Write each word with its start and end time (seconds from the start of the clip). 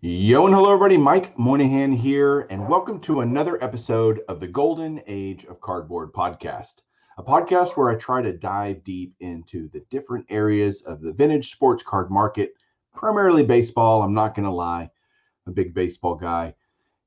Yo 0.00 0.46
and 0.46 0.54
hello 0.54 0.72
everybody, 0.72 0.96
Mike 0.96 1.36
Moynihan 1.36 1.90
here, 1.90 2.46
and 2.50 2.68
welcome 2.68 3.00
to 3.00 3.22
another 3.22 3.60
episode 3.64 4.20
of 4.28 4.38
the 4.38 4.46
Golden 4.46 5.02
Age 5.08 5.44
of 5.46 5.60
Cardboard 5.60 6.12
podcast, 6.12 6.82
a 7.18 7.22
podcast 7.24 7.76
where 7.76 7.90
I 7.90 7.96
try 7.96 8.22
to 8.22 8.32
dive 8.32 8.84
deep 8.84 9.16
into 9.18 9.68
the 9.70 9.84
different 9.90 10.24
areas 10.30 10.82
of 10.82 11.00
the 11.00 11.12
vintage 11.12 11.50
sports 11.50 11.82
card 11.82 12.12
market, 12.12 12.52
primarily 12.94 13.42
baseball. 13.42 14.04
I'm 14.04 14.14
not 14.14 14.36
going 14.36 14.44
to 14.44 14.52
lie, 14.52 14.82
I'm 14.82 15.50
a 15.50 15.54
big 15.56 15.74
baseball 15.74 16.14
guy. 16.14 16.54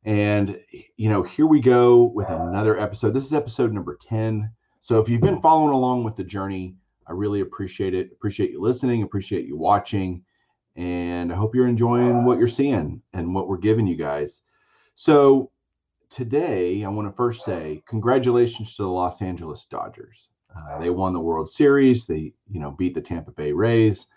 And, 0.04 0.60
you 0.98 1.08
know, 1.08 1.24
here 1.24 1.48
we 1.48 1.62
go 1.62 2.12
with 2.14 2.28
another 2.28 2.78
episode. 2.78 3.14
This 3.14 3.26
is 3.26 3.34
episode 3.34 3.72
number 3.72 3.96
10. 4.02 4.52
So 4.82 5.00
if 5.00 5.08
you've 5.08 5.22
been 5.22 5.42
following 5.42 5.72
along 5.72 6.04
with 6.04 6.18
the 6.18 6.26
journey, 6.26 6.76
I 7.08 7.14
really 7.14 7.40
appreciate 7.40 7.94
it. 7.94 8.12
Appreciate 8.12 8.52
you 8.52 8.60
listening, 8.60 9.02
appreciate 9.02 9.46
you 9.46 9.56
watching 9.56 10.26
and 10.76 11.32
I 11.32 11.36
hope 11.36 11.56
you're 11.56 11.68
enjoying 11.68 12.26
what 12.26 12.38
you're 12.38 12.48
seeing 12.48 13.02
and 13.14 13.34
what 13.34 13.48
we're 13.48 13.58
giving 13.58 13.88
you 13.88 13.96
guys. 13.96 14.42
So 14.96 15.52
today, 16.10 16.84
I 16.84 16.90
want 16.90 17.08
to 17.08 17.16
first 17.16 17.46
say 17.46 17.82
congratulations 17.88 18.76
to 18.76 18.84
the 18.84 18.90
Los 18.90 19.22
Angeles 19.22 19.66
Dodgers. 19.66 20.30
Uh, 20.56 20.80
they 20.80 20.90
won 20.90 21.14
the 21.14 21.20
World 21.20 21.50
Series. 21.50 22.06
They, 22.06 22.34
you 22.50 22.60
know, 22.60 22.72
beat 22.72 22.94
the 22.94 23.02
Tampa 23.02 23.32
Bay 23.32 23.52
Rays, 23.54 24.08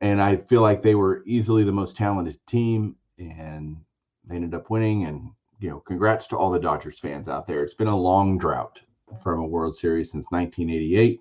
and 0.00 0.22
I 0.22 0.36
feel 0.36 0.62
like 0.62 0.82
they 0.82 0.94
were 0.94 1.22
easily 1.26 1.64
the 1.64 1.72
most 1.72 1.96
talented 1.96 2.38
team, 2.46 2.96
and 3.18 3.76
they 4.24 4.36
ended 4.36 4.54
up 4.54 4.70
winning. 4.70 5.04
And 5.04 5.30
you 5.58 5.70
know, 5.70 5.80
congrats 5.80 6.26
to 6.28 6.36
all 6.36 6.50
the 6.50 6.60
Dodgers 6.60 6.98
fans 6.98 7.28
out 7.28 7.46
there. 7.46 7.64
It's 7.64 7.74
been 7.74 7.88
a 7.88 7.96
long 7.96 8.38
drought 8.38 8.80
from 9.22 9.40
a 9.40 9.46
World 9.46 9.76
Series 9.76 10.12
since 10.12 10.26
1988, 10.30 11.20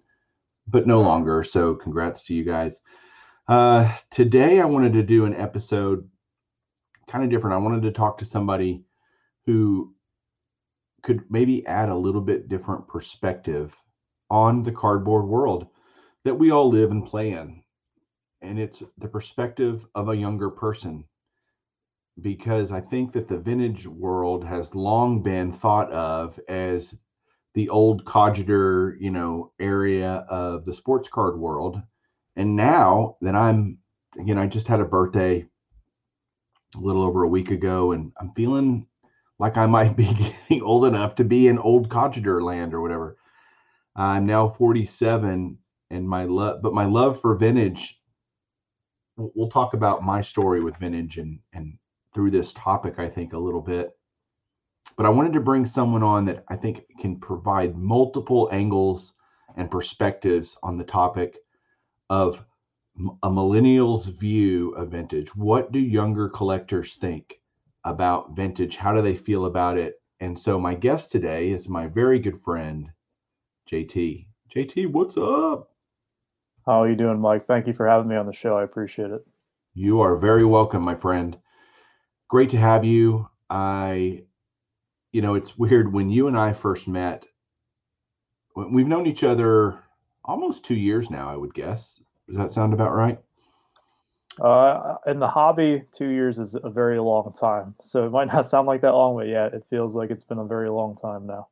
but 0.68 0.88
no 0.88 1.02
longer. 1.02 1.44
So, 1.44 1.74
congrats 1.74 2.24
to 2.24 2.34
you 2.34 2.44
guys. 2.44 2.82
Uh, 3.48 3.96
today, 4.10 4.60
I 4.60 4.66
wanted 4.66 4.94
to 4.94 5.04
do 5.04 5.26
an 5.26 5.36
episode 5.36 6.10
kind 7.08 7.24
of 7.24 7.30
different. 7.30 7.54
I 7.54 7.60
wanted 7.60 7.84
to 7.84 7.92
talk 7.92 8.18
to 8.18 8.26
somebody 8.26 8.84
who 9.46 9.94
could 11.04 11.30
maybe 11.30 11.66
add 11.68 11.90
a 11.90 11.96
little 11.96 12.22
bit 12.22 12.50
different 12.50 12.88
perspective 12.88 13.76
on 14.32 14.64
the 14.64 14.72
cardboard 14.72 15.28
world 15.28 15.68
that 16.24 16.34
we 16.34 16.50
all 16.50 16.70
live 16.70 16.90
and 16.90 17.06
play 17.06 17.34
in. 17.34 17.62
And 18.42 18.58
it's 18.58 18.82
the 18.98 19.08
perspective 19.08 19.86
of 19.94 20.10
a 20.10 20.18
younger 20.18 20.50
person. 20.50 21.06
Because 22.20 22.72
I 22.72 22.82
think 22.82 23.12
that 23.14 23.28
the 23.28 23.38
vintage 23.38 23.86
world 23.86 24.44
has 24.44 24.74
long 24.74 25.22
been 25.22 25.52
thought 25.52 25.92
of 25.92 26.40
as 26.48 26.98
the 27.54 27.70
old 27.70 28.06
codger, 28.06 28.98
you 29.00 29.12
know, 29.12 29.52
area 29.60 30.26
of 30.30 30.66
the 30.66 30.74
sports 30.74 31.10
card 31.10 31.38
world 31.38 31.80
and 32.36 32.56
now 32.56 33.18
that 33.22 33.36
I'm, 33.36 33.78
know, 34.18 34.42
I 34.42 34.48
just 34.48 34.68
had 34.68 34.82
a 34.82 34.86
birthday 34.86 35.46
a 36.76 36.80
little 36.80 37.04
over 37.04 37.24
a 37.24 37.30
week 37.30 37.52
ago, 37.52 37.94
and 37.94 38.12
I'm 38.20 38.32
feeling 38.36 38.88
like 39.40 39.58
I 39.58 39.66
might 39.66 39.96
be 39.98 40.14
getting 40.14 40.62
old 40.62 40.86
enough 40.86 41.16
to 41.16 41.24
be 41.24 41.48
in 41.48 41.60
old 41.60 41.90
codger 41.90 42.42
land 42.42 42.74
or 42.74 42.82
whatever. 42.82 43.18
I'm 43.96 44.26
now 44.26 44.50
47, 44.50 45.58
and 45.92 46.10
my 46.10 46.26
love, 46.26 46.62
but 46.62 46.74
my 46.74 46.86
love 46.86 47.20
for 47.22 47.36
vintage. 47.36 48.00
We'll 49.18 49.50
talk 49.50 49.74
about 49.74 50.04
my 50.04 50.20
story 50.20 50.62
with 50.62 50.78
vintage 50.78 51.18
and 51.18 51.40
and 51.54 51.78
through 52.14 52.32
this 52.32 52.54
topic, 52.54 52.98
I 52.98 53.08
think 53.08 53.34
a 53.34 53.38
little 53.38 53.62
bit. 53.62 53.92
But 54.98 55.06
I 55.06 55.10
wanted 55.10 55.34
to 55.34 55.42
bring 55.42 55.66
someone 55.66 56.04
on 56.04 56.26
that 56.26 56.46
I 56.50 56.56
think 56.56 56.84
can 57.00 57.20
provide 57.20 57.78
multiple 57.78 58.50
angles 58.52 59.14
and 59.58 59.70
perspectives 59.70 60.58
on 60.64 60.78
the 60.78 60.84
topic 60.84 61.38
of 62.10 62.44
a 63.24 63.30
millennial's 63.30 64.08
view 64.08 64.72
of 64.72 64.90
vintage. 64.90 65.36
What 65.36 65.72
do 65.72 65.80
younger 65.80 66.30
collectors 66.30 66.96
think 66.96 67.40
about 67.84 68.36
vintage? 68.36 68.76
How 68.76 68.94
do 68.94 69.02
they 69.02 69.16
feel 69.16 69.46
about 69.46 69.78
it? 69.78 70.02
And 70.20 70.38
so 70.38 70.60
my 70.60 70.76
guest 70.76 71.12
today 71.12 71.50
is 71.50 71.68
my 71.68 71.88
very 71.88 72.20
good 72.20 72.42
friend, 72.42 72.90
JT. 73.70 74.28
JT, 74.56 74.92
what's 74.92 75.18
up? 75.18 75.72
How 76.66 76.84
are 76.84 76.90
you 76.90 76.96
doing, 76.96 77.20
Mike? 77.20 77.46
Thank 77.46 77.68
you 77.68 77.74
for 77.74 77.88
having 77.88 78.08
me 78.08 78.16
on 78.16 78.26
the 78.26 78.34
show. 78.34 78.58
I 78.58 78.64
appreciate 78.64 79.12
it. 79.12 79.26
You 79.74 80.00
are 80.02 80.18
very 80.18 80.46
welcome, 80.46 80.82
my 80.82 80.96
friend. 80.96 81.38
Great 82.30 82.50
to 82.52 82.58
have 82.58 82.86
you. 82.86 83.30
I, 83.50 84.24
you 85.12 85.22
know, 85.22 85.36
it's 85.36 85.58
weird 85.58 85.92
when 85.92 86.10
you 86.10 86.28
and 86.28 86.38
I 86.38 86.54
first 86.54 86.88
met. 86.88 87.26
We've 88.56 88.88
known 88.88 89.06
each 89.06 89.24
other 89.24 89.80
almost 90.26 90.64
two 90.64 90.76
years 90.76 91.10
now, 91.10 91.30
I 91.30 91.36
would 91.36 91.54
guess. 91.54 92.00
Does 92.28 92.38
that 92.38 92.52
sound 92.52 92.74
about 92.74 92.94
right? 92.94 93.20
Uh, 94.42 94.96
in 95.08 95.20
the 95.20 95.28
hobby, 95.28 95.84
two 95.96 96.10
years 96.10 96.40
is 96.40 96.56
a 96.62 96.70
very 96.70 97.00
long 97.00 97.34
time. 97.40 97.74
So 97.82 98.06
it 98.06 98.12
might 98.12 98.28
not 98.34 98.50
sound 98.50 98.68
like 98.68 98.82
that 98.82 98.94
long, 98.94 99.16
but 99.16 99.28
yeah, 99.28 99.46
it 99.46 99.64
feels 99.70 99.96
like 99.96 100.12
it's 100.12 100.24
been 100.24 100.40
a 100.40 100.46
very 100.46 100.70
long 100.70 100.98
time 101.02 101.26
now. 101.26 101.48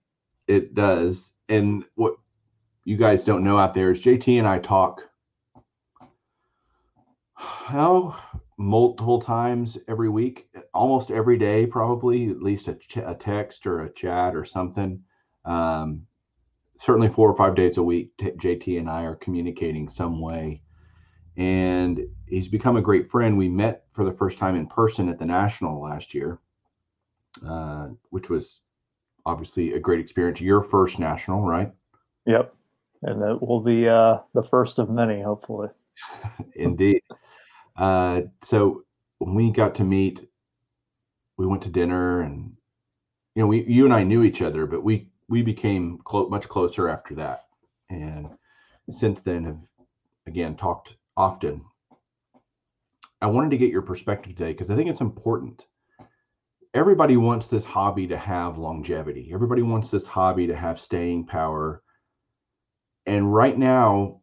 It 0.47 0.75
does. 0.75 1.31
And 1.49 1.85
what 1.95 2.15
you 2.83 2.97
guys 2.97 3.23
don't 3.23 3.43
know 3.43 3.57
out 3.57 3.73
there 3.73 3.91
is 3.91 4.01
JT 4.01 4.37
and 4.37 4.47
I 4.47 4.59
talk 4.59 5.03
how 7.35 8.15
multiple 8.57 9.19
times 9.19 9.77
every 9.87 10.09
week, 10.09 10.47
almost 10.73 11.11
every 11.11 11.37
day, 11.37 11.65
probably 11.65 12.29
at 12.29 12.41
least 12.41 12.67
a, 12.67 12.75
ch- 12.75 12.97
a 12.97 13.15
text 13.17 13.65
or 13.65 13.81
a 13.81 13.93
chat 13.93 14.35
or 14.35 14.45
something. 14.45 15.01
Um, 15.45 16.05
certainly 16.83 17.07
four 17.07 17.31
or 17.31 17.35
five 17.37 17.55
days 17.55 17.77
a 17.77 17.83
week, 17.83 18.11
JT 18.17 18.77
and 18.77 18.89
I 18.89 19.03
are 19.03 19.15
communicating 19.15 19.87
some 19.87 20.19
way. 20.19 20.61
And 21.37 22.05
he's 22.27 22.49
become 22.49 22.75
a 22.75 22.81
great 22.81 23.09
friend. 23.09 23.37
We 23.37 23.47
met 23.47 23.85
for 23.93 24.03
the 24.03 24.11
first 24.11 24.37
time 24.37 24.55
in 24.55 24.67
person 24.67 25.07
at 25.07 25.17
the 25.17 25.25
National 25.25 25.81
last 25.81 26.13
year, 26.13 26.39
uh, 27.47 27.87
which 28.09 28.29
was 28.29 28.61
obviously 29.25 29.73
a 29.73 29.79
great 29.79 30.01
experience. 30.01 30.41
Your 30.41 30.61
first 30.61 30.99
National, 30.99 31.41
right? 31.41 31.71
Yep. 32.25 32.53
And 33.03 33.21
that 33.21 33.41
will 33.41 33.61
be 33.61 33.87
uh, 33.87 34.17
the 34.33 34.43
first 34.43 34.77
of 34.77 34.89
many, 34.89 35.21
hopefully. 35.21 35.69
Indeed. 36.55 37.01
Uh, 37.77 38.23
so 38.41 38.83
when 39.19 39.35
we 39.35 39.51
got 39.51 39.75
to 39.75 39.85
meet, 39.85 40.27
we 41.37 41.45
went 41.47 41.63
to 41.63 41.69
dinner 41.69 42.21
and, 42.21 42.51
you 43.35 43.41
know, 43.41 43.47
we, 43.47 43.63
you 43.63 43.85
and 43.85 43.93
I 43.93 44.03
knew 44.03 44.23
each 44.23 44.41
other, 44.41 44.65
but 44.65 44.83
we 44.83 45.07
we 45.29 45.41
became 45.41 45.99
clo- 46.03 46.29
much 46.29 46.47
closer 46.47 46.89
after 46.89 47.15
that, 47.15 47.45
and 47.89 48.29
since 48.89 49.21
then 49.21 49.43
have 49.45 49.61
again 50.27 50.55
talked 50.55 50.95
often. 51.17 51.63
I 53.21 53.27
wanted 53.27 53.51
to 53.51 53.57
get 53.57 53.71
your 53.71 53.81
perspective 53.81 54.35
today 54.35 54.51
because 54.51 54.69
I 54.69 54.75
think 54.75 54.89
it's 54.89 55.01
important. 55.01 55.65
Everybody 56.73 57.17
wants 57.17 57.47
this 57.47 57.63
hobby 57.63 58.07
to 58.07 58.17
have 58.17 58.57
longevity. 58.57 59.31
Everybody 59.33 59.61
wants 59.61 59.91
this 59.91 60.07
hobby 60.07 60.47
to 60.47 60.55
have 60.55 60.79
staying 60.79 61.27
power. 61.27 61.83
And 63.05 63.33
right 63.33 63.57
now, 63.57 64.21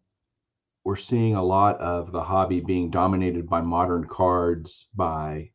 we're 0.85 0.97
seeing 0.97 1.35
a 1.35 1.43
lot 1.43 1.79
of 1.81 2.13
the 2.13 2.23
hobby 2.23 2.61
being 2.61 2.91
dominated 2.91 3.49
by 3.49 3.61
modern 3.61 4.07
cards, 4.07 4.89
by 4.95 5.51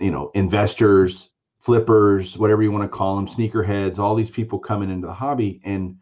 you 0.00 0.10
know 0.10 0.30
investors 0.34 1.30
flippers, 1.60 2.38
whatever 2.38 2.62
you 2.62 2.72
want 2.72 2.84
to 2.84 2.88
call 2.88 3.16
them, 3.16 3.26
sneakerheads, 3.26 3.98
all 3.98 4.14
these 4.14 4.30
people 4.30 4.58
coming 4.58 4.90
into 4.90 5.06
the 5.06 5.12
hobby 5.12 5.60
and 5.64 5.96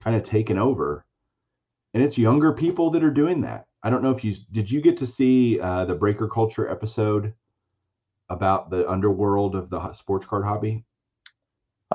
kind 0.00 0.16
of 0.16 0.22
taking 0.22 0.58
over. 0.58 1.04
And 1.94 2.02
it's 2.02 2.18
younger 2.18 2.52
people 2.52 2.90
that 2.90 3.02
are 3.02 3.10
doing 3.10 3.40
that. 3.42 3.66
I 3.82 3.90
don't 3.90 4.02
know 4.02 4.10
if 4.10 4.24
you 4.24 4.34
did 4.52 4.70
you 4.70 4.80
get 4.80 4.96
to 4.98 5.06
see 5.06 5.60
uh, 5.60 5.84
the 5.84 5.94
Breaker 5.94 6.28
Culture 6.28 6.68
episode 6.68 7.32
about 8.28 8.70
the 8.70 8.88
underworld 8.90 9.54
of 9.54 9.70
the 9.70 9.92
sports 9.92 10.26
card 10.26 10.44
hobby? 10.44 10.84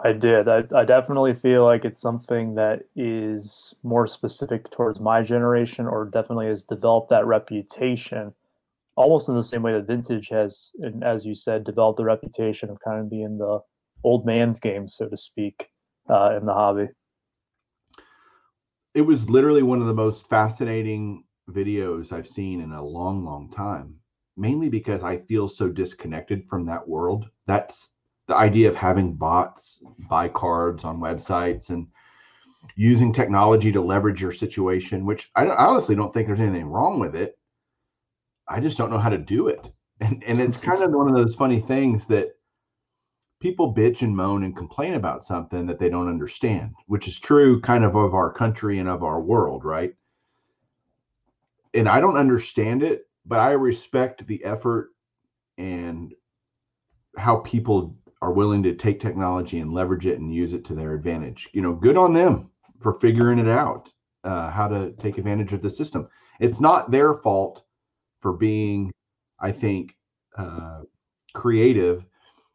I 0.04 0.14
did. 0.14 0.48
I, 0.48 0.64
I 0.74 0.86
definitely 0.86 1.34
feel 1.34 1.66
like 1.66 1.84
it's 1.84 2.00
something 2.00 2.56
that 2.56 2.84
is 2.96 3.76
more 3.84 4.08
specific 4.08 4.72
towards 4.72 5.02
my 5.02 5.22
generation, 5.22 5.86
or 5.86 6.06
definitely 6.06 6.48
has 6.48 6.64
developed 6.64 7.10
that 7.10 7.26
reputation, 7.26 8.34
almost 8.96 9.30
in 9.30 9.36
the 9.36 9.44
same 9.44 9.62
way 9.62 9.74
that 9.74 9.88
vintage 9.88 10.30
has, 10.30 10.70
and 10.80 11.04
as 11.04 11.26
you 11.26 11.36
said, 11.36 11.64
developed 11.64 11.98
the 11.98 12.04
reputation 12.04 12.70
of 12.70 12.80
kind 12.80 13.00
of 13.00 13.10
being 13.10 13.38
the 13.38 13.60
old 14.04 14.26
man's 14.26 14.60
game, 14.60 14.88
so 14.88 15.08
to 15.08 15.18
speak, 15.18 15.68
uh, 16.10 16.36
in 16.38 16.46
the 16.46 16.54
hobby. 16.54 16.88
It 18.94 19.02
was 19.02 19.30
literally 19.30 19.64
one 19.64 19.80
of 19.80 19.88
the 19.88 19.94
most 19.94 20.28
fascinating 20.28 21.24
videos 21.50 22.12
I've 22.12 22.28
seen 22.28 22.62
in 22.62 22.72
a 22.74 22.84
long, 22.84 23.24
long 23.24 23.50
time. 23.52 23.96
Mainly 24.38 24.70
because 24.70 25.04
I 25.04 25.18
feel 25.18 25.48
so 25.48 25.70
disconnected 25.70 26.46
from 26.50 26.66
that 26.66 26.88
world. 26.88 27.30
That's 27.48 27.90
the 28.28 28.36
idea 28.36 28.70
of 28.70 28.76
having 28.76 29.14
bots 29.14 29.84
buy 30.10 30.30
cards 30.30 30.84
on 30.84 31.00
websites 31.00 31.70
and 31.70 31.88
using 32.76 33.12
technology 33.12 33.72
to 33.72 33.82
leverage 33.82 34.22
your 34.22 34.32
situation, 34.32 35.06
which 35.06 35.30
I, 35.36 35.46
I 35.46 35.66
honestly 35.66 35.96
don't 35.96 36.14
think 36.14 36.28
there's 36.28 36.40
anything 36.40 36.66
wrong 36.66 37.00
with 37.00 37.16
it. 37.16 37.38
I 38.48 38.60
just 38.60 38.78
don't 38.78 38.90
know 38.90 39.00
how 39.00 39.10
to 39.10 39.18
do 39.18 39.48
it. 39.48 39.72
And, 40.00 40.24
and 40.26 40.40
it's 40.42 40.58
kind 40.70 40.84
of 40.84 40.92
one 40.92 41.08
of 41.08 41.16
those 41.16 41.36
funny 41.36 41.60
things 41.60 42.06
that 42.06 42.36
people 43.40 43.74
bitch 43.74 44.04
and 44.04 44.16
moan 44.16 44.44
and 44.44 44.56
complain 44.56 44.94
about 44.94 45.24
something 45.24 45.66
that 45.66 45.80
they 45.80 45.90
don't 45.90 46.08
understand, 46.08 46.74
which 46.86 47.08
is 47.08 47.20
true 47.20 47.60
kind 47.62 47.84
of 47.84 47.96
of 47.96 48.14
our 48.14 48.32
country 48.32 48.80
and 48.80 48.88
of 48.88 49.04
our 49.04 49.22
world, 49.22 49.66
right? 49.66 49.94
And 51.74 51.90
I 51.90 52.00
don't 52.00 52.18
understand 52.18 52.84
it, 52.84 53.08
but 53.26 53.40
I 53.40 53.52
respect 53.54 54.26
the 54.28 54.44
effort 54.44 54.92
and 55.58 56.14
how 57.18 57.38
people 57.38 57.98
are 58.22 58.32
willing 58.32 58.62
to 58.64 58.76
take 58.76 59.00
technology 59.00 59.60
and 59.60 59.74
leverage 59.74 60.06
it 60.06 60.20
and 60.20 60.34
use 60.34 60.54
it 60.54 60.64
to 60.66 60.76
their 60.76 60.94
advantage. 60.94 61.50
You 61.54 61.62
know, 61.62 61.74
good 61.74 61.98
on 61.98 62.14
them 62.14 62.50
for 62.80 62.94
figuring 62.94 63.40
it 63.40 63.48
out, 63.48 63.92
uh, 64.24 64.52
how 64.52 64.68
to 64.68 64.92
take 64.94 65.18
advantage 65.18 65.54
of 65.54 65.62
the 65.62 65.70
system. 65.70 66.08
It's 66.40 66.60
not 66.60 66.92
their 66.92 67.16
fault 67.16 67.64
for 68.22 68.34
being, 68.34 68.92
I 69.40 69.52
think, 69.52 69.96
uh, 70.38 70.82
creative. 71.34 72.06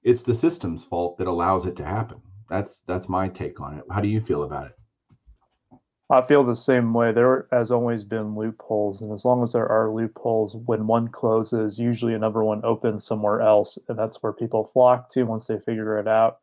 It's 0.03 0.23
the 0.23 0.35
system's 0.35 0.85
fault 0.85 1.19
that 1.19 1.27
allows 1.27 1.67
it 1.67 1.77
to 1.77 1.85
happen. 1.85 2.23
That's 2.49 2.83
that's 2.87 3.09
my 3.09 3.29
take 3.29 3.61
on 3.61 3.79
it. 3.79 3.85
How 3.91 4.01
do 4.01 4.09
you 4.09 4.21
feel 4.21 4.45
about 4.45 4.67
it? 4.67 4.73
I 6.09 6.23
feel 6.23 6.45
the 6.45 6.55
same 6.55 6.95
way. 6.95 7.11
There 7.11 7.49
has 7.51 7.73
always 7.73 8.05
been 8.05 8.37
loopholes, 8.37 9.03
and 9.03 9.13
as 9.13 9.25
long 9.25 9.43
as 9.43 9.53
there 9.53 9.69
are 9.69 9.93
loopholes, 9.93 10.55
when 10.55 10.87
one 10.87 11.09
closes, 11.09 11.81
usually 11.81 12.15
another 12.15 12.45
one 12.45 12.65
opens 12.65 13.05
somewhere 13.05 13.41
else, 13.41 13.77
and 13.89 13.99
that's 13.99 14.23
where 14.23 14.33
people 14.33 14.71
flock 14.73 15.11
to 15.11 15.25
once 15.25 15.47
they 15.47 15.59
figure 15.59 15.99
it 15.99 16.07
out. 16.07 16.39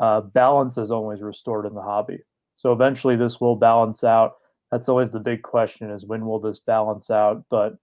Uh, 0.00 0.22
balance 0.22 0.78
is 0.78 0.90
always 0.90 1.20
restored 1.20 1.66
in 1.66 1.74
the 1.74 1.82
hobby, 1.82 2.20
so 2.54 2.72
eventually 2.72 3.16
this 3.16 3.38
will 3.38 3.56
balance 3.56 4.02
out. 4.02 4.36
That's 4.72 4.88
always 4.88 5.10
the 5.10 5.20
big 5.20 5.42
question: 5.42 5.90
is 5.90 6.06
when 6.06 6.24
will 6.24 6.40
this 6.40 6.60
balance 6.60 7.10
out? 7.10 7.44
But 7.50 7.76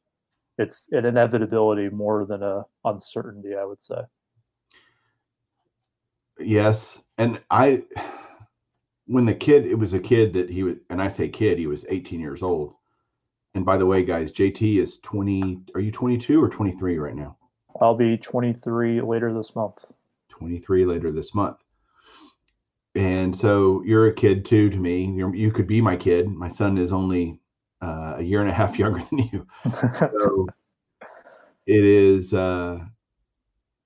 it's 0.57 0.87
an 0.91 1.05
inevitability 1.05 1.89
more 1.89 2.25
than 2.25 2.43
a 2.43 2.63
uncertainty, 2.85 3.55
I 3.55 3.65
would 3.65 3.81
say. 3.81 4.01
Yes, 6.39 6.99
and 7.17 7.39
I 7.49 7.83
when 9.07 9.25
the 9.25 9.35
kid, 9.35 9.65
it 9.65 9.75
was 9.75 9.93
a 9.93 9.99
kid 9.99 10.33
that 10.33 10.49
he 10.49 10.63
was, 10.63 10.75
and 10.89 11.01
I 11.01 11.07
say 11.07 11.27
kid, 11.27 11.59
he 11.59 11.67
was 11.67 11.85
18 11.89 12.19
years 12.19 12.41
old. 12.41 12.73
And 13.55 13.65
by 13.65 13.77
the 13.77 13.85
way, 13.85 14.03
guys, 14.03 14.31
JT 14.31 14.77
is 14.77 14.97
20. 14.99 15.59
Are 15.75 15.81
you 15.81 15.91
22 15.91 16.41
or 16.41 16.49
23 16.49 16.97
right 16.97 17.15
now? 17.15 17.37
I'll 17.81 17.95
be 17.95 18.17
23 18.17 19.01
later 19.01 19.33
this 19.33 19.55
month. 19.55 19.77
23 20.29 20.85
later 20.85 21.11
this 21.11 21.35
month. 21.35 21.57
And 22.95 23.35
so 23.35 23.83
you're 23.83 24.07
a 24.07 24.13
kid 24.13 24.45
too 24.45 24.69
to 24.69 24.77
me. 24.77 25.05
You're, 25.05 25.35
you 25.35 25.51
could 25.51 25.67
be 25.67 25.81
my 25.81 25.95
kid. 25.95 26.27
My 26.27 26.49
son 26.49 26.77
is 26.77 26.93
only 26.93 27.39
uh, 27.83 28.15
a 28.17 28.23
year 28.23 28.39
and 28.41 28.49
a 28.49 28.53
half 28.53 28.79
younger 28.79 29.03
than 29.03 29.19
you. 29.31 29.47
so 29.99 30.47
it 31.65 31.83
is, 31.83 32.33
uh, 32.33 32.79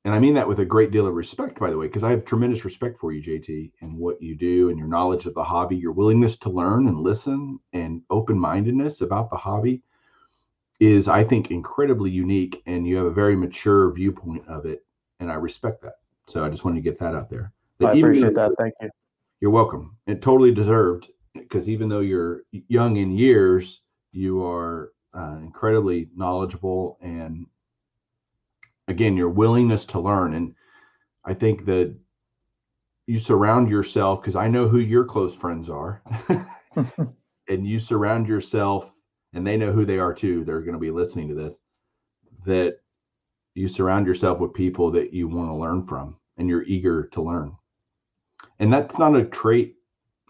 and 0.06 0.14
I 0.16 0.20
mean 0.20 0.36
that 0.36 0.48
with 0.48 0.60
a 0.60 0.66
great 0.66 0.92
deal 0.92 1.08
of 1.08 1.16
respect, 1.16 1.60
by 1.60 1.70
the 1.70 1.78
way, 1.78 1.88
because 1.88 2.04
I 2.04 2.12
have 2.12 2.24
tremendous 2.24 2.64
respect 2.64 2.98
for 2.98 3.12
you, 3.12 3.22
JT, 3.22 3.72
and 3.82 3.98
what 3.98 4.22
you 4.22 4.36
do 4.36 4.70
and 4.70 4.78
your 4.80 4.88
knowledge 4.88 5.26
of 5.26 5.34
the 5.34 5.44
hobby, 5.44 5.76
your 5.76 5.92
willingness 5.92 6.38
to 6.38 6.50
learn 6.50 6.88
and 6.88 7.02
listen, 7.02 7.60
and 7.74 8.02
open 8.10 8.40
mindedness 8.40 9.02
about 9.02 9.30
the 9.30 9.36
hobby 9.36 9.82
is, 10.80 11.08
I 11.08 11.24
think, 11.24 11.52
incredibly 11.52 12.10
unique. 12.10 12.62
And 12.68 12.88
you 12.88 12.96
have 12.98 13.08
a 13.08 13.12
very 13.12 13.36
mature 13.36 13.92
viewpoint 13.92 14.48
of 14.48 14.66
it. 14.66 14.86
And 15.20 15.30
I 15.32 15.36
respect 15.36 15.82
that. 15.82 15.96
So 16.28 16.44
I 16.44 16.50
just 16.50 16.64
wanted 16.64 16.76
to 16.76 16.90
get 16.90 17.00
that 17.00 17.16
out 17.16 17.30
there. 17.30 17.52
That 17.80 17.90
I 17.90 17.98
appreciate 17.98 18.36
that. 18.36 18.52
Thank 18.58 18.76
you. 18.82 18.90
You're 19.42 19.52
welcome. 19.52 19.98
And 20.08 20.22
totally 20.22 20.54
deserved 20.54 21.10
because 21.34 21.68
even 21.70 21.90
though 21.90 22.00
you're 22.00 22.44
young 22.52 22.98
in 22.98 23.12
years, 23.12 23.82
you 24.12 24.44
are 24.44 24.92
uh, 25.14 25.38
incredibly 25.42 26.10
knowledgeable 26.16 26.98
and 27.02 27.46
again 28.88 29.18
your 29.18 29.30
willingness 29.30 29.86
to 29.86 30.00
learn. 30.00 30.34
And 30.34 30.54
i 31.26 31.34
think 31.34 31.66
that 31.66 31.96
you 33.06 33.20
surround 33.20 33.70
yourself 33.70 34.22
because 34.22 34.36
i 34.36 34.48
know 34.48 34.68
who 34.68 34.80
your 34.80 35.06
close 35.06 35.36
friends 35.36 35.70
are. 35.70 36.04
And 37.50 37.66
you 37.66 37.80
surround 37.80 38.28
yourself 38.28 38.94
and 39.32 39.48
they 39.48 39.56
know 39.56 39.72
who 39.72 39.86
they 39.86 40.00
are 40.00 40.14
too 40.14 40.44
they're 40.44 40.60
going 40.60 40.74
to 40.74 40.80
be 40.80 40.92
listening 40.92 41.30
to 41.30 41.34
this 41.34 41.62
that 42.46 42.82
you 43.56 43.70
surround 43.70 44.06
yourself 44.06 44.40
with 44.40 44.54
people 44.54 44.92
that 44.92 45.14
you 45.14 45.30
want 45.30 45.50
to 45.50 45.56
learn 45.56 45.86
from 45.86 46.18
and 46.38 46.50
you're 46.50 46.64
eager 46.64 47.08
to 47.08 47.22
learn. 47.22 47.56
And 48.60 48.72
that's 48.72 49.00
not 49.00 49.16
a 49.16 49.24
trait 49.24 49.78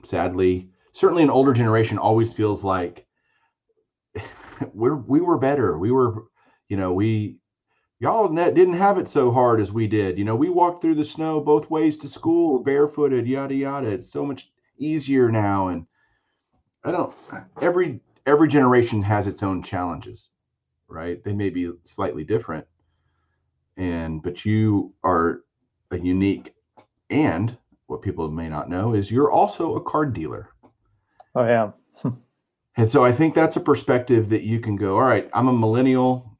sadly. 0.03 0.69
Certainly 0.93 1.23
an 1.23 1.31
older 1.31 1.53
generation 1.53 1.97
always 1.97 2.33
feels 2.33 2.63
like 2.63 3.06
we're 4.73 4.95
we 4.95 5.21
were 5.21 5.37
better 5.37 5.77
we 5.77 5.91
were 5.91 6.25
you 6.69 6.77
know 6.77 6.93
we 6.93 7.37
y'all 7.99 8.29
net 8.29 8.53
didn't 8.55 8.77
have 8.77 8.97
it 8.97 9.07
so 9.07 9.31
hard 9.31 9.59
as 9.59 9.71
we 9.71 9.87
did. 9.87 10.17
You 10.17 10.25
know, 10.25 10.35
we 10.35 10.49
walked 10.49 10.81
through 10.81 10.95
the 10.95 11.05
snow 11.05 11.39
both 11.39 11.69
ways 11.69 11.97
to 11.97 12.07
school, 12.07 12.59
barefooted, 12.59 13.27
yada 13.27 13.55
yada. 13.55 13.87
It's 13.87 14.11
so 14.11 14.25
much 14.25 14.51
easier 14.77 15.31
now. 15.31 15.69
And 15.69 15.85
I 16.83 16.91
don't. 16.91 17.13
Every 17.61 17.99
every 18.25 18.47
generation 18.47 19.01
has 19.01 19.27
its 19.27 19.43
own 19.43 19.63
challenges, 19.63 20.31
right? 20.87 21.23
They 21.23 21.33
may 21.33 21.49
be 21.49 21.71
slightly 21.83 22.23
different, 22.23 22.67
and 23.75 24.21
but 24.21 24.45
you 24.45 24.93
are 25.03 25.41
a 25.91 25.97
unique. 25.97 26.53
And 27.09 27.57
what 27.87 28.01
people 28.01 28.29
may 28.29 28.49
not 28.49 28.69
know 28.69 28.93
is 28.93 29.09
you're 29.09 29.31
also 29.31 29.75
a 29.75 29.81
card 29.81 30.13
dealer. 30.13 30.49
I 31.33 31.51
am. 31.51 31.73
And 32.77 32.87
so 32.87 33.03
I 33.03 33.11
think 33.11 33.33
that's 33.33 33.55
a 33.55 33.59
perspective 33.59 34.29
that 34.29 34.43
you 34.43 34.59
can 34.59 34.75
go. 34.75 34.95
All 34.95 35.01
right, 35.01 35.29
I'm 35.33 35.47
a 35.47 35.53
millennial 35.53 36.37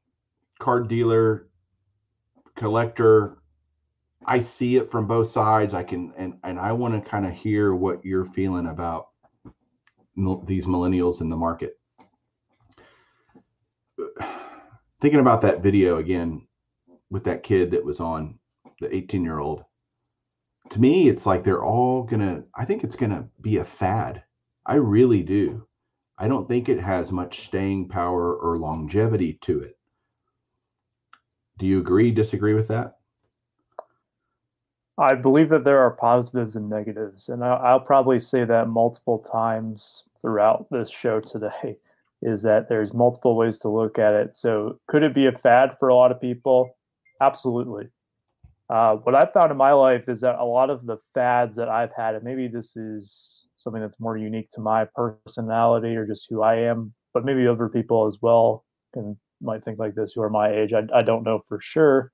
card 0.60 0.88
dealer 0.88 1.48
collector. 2.54 3.38
I 4.24 4.38
see 4.40 4.76
it 4.76 4.90
from 4.90 5.08
both 5.08 5.30
sides. 5.30 5.74
I 5.74 5.82
can 5.82 6.12
and 6.16 6.34
and 6.44 6.58
i 6.58 6.72
want 6.72 6.94
to 6.94 7.10
kind 7.10 7.26
of 7.26 7.32
hear 7.32 7.74
what 7.74 8.04
you're 8.04 8.24
feeling 8.26 8.66
about 8.66 9.08
these 10.46 10.66
millennials 10.66 11.20
in 11.20 11.28
the 11.28 11.36
market. 11.36 11.78
Thinking 15.00 15.20
about 15.20 15.42
that 15.42 15.62
video 15.62 15.98
again 15.98 16.46
with 17.10 17.24
that 17.24 17.42
kid 17.42 17.72
that 17.72 17.84
was 17.84 18.00
on 18.00 18.38
the 18.80 18.94
18 18.94 19.24
year 19.24 19.38
old 19.40 19.64
to 20.70 20.80
me 20.80 21.08
it's 21.08 21.26
like 21.26 21.42
they're 21.42 21.64
all 21.64 22.02
gonna 22.02 22.44
i 22.54 22.64
think 22.64 22.84
it's 22.84 22.96
gonna 22.96 23.28
be 23.40 23.56
a 23.56 23.64
fad. 23.64 24.22
I 24.66 24.74
really 24.74 25.22
do 25.22 25.67
i 26.18 26.28
don't 26.28 26.48
think 26.48 26.68
it 26.68 26.80
has 26.80 27.12
much 27.12 27.40
staying 27.40 27.88
power 27.88 28.34
or 28.34 28.58
longevity 28.58 29.38
to 29.40 29.60
it 29.60 29.78
do 31.58 31.66
you 31.66 31.80
agree, 31.80 32.12
disagree 32.12 32.54
with 32.54 32.68
that? 32.68 32.98
I 34.96 35.14
believe 35.14 35.48
that 35.50 35.64
there 35.64 35.80
are 35.80 35.90
positives 35.90 36.56
and 36.56 36.70
negatives, 36.70 37.28
and 37.28 37.44
I'll 37.44 37.80
probably 37.80 38.18
say 38.18 38.44
that 38.44 38.68
multiple 38.68 39.18
times 39.18 40.04
throughout 40.20 40.66
this 40.70 40.90
show 40.90 41.20
today. 41.20 41.76
Is 42.20 42.42
that 42.42 42.68
there's 42.68 42.92
multiple 42.92 43.36
ways 43.36 43.58
to 43.58 43.68
look 43.68 43.96
at 43.96 44.12
it. 44.12 44.34
So, 44.34 44.80
could 44.88 45.04
it 45.04 45.14
be 45.14 45.26
a 45.26 45.38
fad 45.38 45.76
for 45.78 45.88
a 45.88 45.94
lot 45.94 46.10
of 46.10 46.20
people? 46.20 46.76
Absolutely. 47.20 47.90
Uh, 48.68 48.96
what 48.96 49.14
I've 49.14 49.32
found 49.32 49.52
in 49.52 49.56
my 49.56 49.70
life 49.70 50.08
is 50.08 50.22
that 50.22 50.34
a 50.34 50.44
lot 50.44 50.68
of 50.68 50.84
the 50.84 50.96
fads 51.14 51.54
that 51.54 51.68
I've 51.68 51.92
had, 51.96 52.16
and 52.16 52.24
maybe 52.24 52.48
this 52.48 52.76
is 52.76 53.37
something 53.58 53.82
that's 53.82 54.00
more 54.00 54.16
unique 54.16 54.50
to 54.52 54.60
my 54.60 54.86
personality 54.94 55.94
or 55.96 56.06
just 56.06 56.26
who 56.30 56.42
I 56.42 56.56
am, 56.56 56.94
but 57.12 57.24
maybe 57.24 57.46
other 57.46 57.68
people 57.68 58.06
as 58.06 58.16
well 58.22 58.64
can 58.94 59.18
might 59.40 59.64
think 59.64 59.78
like 59.78 59.94
this 59.94 60.12
who 60.12 60.22
are 60.22 60.30
my 60.30 60.50
age, 60.50 60.72
I, 60.72 60.82
I 60.96 61.02
don't 61.02 61.24
know 61.24 61.42
for 61.48 61.60
sure, 61.60 62.12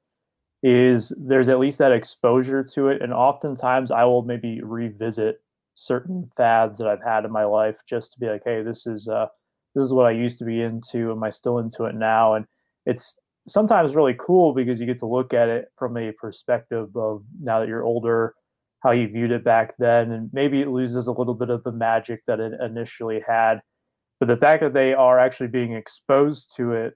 is 0.62 1.12
there's 1.18 1.48
at 1.48 1.58
least 1.58 1.78
that 1.78 1.92
exposure 1.92 2.64
to 2.74 2.88
it. 2.88 3.02
And 3.02 3.12
oftentimes 3.12 3.90
I 3.90 4.04
will 4.04 4.22
maybe 4.22 4.60
revisit 4.62 5.40
certain 5.74 6.30
fads 6.36 6.78
that 6.78 6.86
I've 6.86 7.02
had 7.02 7.24
in 7.24 7.32
my 7.32 7.44
life 7.44 7.76
just 7.88 8.12
to 8.12 8.20
be 8.20 8.26
like, 8.26 8.42
hey, 8.44 8.62
this 8.62 8.86
is 8.86 9.08
uh 9.08 9.26
this 9.74 9.84
is 9.84 9.92
what 9.92 10.06
I 10.06 10.12
used 10.12 10.38
to 10.38 10.44
be 10.44 10.60
into. 10.62 11.10
Am 11.10 11.22
I 11.24 11.30
still 11.30 11.58
into 11.58 11.84
it 11.84 11.94
now? 11.94 12.34
And 12.34 12.46
it's 12.86 13.18
sometimes 13.48 13.94
really 13.94 14.14
cool 14.18 14.54
because 14.54 14.80
you 14.80 14.86
get 14.86 14.98
to 15.00 15.06
look 15.06 15.34
at 15.34 15.48
it 15.48 15.66
from 15.76 15.96
a 15.96 16.12
perspective 16.12 16.96
of 16.96 17.24
now 17.42 17.60
that 17.60 17.68
you're 17.68 17.84
older, 17.84 18.34
how 18.84 18.92
he 18.92 19.06
viewed 19.06 19.32
it 19.32 19.42
back 19.42 19.74
then, 19.78 20.12
and 20.12 20.30
maybe 20.32 20.60
it 20.60 20.68
loses 20.68 21.06
a 21.06 21.12
little 21.12 21.34
bit 21.34 21.48
of 21.48 21.64
the 21.64 21.72
magic 21.72 22.20
that 22.26 22.38
it 22.38 22.52
initially 22.60 23.22
had. 23.26 23.60
But 24.20 24.28
the 24.28 24.36
fact 24.36 24.62
that 24.62 24.74
they 24.74 24.92
are 24.92 25.18
actually 25.18 25.48
being 25.48 25.72
exposed 25.72 26.54
to 26.56 26.72
it, 26.72 26.94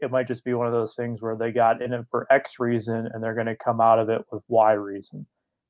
it 0.00 0.10
might 0.10 0.28
just 0.28 0.44
be 0.44 0.54
one 0.54 0.68
of 0.68 0.72
those 0.72 0.94
things 0.94 1.20
where 1.20 1.36
they 1.36 1.50
got 1.50 1.82
in 1.82 1.92
it 1.92 2.06
for 2.10 2.32
X 2.32 2.60
reason 2.60 3.08
and 3.12 3.22
they're 3.22 3.34
going 3.34 3.46
to 3.46 3.56
come 3.56 3.80
out 3.80 3.98
of 3.98 4.08
it 4.08 4.22
with 4.30 4.42
Y 4.48 4.72
reason. 4.72 5.26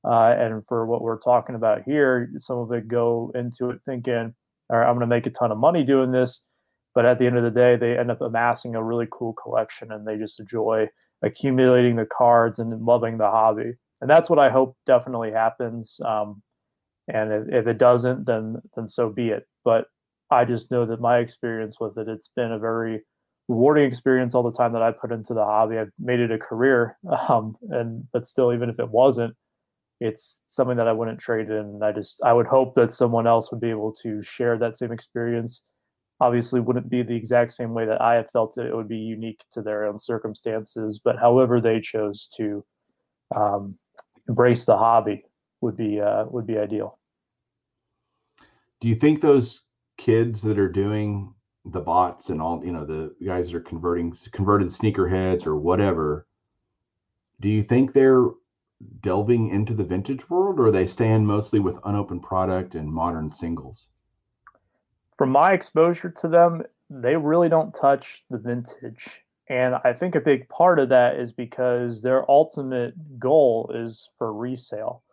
Uh, 0.07 0.35
and 0.37 0.63
for 0.67 0.85
what 0.85 1.01
we're 1.01 1.19
talking 1.19 1.55
about 1.55 1.81
here, 1.83 2.29
some 2.37 2.59
of 2.59 2.71
it 2.71 2.87
go 2.87 3.31
into 3.35 3.71
it 3.71 3.79
thinking, 3.85 4.33
all 4.69 4.77
right, 4.77 4.87
I'm 4.87 4.95
going 4.95 5.01
to 5.01 5.07
make 5.07 5.25
a 5.25 5.31
ton 5.31 5.51
of 5.51 5.57
money 5.57 5.83
doing 5.83 6.11
this. 6.11 6.41
But 6.93 7.05
at 7.05 7.19
the 7.19 7.25
end 7.25 7.37
of 7.37 7.43
the 7.43 7.51
day, 7.51 7.75
they 7.75 7.97
end 7.97 8.11
up 8.11 8.21
amassing 8.21 8.75
a 8.75 8.83
really 8.83 9.07
cool 9.11 9.33
collection 9.33 9.91
and 9.91 10.05
they 10.05 10.17
just 10.17 10.39
enjoy 10.39 10.87
accumulating 11.23 11.95
the 11.95 12.05
cards 12.05 12.59
and 12.59 12.85
loving 12.85 13.17
the 13.17 13.29
hobby. 13.29 13.73
And 14.01 14.09
that's 14.09 14.29
what 14.29 14.39
I 14.39 14.49
hope 14.49 14.77
definitely 14.85 15.31
happens. 15.31 15.99
Um, 16.05 16.41
and 17.07 17.31
if, 17.31 17.61
if 17.61 17.67
it 17.67 17.77
doesn't, 17.77 18.25
then 18.25 18.57
then 18.75 18.87
so 18.87 19.09
be 19.09 19.29
it. 19.29 19.47
But 19.63 19.85
I 20.29 20.45
just 20.45 20.71
know 20.71 20.85
that 20.85 21.01
my 21.01 21.19
experience 21.19 21.79
with 21.79 21.97
it, 21.97 22.07
it's 22.07 22.29
been 22.35 22.51
a 22.51 22.59
very 22.59 23.03
rewarding 23.47 23.85
experience 23.85 24.35
all 24.35 24.43
the 24.43 24.57
time 24.57 24.73
that 24.73 24.81
I 24.81 24.91
put 24.91 25.11
into 25.11 25.33
the 25.33 25.45
hobby. 25.45 25.77
I've 25.77 25.91
made 25.99 26.19
it 26.19 26.31
a 26.31 26.37
career, 26.37 26.97
um, 27.29 27.55
and 27.69 28.05
but 28.11 28.25
still, 28.25 28.53
even 28.53 28.69
if 28.69 28.79
it 28.79 28.89
wasn't, 28.89 29.35
it's 29.99 30.37
something 30.49 30.77
that 30.77 30.87
I 30.87 30.93
wouldn't 30.93 31.19
trade 31.19 31.49
in. 31.49 31.79
I 31.81 31.91
just 31.91 32.21
I 32.23 32.33
would 32.33 32.47
hope 32.47 32.75
that 32.75 32.93
someone 32.93 33.27
else 33.27 33.51
would 33.51 33.61
be 33.61 33.69
able 33.69 33.93
to 34.03 34.21
share 34.23 34.57
that 34.57 34.77
same 34.77 34.91
experience. 34.91 35.63
Obviously, 36.19 36.59
wouldn't 36.59 36.89
be 36.89 37.03
the 37.03 37.15
exact 37.15 37.53
same 37.53 37.73
way 37.73 37.85
that 37.85 38.01
I 38.01 38.15
have 38.15 38.29
felt 38.31 38.57
it. 38.57 38.65
It 38.65 38.75
would 38.75 38.87
be 38.87 38.97
unique 38.97 39.43
to 39.53 39.61
their 39.61 39.85
own 39.85 39.99
circumstances, 39.99 40.99
but 41.03 41.17
however 41.19 41.61
they 41.61 41.79
chose 41.79 42.27
to 42.37 42.65
um, 43.35 43.77
embrace 44.27 44.65
the 44.65 44.77
hobby 44.77 45.23
would 45.61 45.77
be 45.77 45.99
uh, 45.99 46.25
would 46.25 46.47
be 46.47 46.57
ideal. 46.57 46.97
Do 48.81 48.87
you 48.87 48.95
think 48.95 49.21
those 49.21 49.63
kids 49.97 50.41
that 50.43 50.59
are 50.59 50.71
doing 50.71 51.33
the 51.71 51.79
bots 51.79 52.29
and 52.29 52.41
all 52.41 52.63
you 52.63 52.71
know 52.71 52.85
the 52.85 53.13
guys 53.25 53.51
that 53.51 53.57
are 53.57 53.61
converting 53.61 54.15
converted 54.31 54.67
sneakerheads 54.67 55.45
or 55.45 55.57
whatever 55.57 56.27
do 57.41 57.49
you 57.49 57.61
think 57.61 57.93
they're 57.93 58.29
delving 59.01 59.49
into 59.49 59.73
the 59.73 59.83
vintage 59.83 60.29
world 60.29 60.59
or 60.59 60.67
are 60.67 60.71
they 60.71 60.87
staying 60.87 61.25
mostly 61.25 61.59
with 61.59 61.79
unopened 61.85 62.23
product 62.23 62.75
and 62.75 62.87
modern 62.91 63.31
singles 63.31 63.87
from 65.17 65.29
my 65.29 65.51
exposure 65.51 66.09
to 66.09 66.27
them 66.27 66.63
they 66.89 67.15
really 67.15 67.49
don't 67.49 67.75
touch 67.75 68.23
the 68.29 68.37
vintage 68.37 69.23
and 69.49 69.75
i 69.83 69.93
think 69.93 70.15
a 70.15 70.21
big 70.21 70.47
part 70.49 70.79
of 70.79 70.89
that 70.89 71.17
is 71.17 71.31
because 71.31 72.01
their 72.01 72.29
ultimate 72.29 72.93
goal 73.19 73.71
is 73.73 74.09
for 74.17 74.33
resale 74.33 75.03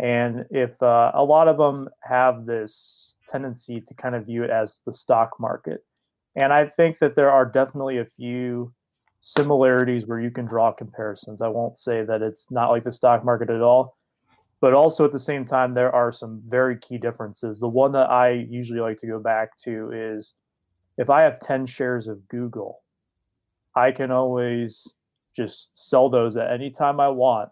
and 0.00 0.46
if 0.50 0.80
uh, 0.82 1.10
a 1.14 1.24
lot 1.24 1.48
of 1.48 1.56
them 1.56 1.88
have 2.02 2.46
this 2.46 3.14
tendency 3.28 3.80
to 3.80 3.94
kind 3.94 4.14
of 4.14 4.26
view 4.26 4.44
it 4.44 4.50
as 4.50 4.80
the 4.86 4.92
stock 4.92 5.32
market 5.40 5.84
and 6.38 6.52
I 6.52 6.66
think 6.66 7.00
that 7.00 7.16
there 7.16 7.32
are 7.32 7.44
definitely 7.44 7.98
a 7.98 8.06
few 8.16 8.72
similarities 9.20 10.06
where 10.06 10.20
you 10.20 10.30
can 10.30 10.46
draw 10.46 10.70
comparisons. 10.70 11.42
I 11.42 11.48
won't 11.48 11.76
say 11.76 12.04
that 12.04 12.22
it's 12.22 12.48
not 12.48 12.70
like 12.70 12.84
the 12.84 12.92
stock 12.92 13.24
market 13.24 13.50
at 13.50 13.60
all, 13.60 13.96
but 14.60 14.72
also 14.72 15.04
at 15.04 15.10
the 15.10 15.18
same 15.18 15.44
time, 15.44 15.74
there 15.74 15.92
are 15.92 16.12
some 16.12 16.40
very 16.46 16.78
key 16.78 16.96
differences. 16.96 17.58
The 17.58 17.66
one 17.66 17.90
that 17.92 18.08
I 18.08 18.30
usually 18.30 18.78
like 18.78 18.98
to 18.98 19.08
go 19.08 19.18
back 19.18 19.58
to 19.64 19.90
is 19.92 20.34
if 20.96 21.10
I 21.10 21.22
have 21.22 21.40
10 21.40 21.66
shares 21.66 22.06
of 22.06 22.26
Google, 22.28 22.82
I 23.74 23.92
can 23.92 24.10
always 24.10 24.88
just 25.36 25.68
sell 25.74 26.08
those 26.08 26.36
at 26.36 26.50
any 26.50 26.70
time 26.70 27.00
I 27.00 27.08
want 27.08 27.50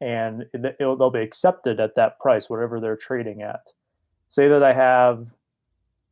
and 0.00 0.46
they'll 0.78 1.10
be 1.10 1.20
accepted 1.20 1.78
at 1.78 1.94
that 1.96 2.18
price, 2.18 2.48
whatever 2.48 2.80
they're 2.80 2.96
trading 2.96 3.42
at. 3.42 3.72
Say 4.26 4.48
that 4.48 4.62
I 4.62 4.72
have 4.72 5.26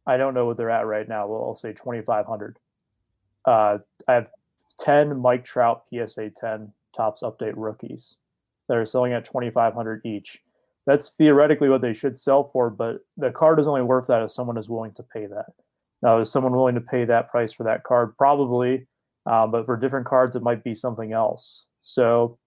I 0.06 0.16
don't 0.16 0.32
know 0.32 0.46
what 0.46 0.56
they're 0.56 0.70
at 0.70 0.86
right 0.86 1.06
now. 1.06 1.26
Well, 1.26 1.44
I'll 1.44 1.54
say 1.54 1.74
2,500. 1.74 2.58
Uh, 3.44 3.78
I 4.08 4.14
have 4.14 4.28
10 4.80 5.18
Mike 5.18 5.44
Trout 5.44 5.84
PSA 5.90 6.30
10 6.30 6.72
Topps 6.96 7.22
update 7.22 7.52
rookies 7.56 8.16
that 8.68 8.78
are 8.78 8.86
selling 8.86 9.12
at 9.12 9.26
2,500 9.26 10.00
each. 10.06 10.38
That's 10.86 11.10
theoretically 11.10 11.68
what 11.68 11.82
they 11.82 11.92
should 11.92 12.18
sell 12.18 12.48
for, 12.54 12.70
but 12.70 13.04
the 13.18 13.30
card 13.30 13.60
is 13.60 13.66
only 13.66 13.82
worth 13.82 14.06
that 14.06 14.22
if 14.22 14.32
someone 14.32 14.56
is 14.56 14.70
willing 14.70 14.92
to 14.92 15.02
pay 15.02 15.26
that. 15.26 15.52
Now, 16.00 16.20
is 16.20 16.30
someone 16.30 16.56
willing 16.56 16.76
to 16.76 16.80
pay 16.80 17.04
that 17.04 17.30
price 17.30 17.52
for 17.52 17.64
that 17.64 17.82
card? 17.82 18.16
Probably, 18.16 18.86
um, 19.28 19.50
but 19.50 19.66
for 19.66 19.76
different 19.76 20.06
cards, 20.06 20.36
it 20.36 20.42
might 20.42 20.64
be 20.64 20.74
something 20.74 21.12
else. 21.12 21.64
So, 21.80 22.38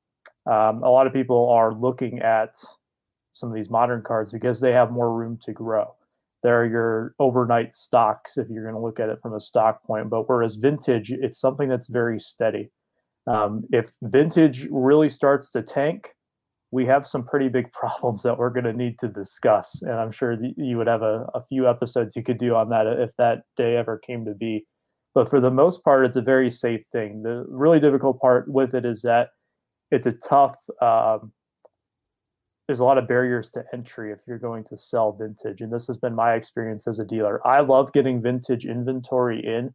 um, 0.45 0.83
a 0.83 0.89
lot 0.89 1.07
of 1.07 1.13
people 1.13 1.49
are 1.49 1.73
looking 1.73 2.19
at 2.19 2.55
some 3.31 3.49
of 3.49 3.55
these 3.55 3.69
modern 3.69 4.01
cards 4.01 4.31
because 4.31 4.59
they 4.59 4.71
have 4.71 4.91
more 4.91 5.13
room 5.13 5.39
to 5.43 5.53
grow 5.53 5.93
they're 6.43 6.65
your 6.65 7.15
overnight 7.19 7.75
stocks 7.75 8.37
if 8.37 8.49
you're 8.49 8.63
going 8.63 8.75
to 8.75 8.81
look 8.81 8.99
at 8.99 9.09
it 9.09 9.19
from 9.21 9.33
a 9.33 9.39
stock 9.39 9.83
point. 9.83 10.09
But 10.09 10.27
whereas 10.27 10.55
vintage, 10.55 11.11
it's 11.11 11.39
something 11.39 11.69
that's 11.69 11.87
very 11.87 12.19
steady. 12.19 12.71
Um, 13.27 13.63
if 13.71 13.91
vintage 14.01 14.67
really 14.71 15.09
starts 15.09 15.51
to 15.51 15.61
tank, 15.61 16.09
we 16.71 16.85
have 16.85 17.05
some 17.05 17.23
pretty 17.23 17.49
big 17.49 17.71
problems 17.73 18.23
that 18.23 18.37
we're 18.37 18.49
going 18.49 18.65
to 18.65 18.73
need 18.73 18.97
to 18.99 19.07
discuss. 19.07 19.81
And 19.81 19.93
I'm 19.93 20.11
sure 20.11 20.37
you 20.57 20.77
would 20.77 20.87
have 20.87 21.03
a, 21.03 21.27
a 21.35 21.43
few 21.47 21.69
episodes 21.69 22.15
you 22.15 22.23
could 22.23 22.39
do 22.39 22.55
on 22.55 22.69
that 22.69 22.87
if 22.87 23.11
that 23.17 23.43
day 23.55 23.77
ever 23.77 23.99
came 23.99 24.25
to 24.25 24.33
be. 24.33 24.65
But 25.13 25.29
for 25.29 25.41
the 25.41 25.51
most 25.51 25.83
part, 25.83 26.05
it's 26.05 26.15
a 26.15 26.21
very 26.21 26.49
safe 26.49 26.85
thing. 26.91 27.23
The 27.23 27.45
really 27.47 27.79
difficult 27.79 28.19
part 28.21 28.47
with 28.47 28.73
it 28.73 28.85
is 28.85 29.01
that 29.01 29.29
it's 29.91 30.05
a 30.05 30.13
tough 30.13 30.55
um, 30.81 31.33
there's 32.71 32.79
a 32.79 32.85
lot 32.85 32.97
of 32.97 33.05
barriers 33.05 33.51
to 33.51 33.65
entry 33.73 34.13
if 34.13 34.19
you're 34.25 34.37
going 34.37 34.63
to 34.63 34.77
sell 34.77 35.11
vintage. 35.11 35.59
And 35.59 35.73
this 35.73 35.87
has 35.87 35.97
been 35.97 36.15
my 36.15 36.35
experience 36.35 36.87
as 36.87 36.99
a 36.99 37.05
dealer. 37.05 37.45
I 37.45 37.59
love 37.59 37.91
getting 37.91 38.21
vintage 38.21 38.65
inventory 38.65 39.45
in, 39.45 39.73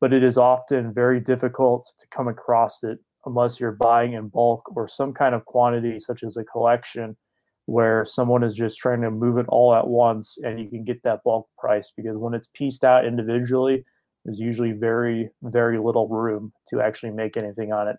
but 0.00 0.12
it 0.12 0.22
is 0.22 0.38
often 0.38 0.94
very 0.94 1.18
difficult 1.18 1.92
to 1.98 2.06
come 2.14 2.28
across 2.28 2.84
it 2.84 3.00
unless 3.24 3.58
you're 3.58 3.72
buying 3.72 4.12
in 4.12 4.28
bulk 4.28 4.70
or 4.76 4.86
some 4.86 5.12
kind 5.12 5.34
of 5.34 5.44
quantity, 5.44 5.98
such 5.98 6.22
as 6.22 6.36
a 6.36 6.44
collection, 6.44 7.16
where 7.64 8.06
someone 8.06 8.44
is 8.44 8.54
just 8.54 8.78
trying 8.78 9.00
to 9.00 9.10
move 9.10 9.38
it 9.38 9.46
all 9.48 9.74
at 9.74 9.88
once 9.88 10.38
and 10.44 10.60
you 10.60 10.70
can 10.70 10.84
get 10.84 11.02
that 11.02 11.24
bulk 11.24 11.48
price. 11.58 11.92
Because 11.96 12.16
when 12.16 12.32
it's 12.32 12.48
pieced 12.54 12.84
out 12.84 13.04
individually, 13.04 13.84
there's 14.26 14.38
usually 14.38 14.72
very, 14.72 15.30
very 15.42 15.78
little 15.78 16.08
room 16.08 16.52
to 16.68 16.82
actually 16.82 17.12
make 17.12 17.38
anything 17.38 17.72
on 17.72 17.88
it 17.88 17.96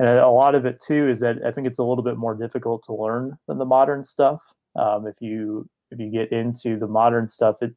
and 0.00 0.08
a 0.08 0.30
lot 0.30 0.54
of 0.54 0.64
it 0.64 0.80
too 0.80 1.10
is 1.10 1.20
that 1.20 1.36
I 1.44 1.50
think 1.50 1.66
it's 1.66 1.78
a 1.78 1.84
little 1.84 2.02
bit 2.02 2.16
more 2.16 2.34
difficult 2.34 2.82
to 2.84 2.94
learn 2.94 3.36
than 3.46 3.58
the 3.58 3.66
modern 3.66 4.02
stuff. 4.02 4.40
Um, 4.74 5.06
if 5.06 5.16
you 5.20 5.68
if 5.90 6.00
you 6.00 6.10
get 6.10 6.32
into 6.32 6.78
the 6.78 6.86
modern 6.86 7.28
stuff, 7.28 7.56
it 7.60 7.74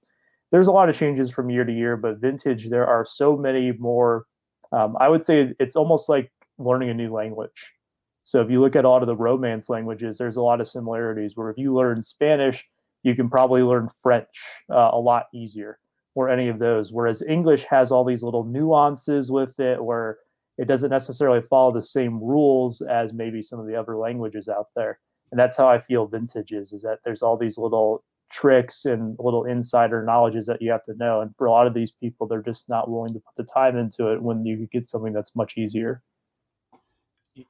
there's 0.49 0.67
a 0.67 0.71
lot 0.71 0.87
of 0.87 0.95
changes 0.95 1.29
from 1.29 1.49
year 1.49 1.65
to 1.65 1.73
year, 1.73 1.97
but 1.97 2.21
vintage 2.21 2.69
there 2.69 2.87
are 2.87 3.03
so 3.03 3.35
many 3.35 3.73
more. 3.73 4.23
Um, 4.71 4.95
I 5.01 5.09
would 5.09 5.25
say 5.25 5.53
it's 5.59 5.75
almost 5.75 6.07
like 6.07 6.31
learning 6.57 6.91
a 6.91 6.93
new 6.93 7.11
language. 7.11 7.73
So 8.21 8.39
if 8.39 8.49
you 8.49 8.61
look 8.61 8.77
at 8.77 8.85
a 8.85 8.89
lot 8.89 9.03
of 9.03 9.07
the 9.07 9.17
Romance 9.17 9.67
languages, 9.67 10.17
there's 10.17 10.37
a 10.37 10.41
lot 10.41 10.61
of 10.61 10.69
similarities. 10.69 11.35
Where 11.35 11.49
if 11.49 11.57
you 11.57 11.73
learn 11.73 12.01
Spanish, 12.03 12.65
you 13.03 13.15
can 13.15 13.29
probably 13.29 13.63
learn 13.63 13.89
French 14.01 14.29
uh, 14.71 14.91
a 14.93 14.99
lot 14.99 15.25
easier, 15.33 15.77
or 16.15 16.29
any 16.29 16.47
of 16.47 16.59
those. 16.59 16.91
Whereas 16.91 17.21
English 17.21 17.63
has 17.63 17.91
all 17.91 18.03
these 18.03 18.23
little 18.23 18.43
nuances 18.43 19.31
with 19.31 19.59
it, 19.59 19.83
where 19.83 20.17
it 20.57 20.67
doesn't 20.67 20.91
necessarily 20.91 21.41
follow 21.49 21.73
the 21.73 21.81
same 21.81 22.19
rules 22.19 22.81
as 22.81 23.13
maybe 23.13 23.41
some 23.41 23.59
of 23.59 23.67
the 23.67 23.75
other 23.75 23.97
languages 23.97 24.47
out 24.47 24.67
there. 24.75 24.99
And 25.31 25.39
that's 25.39 25.57
how 25.57 25.67
I 25.67 25.79
feel 25.79 26.05
vintage 26.05 26.51
is, 26.51 26.73
is 26.73 26.83
that 26.83 26.99
there's 27.03 27.23
all 27.23 27.37
these 27.37 27.57
little 27.57 28.03
tricks 28.31 28.85
and 28.85 29.15
little 29.19 29.45
insider 29.45 30.03
knowledges 30.03 30.45
that 30.45 30.61
you 30.61 30.71
have 30.71 30.83
to 30.83 30.95
know. 30.95 31.21
And 31.21 31.35
for 31.37 31.47
a 31.47 31.51
lot 31.51 31.65
of 31.65 31.73
these 31.73 31.91
people, 31.91 32.27
they're 32.27 32.41
just 32.43 32.69
not 32.69 32.89
willing 32.89 33.13
to 33.13 33.19
put 33.19 33.35
the 33.37 33.51
time 33.51 33.77
into 33.77 34.11
it 34.11 34.21
when 34.21 34.45
you 34.45 34.67
get 34.71 34.85
something 34.85 35.13
that's 35.13 35.35
much 35.35 35.57
easier. 35.57 36.03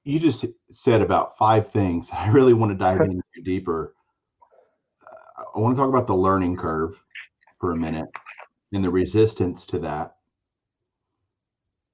You 0.05 0.17
just 0.17 0.45
said 0.71 1.01
about 1.01 1.37
five 1.37 1.69
things. 1.69 2.09
I 2.13 2.29
really 2.29 2.53
want 2.53 2.71
to 2.71 2.77
dive 2.77 3.01
in 3.01 3.21
deeper. 3.43 3.95
Uh, 5.01 5.43
I 5.55 5.59
want 5.59 5.75
to 5.75 5.79
talk 5.79 5.89
about 5.89 6.07
the 6.07 6.15
learning 6.15 6.55
curve 6.55 7.01
for 7.59 7.71
a 7.71 7.77
minute 7.77 8.09
and 8.73 8.83
the 8.83 8.89
resistance 8.89 9.65
to 9.67 9.79
that 9.79 10.15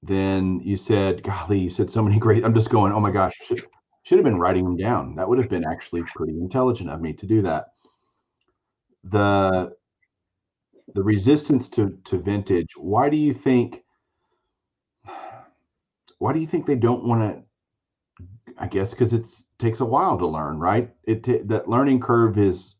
then 0.02 0.62
you 0.62 0.76
said, 0.78 1.24
golly, 1.24 1.60
you 1.60 1.70
said 1.70 1.92
so 1.92 2.02
many 2.02 2.18
great. 2.20 2.44
I'm 2.44 2.54
just 2.54 2.70
going, 2.70 2.92
oh 2.94 3.00
my 3.00 3.12
gosh, 3.12 3.36
should, 3.42 3.66
should 4.04 4.18
have 4.18 4.26
been 4.26 4.40
writing 4.40 4.64
them 4.64 4.78
down. 4.78 5.16
That 5.16 5.28
would 5.28 5.40
have 5.40 5.50
been 5.50 5.66
actually 5.66 6.04
pretty 6.16 6.38
intelligent 6.40 6.90
of 6.90 7.02
me 7.02 7.14
to 7.14 7.26
do 7.26 7.42
that. 7.42 7.68
The 9.04 9.74
the 10.94 11.04
resistance 11.04 11.70
to 11.70 11.98
to 12.06 12.18
vintage. 12.18 12.76
Why 12.76 13.10
do 13.10 13.18
you 13.18 13.34
think? 13.34 13.84
Why 16.18 16.34
do 16.34 16.40
you 16.40 16.48
think 16.48 16.66
they 16.66 16.76
don't 16.76 17.06
want 17.06 17.22
to? 17.22 17.44
I 18.58 18.68
guess 18.68 18.92
because 18.92 19.14
it 19.14 19.26
takes 19.58 19.80
a 19.80 19.86
while 19.86 20.18
to 20.18 20.28
learn, 20.28 20.60
right? 20.60 20.92
It 21.06 21.24
t- 21.24 21.44
that 21.46 21.70
learning 21.70 22.02
curve 22.02 22.38
is 22.38 22.76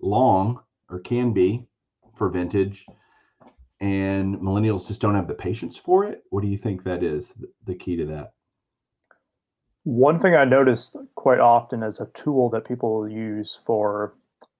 long 0.00 0.60
or 0.90 0.98
can 0.98 1.32
be 1.32 1.68
for 2.16 2.28
vintage 2.28 2.86
and 3.80 4.36
millennials 4.36 4.86
just 4.86 5.00
don't 5.00 5.14
have 5.14 5.28
the 5.28 5.34
patience 5.34 5.76
for 5.76 6.04
it. 6.04 6.22
What 6.30 6.42
do 6.42 6.48
you 6.48 6.58
think 6.58 6.84
that 6.84 7.02
is 7.02 7.32
the 7.64 7.74
key 7.74 7.96
to 7.96 8.06
that? 8.06 8.32
One 9.84 10.18
thing 10.18 10.34
I 10.34 10.44
noticed 10.44 10.96
quite 11.14 11.38
often 11.38 11.82
as 11.82 12.00
a 12.00 12.10
tool 12.14 12.50
that 12.50 12.66
people 12.66 13.08
use 13.08 13.58
for 13.64 14.14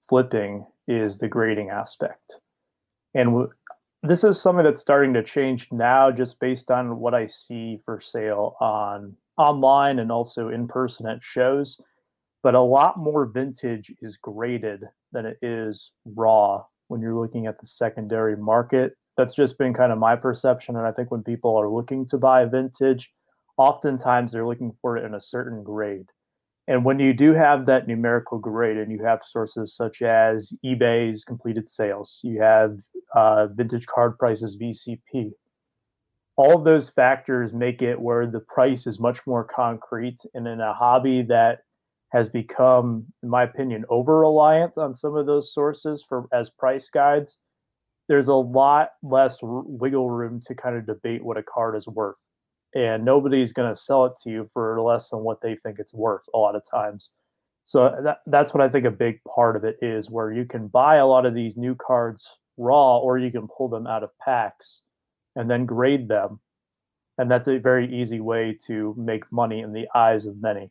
flipping 0.09 0.67
is 0.87 1.19
the 1.19 1.29
grading 1.29 1.71
aspect. 1.71 2.39
And 3.15 3.31
w- 3.31 3.51
this 4.03 4.23
is 4.23 4.41
something 4.41 4.65
that's 4.65 4.81
starting 4.81 5.13
to 5.15 5.25
change 5.25 5.73
now 5.73 6.13
just 6.13 6.39
based 6.39 6.71
on 6.71 7.01
what 7.01 7.15
I 7.15 7.27
see 7.27 7.81
for 7.85 8.01
sale 8.01 8.57
on 8.61 9.17
online 9.37 9.99
and 9.99 10.13
also 10.13 10.49
in 10.49 10.69
person 10.69 11.07
at 11.07 11.23
shows. 11.23 11.81
But 12.43 12.55
a 12.55 12.61
lot 12.61 12.99
more 12.99 13.27
vintage 13.27 13.93
is 14.01 14.17
graded 14.17 14.85
than 15.11 15.27
it 15.27 15.39
is 15.43 15.91
raw 16.05 16.65
when 16.87 17.01
you're 17.01 17.21
looking 17.21 17.47
at 17.47 17.59
the 17.59 17.67
secondary 17.67 18.37
market. 18.37 18.97
That's 19.17 19.35
just 19.35 19.59
been 19.59 19.75
kind 19.75 19.93
of 19.93 19.99
my 19.99 20.17
perception. 20.17 20.77
And 20.77 20.87
I 20.87 20.93
think 20.93 21.11
when 21.11 21.23
people 21.23 21.57
are 21.57 21.69
looking 21.69 22.07
to 22.09 22.19
buy 22.19 22.45
vintage, 22.45 23.13
oftentimes 23.57 24.33
they're 24.33 24.47
looking 24.47 24.73
for 24.81 24.97
it 24.97 25.05
in 25.05 25.15
a 25.15 25.21
certain 25.21 25.63
grade. 25.63 26.07
And 26.69 26.85
when 26.85 26.99
you 26.99 27.13
do 27.15 27.33
have 27.33 27.67
that 27.67 27.87
numerical 27.87 28.39
grade 28.39 28.77
and 28.77 28.91
you 28.91 29.03
have 29.05 29.23
sources 29.23 29.75
such 29.75 30.03
as 30.03 30.53
eBay's 30.65 31.25
completed 31.25 31.69
sales, 31.69 32.21
you 32.25 32.41
have 32.41 32.77
uh, 33.15 33.47
vintage 33.47 33.87
card 33.87 34.19
prices, 34.19 34.59
VCP, 34.59 35.33
all 36.37 36.57
of 36.57 36.65
those 36.65 36.91
factors 36.91 37.53
make 37.53 37.83
it 37.83 37.99
where 37.99 38.27
the 38.27 38.41
price 38.41 38.87
is 38.87 39.01
much 39.01 39.27
more 39.27 39.45
concrete. 39.45 40.21
And 40.35 40.47
in 40.47 40.61
a 40.61 40.75
hobby 40.75 41.23
that 41.23 41.61
has 42.13 42.29
become, 42.29 43.07
in 43.23 43.29
my 43.29 43.45
opinion, 43.45 43.85
over 43.89 44.21
reliant 44.21 44.77
on 44.77 44.95
some 44.95 45.17
of 45.17 45.27
those 45.27 45.55
sources 45.55 46.05
for 46.07 46.27
as 46.33 46.51
price 46.51 46.91
guides, 46.91 47.39
there's 48.09 48.29
a 48.29 48.35
lot 48.35 48.91
less 49.03 49.39
wiggle 49.43 50.11
room 50.11 50.41
to 50.47 50.55
kind 50.55 50.77
of 50.77 50.87
debate 50.87 51.25
what 51.25 51.37
a 51.37 51.43
card 51.43 51.77
is 51.77 51.87
worth 51.87 52.17
and 52.77 53.05
nobody's 53.05 53.53
going 53.53 53.73
to 53.73 53.81
sell 53.81 54.05
it 54.05 54.13
to 54.23 54.31
you 54.31 54.51
for 54.53 54.81
less 54.83 55.09
than 55.09 55.21
what 55.21 55.41
they 55.41 55.57
think 55.57 55.79
it's 55.79 55.95
worth 55.95 56.23
a 56.35 56.39
lot 56.39 56.55
of 56.55 56.63
times. 56.71 57.11
So 57.65 57.87
uh, 57.87 58.03
that, 58.03 58.19
that's 58.27 58.53
what 58.53 58.63
I 58.63 58.69
think 58.69 58.85
a 58.85 58.91
big 58.91 59.19
part 59.25 59.57
of 59.57 59.65
it 59.65 59.79
is 59.81 60.11
where 60.11 60.31
you 60.31 60.45
can 60.45 60.69
buy 60.69 60.97
a 60.97 61.07
lot 61.07 61.25
of 61.25 61.35
these 61.35 61.57
new 61.57 61.75
cards 61.75 62.39
raw 62.59 62.99
or 62.99 63.19
you 63.19 63.31
can 63.31 63.49
pull 63.49 63.69
them 63.69 63.87
out 63.87 64.03
of 64.03 64.11
packs 64.19 64.83
and 65.37 65.51
then 65.51 65.65
grade 65.65 66.07
them. 66.07 66.39
And 67.17 67.31
that's 67.31 67.49
a 67.49 67.59
very 67.59 67.93
easy 67.99 68.21
way 68.21 68.59
to 68.67 68.95
make 68.99 69.31
money 69.33 69.61
in 69.61 69.73
the 69.73 69.89
eyes 69.95 70.27
of 70.27 70.41
many. 70.43 70.71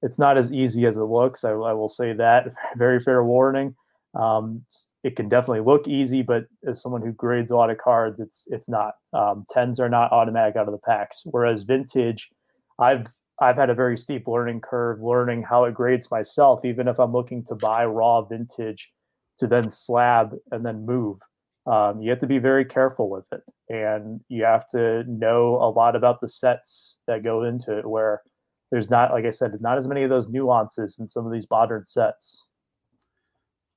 It's 0.00 0.18
not 0.18 0.38
as 0.38 0.50
easy 0.50 0.86
as 0.86 0.96
it 0.96 1.02
looks. 1.02 1.44
I, 1.44 1.50
I 1.50 1.74
will 1.74 1.90
say 1.90 2.14
that. 2.14 2.54
Very 2.76 2.98
fair 2.98 3.22
warning. 3.22 3.76
Um, 4.14 4.64
it 5.04 5.16
can 5.16 5.28
definitely 5.28 5.60
look 5.60 5.88
easy, 5.88 6.22
but 6.22 6.44
as 6.66 6.80
someone 6.80 7.02
who 7.02 7.12
grades 7.12 7.50
a 7.50 7.56
lot 7.56 7.70
of 7.70 7.78
cards, 7.78 8.20
it's 8.20 8.44
it's 8.48 8.68
not. 8.68 8.94
Um, 9.12 9.46
tens 9.50 9.80
are 9.80 9.88
not 9.88 10.12
automatic 10.12 10.56
out 10.56 10.68
of 10.68 10.72
the 10.72 10.78
packs. 10.78 11.22
Whereas 11.24 11.64
vintage, 11.64 12.30
I've 12.78 13.06
I've 13.40 13.56
had 13.56 13.70
a 13.70 13.74
very 13.74 13.98
steep 13.98 14.28
learning 14.28 14.60
curve 14.60 15.02
learning 15.02 15.42
how 15.42 15.64
it 15.64 15.74
grades 15.74 16.10
myself, 16.10 16.64
even 16.64 16.88
if 16.88 17.00
I'm 17.00 17.12
looking 17.12 17.44
to 17.46 17.54
buy 17.54 17.84
raw 17.84 18.22
vintage 18.22 18.90
to 19.38 19.46
then 19.46 19.70
slab 19.70 20.34
and 20.52 20.64
then 20.64 20.86
move. 20.86 21.18
Um, 21.66 22.00
you 22.02 22.10
have 22.10 22.20
to 22.20 22.26
be 22.26 22.38
very 22.38 22.64
careful 22.64 23.08
with 23.08 23.24
it, 23.32 23.42
and 23.68 24.20
you 24.28 24.44
have 24.44 24.68
to 24.70 25.04
know 25.04 25.56
a 25.56 25.70
lot 25.70 25.96
about 25.96 26.20
the 26.20 26.28
sets 26.28 26.98
that 27.06 27.24
go 27.24 27.44
into 27.44 27.76
it. 27.76 27.88
Where 27.88 28.22
there's 28.70 28.90
not, 28.90 29.12
like 29.12 29.24
I 29.24 29.30
said, 29.30 29.52
not 29.60 29.78
as 29.78 29.86
many 29.86 30.02
of 30.02 30.10
those 30.10 30.28
nuances 30.28 30.98
in 30.98 31.06
some 31.06 31.26
of 31.26 31.32
these 31.32 31.46
modern 31.50 31.84
sets. 31.84 32.44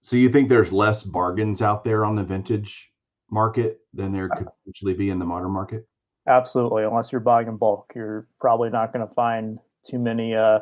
So 0.06 0.18
you 0.18 0.30
think 0.30 0.50
there's 0.50 0.72
less 0.72 1.02
bargains 1.02 1.64
out 1.64 1.84
there 1.84 2.06
on 2.06 2.16
the 2.16 2.24
vintage 2.24 2.92
market 3.32 3.80
than 3.92 4.12
there 4.12 4.30
could 4.30 4.46
potentially 4.60 4.94
be 4.94 5.10
in 5.10 5.18
the 5.18 5.26
modern 5.26 5.50
market? 5.50 5.88
Absolutely. 6.28 6.84
Unless 6.84 7.12
you're 7.12 7.22
buying 7.22 7.48
in 7.48 7.58
bulk, 7.58 7.92
you're 7.96 8.28
probably 8.40 8.70
not 8.70 8.94
going 8.94 9.06
to 9.06 9.12
find 9.16 9.58
too 9.84 9.98
many. 9.98 10.36
Uh, 10.36 10.60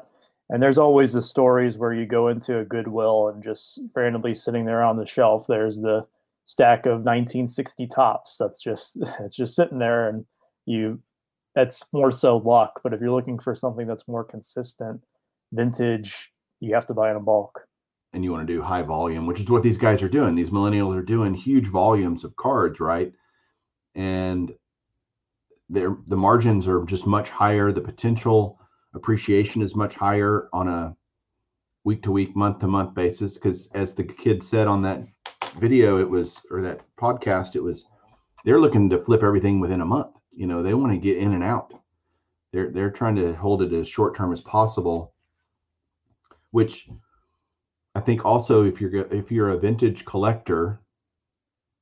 and 0.49 0.63
there's 0.63 0.77
always 0.77 1.11
the 1.11 1.21
stories 1.21 1.77
where 1.77 1.93
you 1.93 2.05
go 2.05 2.29
into 2.29 2.59
a 2.59 2.63
Goodwill 2.63 3.27
and 3.27 3.43
just 3.43 3.81
randomly 3.93 4.33
sitting 4.33 4.63
there 4.63 4.81
on 4.81 4.95
the 4.95 5.05
shelf, 5.05 5.43
there's 5.49 5.75
the 5.75 6.07
stack 6.45 6.85
of 6.85 7.03
1960 7.03 7.85
Topps 7.87 8.37
That's 8.37 8.59
just 8.59 8.97
it's 9.19 9.35
just 9.35 9.57
sitting 9.57 9.77
there, 9.77 10.07
and 10.07 10.25
you. 10.65 11.01
That's 11.53 11.83
more 11.91 12.13
so 12.13 12.37
luck. 12.37 12.79
But 12.81 12.93
if 12.93 13.01
you're 13.01 13.11
looking 13.11 13.39
for 13.39 13.55
something 13.55 13.87
that's 13.87 14.07
more 14.07 14.23
consistent, 14.23 15.01
vintage, 15.51 16.31
you 16.61 16.73
have 16.75 16.87
to 16.87 16.93
buy 16.93 17.11
in 17.11 17.21
bulk 17.25 17.59
and 18.13 18.23
you 18.23 18.31
want 18.31 18.47
to 18.47 18.53
do 18.53 18.61
high 18.61 18.83
volume, 18.83 19.25
which 19.25 19.39
is 19.39 19.49
what 19.49 19.63
these 19.63 19.77
guys 19.77 20.03
are 20.03 20.09
doing. 20.09 20.35
These 20.35 20.51
millennials 20.51 20.95
are 20.95 21.03
doing 21.03 21.33
huge 21.33 21.67
volumes 21.67 22.23
of 22.23 22.35
cards, 22.35 22.79
right? 22.79 23.11
And 23.95 24.53
the 25.69 25.97
margins 26.09 26.67
are 26.67 26.83
just 26.85 27.07
much 27.07 27.29
higher. 27.29 27.71
The 27.71 27.81
potential 27.81 28.59
appreciation 28.93 29.61
is 29.63 29.75
much 29.75 29.95
higher 29.95 30.49
on 30.53 30.67
a 30.67 30.95
week 31.83 32.03
to 32.03 32.11
week, 32.11 32.35
month 32.35 32.59
to 32.59 32.67
month 32.67 32.93
basis. 32.93 33.35
Because 33.35 33.71
as 33.73 33.95
the 33.95 34.03
kid 34.03 34.43
said 34.43 34.67
on 34.67 34.83
that 34.83 35.03
video, 35.59 35.99
it 35.99 36.09
was 36.09 36.41
or 36.51 36.61
that 36.61 36.81
podcast, 36.97 37.55
it 37.55 37.63
was 37.63 37.85
they're 38.45 38.59
looking 38.59 38.89
to 38.89 39.01
flip 39.01 39.23
everything 39.23 39.59
within 39.59 39.81
a 39.81 39.85
month. 39.85 40.15
You 40.31 40.45
know, 40.45 40.61
they 40.61 40.73
want 40.73 40.91
to 40.91 40.97
get 40.99 41.17
in 41.17 41.33
and 41.33 41.43
out. 41.43 41.73
They're 42.51 42.69
they're 42.69 42.91
trying 42.91 43.15
to 43.15 43.33
hold 43.33 43.63
it 43.63 43.73
as 43.73 43.87
short 43.87 44.15
term 44.15 44.31
as 44.31 44.41
possible, 44.41 45.13
which 46.51 46.87
I 47.95 47.99
think 47.99 48.25
also 48.25 48.65
if 48.65 48.81
you're 48.81 48.95
if 49.13 49.31
you're 49.31 49.49
a 49.49 49.59
vintage 49.59 50.05
collector, 50.05 50.81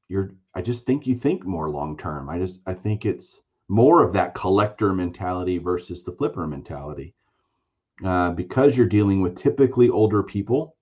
you're 0.09 0.31
I 0.53 0.61
just 0.61 0.85
think 0.85 1.07
you 1.07 1.15
think 1.15 1.45
more 1.45 1.69
long 1.69 1.97
term. 1.97 2.29
I 2.29 2.37
just 2.37 2.61
I 2.67 2.73
think 2.73 3.05
it's 3.05 3.41
more 3.69 4.03
of 4.03 4.13
that 4.13 4.35
collector 4.35 4.93
mentality 4.93 5.57
versus 5.57 6.03
the 6.03 6.11
flipper 6.11 6.45
mentality. 6.47 7.15
Uh, 8.03 8.31
because 8.31 8.75
you're 8.75 8.87
dealing 8.87 9.21
with 9.21 9.35
typically 9.35 9.89
older 9.89 10.23
people 10.23 10.75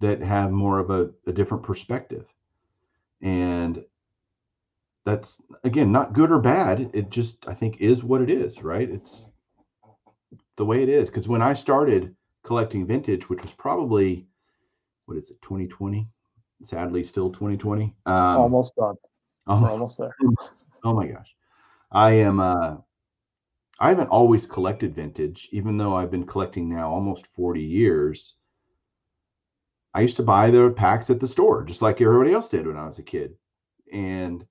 that 0.00 0.22
have 0.22 0.50
more 0.50 0.78
of 0.78 0.90
a, 0.90 1.10
a 1.26 1.32
different 1.32 1.64
perspective. 1.64 2.26
And 3.20 3.84
that's 5.04 5.40
again 5.62 5.92
not 5.92 6.14
good 6.14 6.32
or 6.32 6.38
bad. 6.38 6.90
It 6.94 7.10
just 7.10 7.46
I 7.46 7.52
think 7.52 7.80
is 7.80 8.02
what 8.02 8.22
it 8.22 8.30
is, 8.30 8.62
right? 8.62 8.88
It's 8.88 9.26
the 10.56 10.64
way 10.64 10.82
it 10.82 10.88
is. 10.88 11.10
Because 11.10 11.28
when 11.28 11.42
I 11.42 11.52
started 11.52 12.15
collecting 12.46 12.86
vintage, 12.86 13.28
which 13.28 13.42
was 13.42 13.52
probably 13.52 14.26
what 15.06 15.18
is 15.18 15.30
it, 15.30 15.40
2020? 15.42 16.08
Sadly, 16.62 17.04
still 17.04 17.30
2020. 17.30 17.94
Um, 18.06 18.14
almost 18.14 18.74
done. 18.76 18.94
Oh, 19.46 19.62
We're 19.62 19.70
almost 19.70 19.98
there. 19.98 20.14
Oh 20.82 20.94
my 20.94 21.06
gosh, 21.06 21.34
I 21.92 22.12
am. 22.12 22.40
uh 22.40 22.76
I 23.78 23.90
haven't 23.90 24.08
always 24.08 24.46
collected 24.46 24.94
vintage, 24.94 25.50
even 25.52 25.76
though 25.76 25.94
I've 25.94 26.10
been 26.10 26.24
collecting 26.24 26.66
now 26.66 26.90
almost 26.90 27.26
40 27.26 27.60
years. 27.62 28.36
I 29.92 30.00
used 30.00 30.16
to 30.16 30.22
buy 30.22 30.50
the 30.50 30.70
packs 30.70 31.10
at 31.10 31.20
the 31.20 31.28
store, 31.28 31.62
just 31.62 31.82
like 31.82 32.00
everybody 32.00 32.32
else 32.32 32.48
did 32.48 32.66
when 32.66 32.78
I 32.78 32.86
was 32.86 32.98
a 32.98 33.02
kid, 33.02 33.36
and 33.92 34.46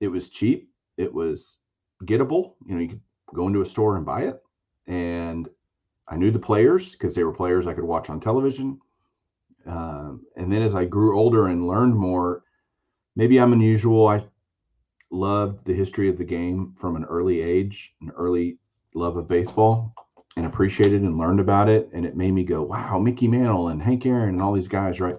it 0.00 0.08
was 0.08 0.28
cheap. 0.30 0.68
It 0.96 1.12
was 1.12 1.58
gettable. 2.04 2.54
You 2.66 2.74
know, 2.74 2.80
you 2.80 2.88
could 2.88 3.00
go 3.34 3.46
into 3.46 3.60
a 3.60 3.66
store 3.66 3.96
and 3.96 4.04
buy 4.06 4.22
it, 4.22 4.42
and 4.88 5.48
I 6.08 6.16
knew 6.16 6.30
the 6.30 6.38
players 6.38 6.92
because 6.92 7.14
they 7.14 7.24
were 7.24 7.32
players 7.32 7.66
I 7.66 7.74
could 7.74 7.84
watch 7.84 8.10
on 8.10 8.20
television. 8.20 8.80
Um, 9.66 10.26
and 10.36 10.52
then 10.52 10.62
as 10.62 10.74
I 10.74 10.84
grew 10.84 11.18
older 11.18 11.48
and 11.48 11.66
learned 11.66 11.96
more, 11.96 12.44
maybe 13.16 13.40
I'm 13.40 13.52
unusual. 13.52 14.08
I 14.08 14.24
loved 15.10 15.64
the 15.64 15.72
history 15.72 16.08
of 16.08 16.18
the 16.18 16.24
game 16.24 16.74
from 16.76 16.96
an 16.96 17.04
early 17.04 17.40
age, 17.40 17.94
an 18.02 18.10
early 18.16 18.58
love 18.94 19.16
of 19.16 19.28
baseball, 19.28 19.94
and 20.36 20.46
appreciated 20.46 21.02
and 21.02 21.16
learned 21.16 21.40
about 21.40 21.68
it. 21.68 21.88
And 21.92 22.04
it 22.04 22.16
made 22.16 22.32
me 22.32 22.44
go, 22.44 22.62
wow, 22.62 22.98
Mickey 22.98 23.28
Mantle 23.28 23.68
and 23.68 23.82
Hank 23.82 24.04
Aaron 24.04 24.30
and 24.30 24.42
all 24.42 24.52
these 24.52 24.68
guys, 24.68 25.00
right? 25.00 25.16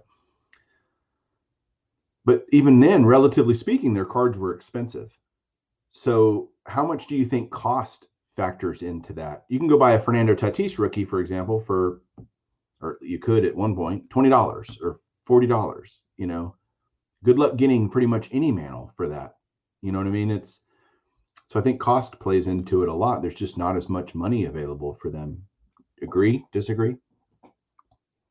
But 2.25 2.45
even 2.51 2.79
then, 2.79 3.05
relatively 3.05 3.53
speaking, 3.53 3.93
their 3.93 4.05
cards 4.05 4.37
were 4.37 4.53
expensive. 4.53 5.15
So, 5.91 6.49
how 6.65 6.85
much 6.85 7.07
do 7.07 7.15
you 7.15 7.25
think 7.25 7.51
cost 7.51 8.07
factors 8.35 8.81
into 8.81 9.13
that. 9.13 9.45
You 9.49 9.59
can 9.59 9.67
go 9.67 9.77
buy 9.77 9.93
a 9.93 9.99
Fernando 9.99 10.35
Tatis 10.35 10.77
rookie, 10.77 11.05
for 11.05 11.19
example, 11.19 11.59
for 11.59 12.01
or 12.81 12.97
you 13.01 13.19
could 13.19 13.45
at 13.45 13.55
one 13.55 13.75
point 13.75 14.09
twenty 14.09 14.29
dollars 14.29 14.77
or 14.81 14.99
forty 15.25 15.47
dollars. 15.47 16.01
You 16.17 16.27
know, 16.27 16.55
good 17.23 17.39
luck 17.39 17.55
getting 17.55 17.89
pretty 17.89 18.07
much 18.07 18.29
any 18.31 18.51
Mantle 18.51 18.91
for 18.95 19.07
that. 19.09 19.35
You 19.81 19.91
know 19.91 19.99
what 19.99 20.07
I 20.07 20.11
mean? 20.11 20.31
It's 20.31 20.61
so 21.47 21.59
I 21.59 21.63
think 21.63 21.79
cost 21.79 22.19
plays 22.19 22.47
into 22.47 22.83
it 22.83 22.89
a 22.89 22.93
lot. 22.93 23.21
There's 23.21 23.35
just 23.35 23.57
not 23.57 23.77
as 23.77 23.87
much 23.89 24.15
money 24.15 24.45
available 24.45 24.97
for 25.01 25.09
them. 25.11 25.43
Agree? 26.01 26.43
Disagree? 26.51 26.95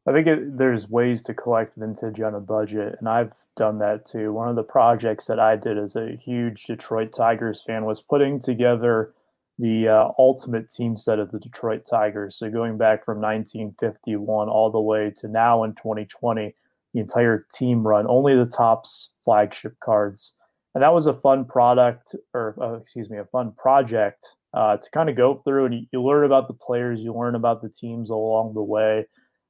I 0.07 0.13
think 0.13 0.27
it, 0.27 0.59
there's 0.59 0.91
ways 0.91 1.23
to 1.23 1.35
collect 1.35 1.77
vintage 1.77 2.21
on 2.21 2.35
a 2.35 2.41
budget, 2.41 2.97
and 2.99 3.09
I've 3.09 3.33
done 3.57 3.79
that 3.79 4.05
too. 4.05 4.33
One 4.33 4.49
of 4.49 4.57
the 4.57 4.63
projects 4.63 5.27
that 5.27 5.39
I 5.39 5.57
did 5.57 5.79
as 5.79 5.97
a 5.97 6.17
huge 6.17 6.65
Detroit 6.65 7.13
Tigers 7.13 7.63
fan 7.63 7.85
was 7.85 8.03
putting 8.03 8.41
together 8.41 9.15
the 9.59 9.89
uh, 9.89 10.09
ultimate 10.19 10.71
team 10.71 10.97
set 10.97 11.19
of 11.19 11.31
the 11.31 11.39
Detroit 11.39 11.87
Tigers. 11.89 12.37
So 12.37 12.51
going 12.51 12.77
back 12.77 13.05
from 13.05 13.21
1951 13.21 14.49
all 14.49 14.71
the 14.71 14.81
way 14.81 15.13
to 15.19 15.29
now 15.29 15.63
in 15.65 15.75
2020, 15.75 16.55
the 16.93 17.01
entire 17.01 17.47
team 17.53 17.87
run, 17.87 18.07
only 18.09 18.37
the 18.37 18.47
Topps 18.47 19.11
flagship 19.25 19.79
cards. 19.81 20.33
And 20.75 20.83
that 20.83 20.93
was 20.93 21.07
a 21.07 21.15
fun 21.15 21.45
product, 21.45 22.17
or 22.33 22.57
uh, 22.61 22.75
excuse 22.75 23.09
me, 23.09 23.19
a 23.19 23.25
fun 23.27 23.53
project 23.53 24.27
uh, 24.55 24.77
to 24.77 24.91
kind 24.91 25.09
of 25.09 25.17
go 25.17 25.41
through 25.45 25.67
and 25.67 25.75
you, 25.75 25.87
you, 25.93 26.03
learn 26.03 26.25
about 26.25 26.49
the 26.49 26.55
players, 26.55 27.01
you 27.01 27.15
learn 27.15 27.35
about 27.35 27.63
the 27.63 27.69
teams 27.69 28.11
along 28.11 28.55
the 28.55 28.63
way. 28.63 29.07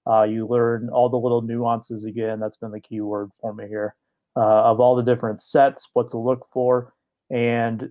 Uh, 0.07 0.23
you 0.23 0.47
learn 0.47 0.91
all 0.91 1.09
the 1.09 1.17
little 1.17 1.41
nuances 1.41 2.05
again. 2.05 2.41
That's 2.41 2.59
been 2.59 2.73
the 2.73 2.81
key 2.81 3.01
word 3.01 3.31
for 3.41 3.55
me 3.55 3.69
here 3.69 3.95
uh, 4.37 4.65
of 4.65 4.81
all 4.81 4.97
the 4.97 5.03
different 5.03 5.41
sets, 5.41 5.89
what 5.93 6.09
to 6.09 6.19
look 6.19 6.47
for. 6.53 6.93
And 7.31 7.91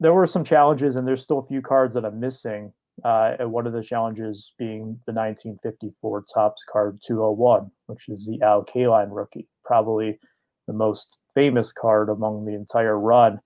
there 0.00 0.12
were 0.12 0.26
some 0.26 0.44
challenges, 0.44 0.96
and 0.96 1.06
there's 1.06 1.22
still 1.22 1.38
a 1.38 1.46
few 1.46 1.62
cards 1.62 1.94
that 1.94 2.04
I'm 2.04 2.20
missing. 2.20 2.72
Uh, 3.04 3.36
and 3.38 3.52
one 3.52 3.66
of 3.66 3.74
the 3.74 3.82
challenges 3.82 4.54
being 4.58 4.98
the 5.06 5.12
1954 5.12 6.24
Topps 6.32 6.64
card 6.64 6.98
201, 7.04 7.70
which 7.86 8.08
is 8.08 8.26
the 8.26 8.40
Al 8.42 8.64
Kaline 8.64 9.08
rookie, 9.10 9.48
probably 9.64 10.18
the 10.66 10.72
most 10.72 11.18
famous 11.34 11.72
card 11.72 12.08
among 12.08 12.46
the 12.46 12.54
entire 12.54 12.98
run. 12.98 13.38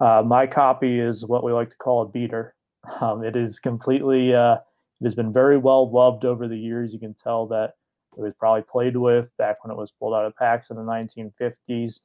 Uh, 0.00 0.22
my 0.26 0.46
copy 0.46 0.98
is 0.98 1.24
what 1.24 1.44
we 1.44 1.52
like 1.52 1.70
to 1.70 1.76
call 1.76 2.02
a 2.02 2.08
beater. 2.08 2.54
Um, 3.00 3.24
it 3.24 3.36
is 3.36 3.58
completely, 3.58 4.34
uh, 4.34 4.54
it 5.00 5.04
has 5.04 5.14
been 5.14 5.32
very 5.32 5.58
well 5.58 5.90
loved 5.90 6.24
over 6.24 6.46
the 6.48 6.58
years. 6.58 6.92
You 6.92 6.98
can 6.98 7.14
tell 7.14 7.46
that 7.48 7.74
it 8.16 8.20
was 8.20 8.32
probably 8.38 8.62
played 8.62 8.96
with 8.96 9.28
back 9.38 9.64
when 9.64 9.70
it 9.70 9.76
was 9.76 9.92
pulled 9.92 10.14
out 10.14 10.24
of 10.24 10.36
packs 10.36 10.70
in 10.70 10.76
the 10.76 10.82
1950s. 10.82 12.00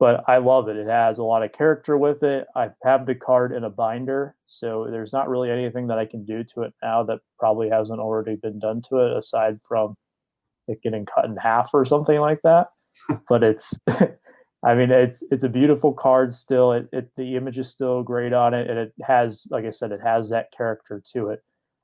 But 0.00 0.24
I 0.26 0.38
love 0.38 0.68
it. 0.68 0.76
It 0.76 0.88
has 0.88 1.18
a 1.18 1.22
lot 1.22 1.44
of 1.44 1.52
character 1.52 1.96
with 1.96 2.22
it. 2.22 2.46
I 2.56 2.70
have 2.82 3.06
the 3.06 3.14
card 3.14 3.52
in 3.52 3.64
a 3.64 3.70
binder, 3.70 4.34
so 4.44 4.88
there's 4.90 5.12
not 5.12 5.28
really 5.28 5.50
anything 5.50 5.86
that 5.86 5.98
I 5.98 6.04
can 6.04 6.24
do 6.24 6.42
to 6.54 6.62
it 6.62 6.74
now 6.82 7.04
that 7.04 7.20
probably 7.38 7.70
hasn't 7.70 8.00
already 8.00 8.36
been 8.36 8.58
done 8.58 8.82
to 8.88 8.98
it, 8.98 9.16
aside 9.16 9.60
from 9.66 9.94
it 10.66 10.82
getting 10.82 11.06
cut 11.06 11.26
in 11.26 11.36
half 11.36 11.70
or 11.72 11.84
something 11.84 12.18
like 12.18 12.40
that. 12.42 12.68
but 13.28 13.42
it's 13.44 13.74
I 14.64 14.74
mean, 14.74 14.90
it's 14.90 15.22
it's 15.30 15.44
a 15.44 15.48
beautiful 15.48 15.92
card 15.92 16.32
still. 16.32 16.72
It, 16.72 16.88
it 16.92 17.10
the 17.16 17.36
image 17.36 17.58
is 17.58 17.68
still 17.68 18.02
great 18.02 18.32
on 18.32 18.54
it, 18.54 18.68
and 18.70 18.78
it 18.78 18.92
has, 19.02 19.46
like 19.50 19.66
I 19.66 19.70
said, 19.70 19.92
it 19.92 20.00
has 20.02 20.30
that 20.30 20.52
character 20.56 21.02
to 21.12 21.28
it. 21.28 21.42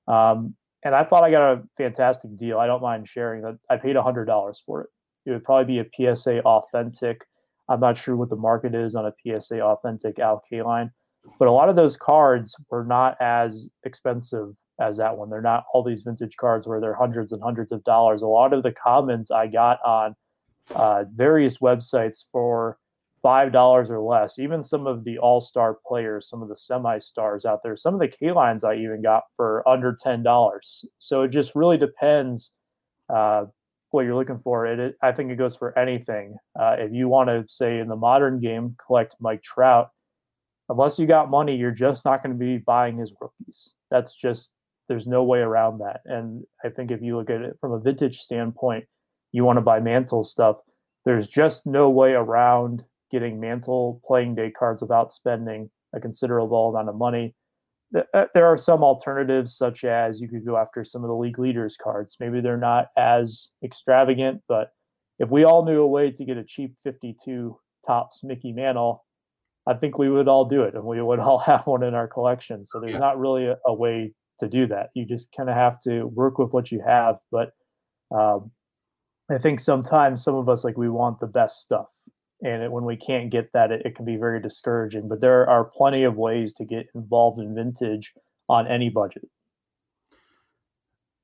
Um, 0.08 0.54
and 0.82 0.94
I 0.94 1.04
thought 1.04 1.22
I 1.22 1.30
got 1.30 1.52
a 1.52 1.62
fantastic 1.76 2.34
deal. 2.38 2.58
I 2.58 2.66
don't 2.66 2.80
mind 2.80 3.06
sharing 3.06 3.42
that. 3.42 3.58
I 3.68 3.76
paid 3.76 3.96
hundred 3.96 4.24
dollars 4.24 4.62
for 4.64 4.82
it. 4.82 4.88
It 5.26 5.32
would 5.32 5.44
probably 5.44 5.74
be 5.74 5.80
a 5.80 6.14
PSA 6.16 6.40
authentic. 6.40 7.26
I'm 7.70 7.80
not 7.80 7.96
sure 7.96 8.16
what 8.16 8.28
the 8.28 8.36
market 8.36 8.74
is 8.74 8.94
on 8.94 9.06
a 9.06 9.14
PSA 9.22 9.60
authentic 9.60 10.18
Al 10.18 10.42
Kaline, 10.50 10.90
but 11.38 11.48
a 11.48 11.52
lot 11.52 11.68
of 11.68 11.76
those 11.76 11.96
cards 11.96 12.54
were 12.68 12.84
not 12.84 13.16
as 13.20 13.70
expensive 13.84 14.54
as 14.80 14.96
that 14.96 15.16
one. 15.16 15.30
They're 15.30 15.40
not 15.40 15.64
all 15.72 15.84
these 15.84 16.02
vintage 16.02 16.36
cards 16.36 16.66
where 16.66 16.80
they're 16.80 16.94
hundreds 16.94 17.32
and 17.32 17.42
hundreds 17.42 17.70
of 17.70 17.84
dollars. 17.84 18.22
A 18.22 18.26
lot 18.26 18.52
of 18.52 18.64
the 18.64 18.72
comments 18.72 19.30
I 19.30 19.46
got 19.46 19.78
on 19.84 20.16
uh, 20.74 21.04
various 21.14 21.58
websites 21.58 22.24
for 22.32 22.78
five 23.22 23.52
dollars 23.52 23.90
or 23.90 24.00
less. 24.00 24.38
Even 24.38 24.62
some 24.62 24.86
of 24.86 25.04
the 25.04 25.18
all-star 25.18 25.78
players, 25.86 26.28
some 26.28 26.42
of 26.42 26.48
the 26.48 26.56
semi-stars 26.56 27.44
out 27.44 27.62
there, 27.62 27.76
some 27.76 27.94
of 27.94 28.00
the 28.00 28.08
Kalines 28.08 28.64
I 28.64 28.76
even 28.76 29.02
got 29.02 29.24
for 29.36 29.66
under 29.68 29.94
ten 29.94 30.22
dollars. 30.24 30.84
So 30.98 31.22
it 31.22 31.28
just 31.28 31.54
really 31.54 31.76
depends 31.76 32.52
uh, 33.08 33.44
what 33.90 34.04
you're 34.04 34.14
looking 34.14 34.40
for. 34.42 34.66
It, 34.66 34.78
it, 34.78 34.96
I 35.02 35.12
think 35.12 35.30
it 35.30 35.36
goes 35.36 35.56
for 35.56 35.76
anything. 35.78 36.36
Uh, 36.58 36.76
if 36.78 36.92
you 36.92 37.08
want 37.08 37.28
to 37.28 37.44
say 37.48 37.78
in 37.78 37.88
the 37.88 37.96
modern 37.96 38.40
game 38.40 38.76
collect 38.84 39.16
Mike 39.20 39.42
Trout, 39.42 39.90
unless 40.68 40.98
you 40.98 41.06
got 41.06 41.30
money, 41.30 41.56
you're 41.56 41.70
just 41.70 42.04
not 42.04 42.22
going 42.22 42.32
to 42.32 42.38
be 42.38 42.58
buying 42.58 42.96
his 42.98 43.12
rookies. 43.20 43.70
That's 43.90 44.14
just 44.14 44.52
there's 44.88 45.06
no 45.06 45.22
way 45.22 45.38
around 45.38 45.78
that. 45.78 46.00
And 46.04 46.44
I 46.64 46.68
think 46.68 46.90
if 46.90 47.02
you 47.02 47.16
look 47.16 47.30
at 47.30 47.42
it 47.42 47.56
from 47.60 47.72
a 47.72 47.80
vintage 47.80 48.18
standpoint, 48.18 48.84
you 49.32 49.44
want 49.44 49.56
to 49.56 49.62
buy 49.62 49.80
Mantle 49.80 50.24
stuff. 50.24 50.56
There's 51.04 51.28
just 51.28 51.66
no 51.66 51.90
way 51.90 52.12
around 52.12 52.84
getting 53.10 53.40
Mantle 53.40 54.00
playing 54.04 54.34
day 54.34 54.50
cards 54.50 54.82
without 54.82 55.12
spending 55.12 55.70
a 55.94 56.00
considerable 56.00 56.70
amount 56.70 56.88
of 56.88 56.96
money. 56.96 57.34
Uh, 57.96 58.24
there 58.34 58.46
are 58.46 58.56
some 58.56 58.84
alternatives, 58.84 59.56
such 59.56 59.84
as 59.84 60.20
you 60.20 60.28
could 60.28 60.46
go 60.46 60.56
after 60.56 60.84
some 60.84 61.02
of 61.02 61.08
the 61.08 61.14
league 61.14 61.38
leaders 61.38 61.76
cards. 61.82 62.16
Maybe 62.20 62.40
they're 62.40 62.56
not 62.56 62.88
as 62.96 63.50
extravagant, 63.64 64.42
but 64.48 64.72
if 65.18 65.28
we 65.28 65.44
all 65.44 65.64
knew 65.64 65.82
a 65.82 65.86
way 65.86 66.10
to 66.10 66.24
get 66.24 66.36
a 66.36 66.44
cheap 66.44 66.74
52 66.84 67.56
Topps 67.86 68.22
Mickey 68.22 68.52
Mantle, 68.52 69.04
I 69.66 69.74
think 69.74 69.98
we 69.98 70.10
would 70.10 70.28
all 70.28 70.46
do 70.46 70.62
it 70.62 70.74
and 70.74 70.84
we 70.84 71.00
would 71.00 71.18
all 71.20 71.38
have 71.38 71.66
one 71.66 71.82
in 71.82 71.94
our 71.94 72.08
collection. 72.08 72.64
So 72.64 72.80
there's 72.80 72.94
yeah. 72.94 72.98
not 72.98 73.18
really 73.18 73.46
a, 73.46 73.56
a, 73.66 73.74
way 73.74 74.12
to 74.40 74.48
do 74.48 74.66
that. 74.68 74.90
You 74.94 75.04
just 75.04 75.34
kind 75.36 75.48
of 75.50 75.56
have 75.56 75.80
to 75.82 76.04
work 76.04 76.38
with 76.38 76.52
what 76.52 76.72
you 76.72 76.82
have. 76.86 77.16
But 77.30 77.50
um, 78.10 78.50
I 79.30 79.38
think 79.38 79.60
sometimes 79.60 80.24
some 80.24 80.34
of 80.34 80.48
us 80.48 80.64
like 80.64 80.76
we 80.76 80.88
want 80.88 81.20
the 81.20 81.26
best 81.26 81.60
stuff, 81.60 81.86
and 82.42 82.62
it, 82.62 82.72
when 82.72 82.84
we 82.84 82.96
can't 82.96 83.30
get 83.30 83.52
that, 83.52 83.70
it, 83.70 83.82
it 83.84 83.94
can 83.94 84.04
be 84.04 84.16
very 84.16 84.40
discouraging. 84.40 85.08
But 85.08 85.20
there 85.20 85.48
are 85.48 85.64
plenty 85.64 86.04
of 86.04 86.16
ways 86.16 86.52
to 86.54 86.64
get 86.64 86.86
involved 86.94 87.40
in 87.40 87.54
vintage 87.54 88.12
on 88.48 88.66
any 88.66 88.88
budget. 88.88 89.28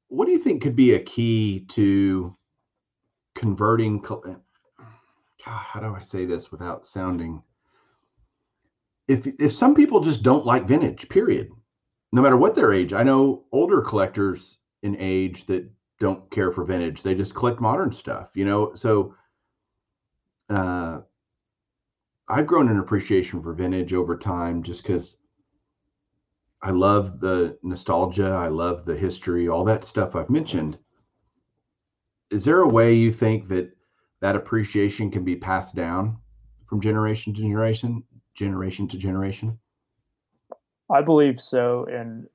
What 0.09 0.26
do 0.26 0.33
you 0.33 0.38
think 0.38 0.62
could 0.62 0.76
be 0.76 0.94
a 0.94 1.00
key 1.00 1.66
to 1.70 2.37
converting? 3.35 4.05
Eh, 4.05 4.35
God, 4.35 4.42
how 5.44 5.81
do 5.81 5.94
I 5.94 6.02
say 6.02 6.24
this 6.24 6.52
without 6.52 6.87
sounding? 6.87 7.42
If 9.09 9.26
if 9.40 9.52
some 9.52 9.74
people 9.74 10.00
just 10.00 10.22
don't 10.22 10.46
like 10.46 10.66
vintage, 10.66 11.09
period, 11.09 11.50
no 12.12 12.22
matter 12.22 12.37
what 12.37 12.55
their 12.55 12.72
age. 12.72 12.92
I 12.92 13.02
know 13.02 13.44
older 13.52 13.81
collectors 13.81 14.59
in 14.83 14.96
age 14.98 15.46
that 15.46 15.70
don't 15.98 16.31
care 16.31 16.52
for 16.52 16.64
vintage. 16.64 17.02
They 17.02 17.14
just 17.14 17.35
collect 17.35 17.61
modern 17.61 17.92
stuff, 17.92 18.31
you 18.35 18.44
know. 18.44 18.74
So 18.74 19.14
uh, 20.48 21.00
I've 22.28 22.46
grown 22.46 22.68
an 22.68 22.78
appreciation 22.78 23.42
for 23.42 23.52
vintage 23.52 23.92
over 23.92 24.16
time 24.16 24.62
just 24.62 24.82
because 24.82 25.18
I 26.62 26.70
love 26.70 27.20
the 27.20 27.59
nostalgia, 27.62 28.30
I 28.30 28.48
love 28.48 28.85
the 28.85 28.96
history, 28.96 29.48
all 29.48 29.64
that 29.64 29.85
stuff 29.85 30.16
I've 30.16 30.30
mentioned. 30.30 30.78
Is 32.30 32.44
there 32.44 32.61
a 32.61 32.68
way 32.68 32.94
you 32.94 33.12
think 33.12 33.46
that 33.48 33.70
that 34.20 34.35
appreciation 34.35 35.11
can 35.11 35.24
be 35.24 35.37
passed 35.37 35.76
down 35.76 36.18
from 36.66 36.80
generation 36.80 37.32
to 37.35 37.40
generation, 37.40 38.02
generation 38.35 38.88
to 38.88 38.98
generation? 38.98 39.59
I 40.90 41.02
believe 41.02 41.40
so, 41.40 41.87
and 41.87 42.26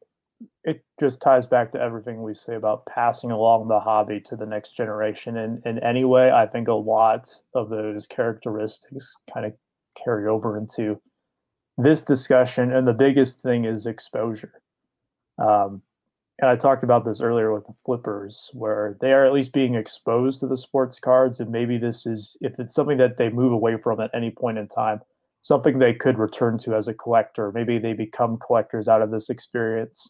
it 0.63 0.83
just 0.99 1.21
ties 1.21 1.45
back 1.45 1.71
to 1.71 1.81
everything 1.81 2.21
we 2.21 2.33
say 2.33 2.55
about 2.55 2.85
passing 2.85 3.31
along 3.31 3.67
the 3.67 3.79
hobby 3.79 4.19
to 4.19 4.35
the 4.35 4.45
next 4.45 4.75
generation. 4.75 5.37
And 5.37 5.61
in 5.65 5.79
any 5.79 6.05
way, 6.05 6.31
I 6.31 6.45
think 6.45 6.67
a 6.67 6.73
lot 6.73 7.33
of 7.55 7.69
those 7.69 8.05
characteristics 8.05 9.15
kind 9.33 9.45
of 9.45 9.53
carry 10.03 10.27
over 10.27 10.57
into 10.57 11.01
this 11.77 12.01
discussion. 12.01 12.71
And 12.71 12.87
the 12.87 12.93
biggest 12.93 13.41
thing 13.41 13.65
is 13.65 13.87
exposure. 13.87 14.61
Um, 15.39 15.81
and 16.39 16.49
I 16.49 16.55
talked 16.55 16.83
about 16.83 17.05
this 17.05 17.21
earlier 17.21 17.53
with 17.53 17.65
the 17.65 17.75
flippers, 17.85 18.49
where 18.53 18.97
they 19.01 19.13
are 19.13 19.25
at 19.25 19.33
least 19.33 19.53
being 19.53 19.75
exposed 19.75 20.39
to 20.39 20.47
the 20.47 20.57
sports 20.57 20.99
cards. 20.99 21.39
And 21.39 21.51
maybe 21.51 21.77
this 21.77 22.05
is, 22.05 22.37
if 22.41 22.59
it's 22.59 22.73
something 22.73 22.97
that 22.97 23.17
they 23.17 23.29
move 23.29 23.51
away 23.51 23.77
from 23.77 23.99
at 23.99 24.11
any 24.13 24.29
point 24.29 24.59
in 24.59 24.67
time, 24.67 25.01
something 25.41 25.79
they 25.79 25.93
could 25.93 26.19
return 26.19 26.59
to 26.59 26.75
as 26.75 26.87
a 26.87 26.93
collector. 26.93 27.51
Maybe 27.51 27.79
they 27.79 27.93
become 27.93 28.37
collectors 28.37 28.87
out 28.87 29.01
of 29.01 29.09
this 29.09 29.29
experience 29.29 30.07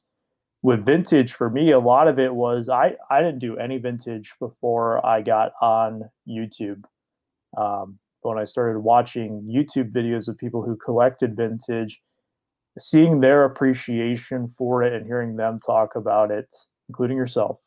with 0.64 0.86
vintage 0.86 1.34
for 1.34 1.50
me 1.50 1.72
a 1.72 1.80
lot 1.80 2.08
of 2.08 2.20
it 2.20 2.34
was 2.34 2.70
i 2.70 2.96
i 3.10 3.20
didn't 3.20 3.40
do 3.40 3.58
any 3.58 3.78
vintage 3.78 4.34
before 4.40 5.04
i 5.06 5.22
got 5.22 5.54
on 5.62 6.04
youtube. 6.28 6.84
Um, 7.58 7.98
when 8.22 8.38
i 8.38 8.44
started 8.44 8.80
watching 8.80 9.42
youtube 9.44 9.92
videos 9.92 10.28
of 10.28 10.38
people 10.38 10.62
who 10.62 10.76
collected 10.76 11.36
vintage 11.36 12.02
seeing 12.78 13.20
their 13.20 13.44
appreciation 13.44 14.48
for 14.48 14.84
it 14.84 14.94
and 14.94 15.06
hearing 15.06 15.36
them 15.36 15.60
talk 15.60 15.96
about 15.96 16.32
it 16.32 16.54
including 16.90 17.18
yourself 17.18 17.60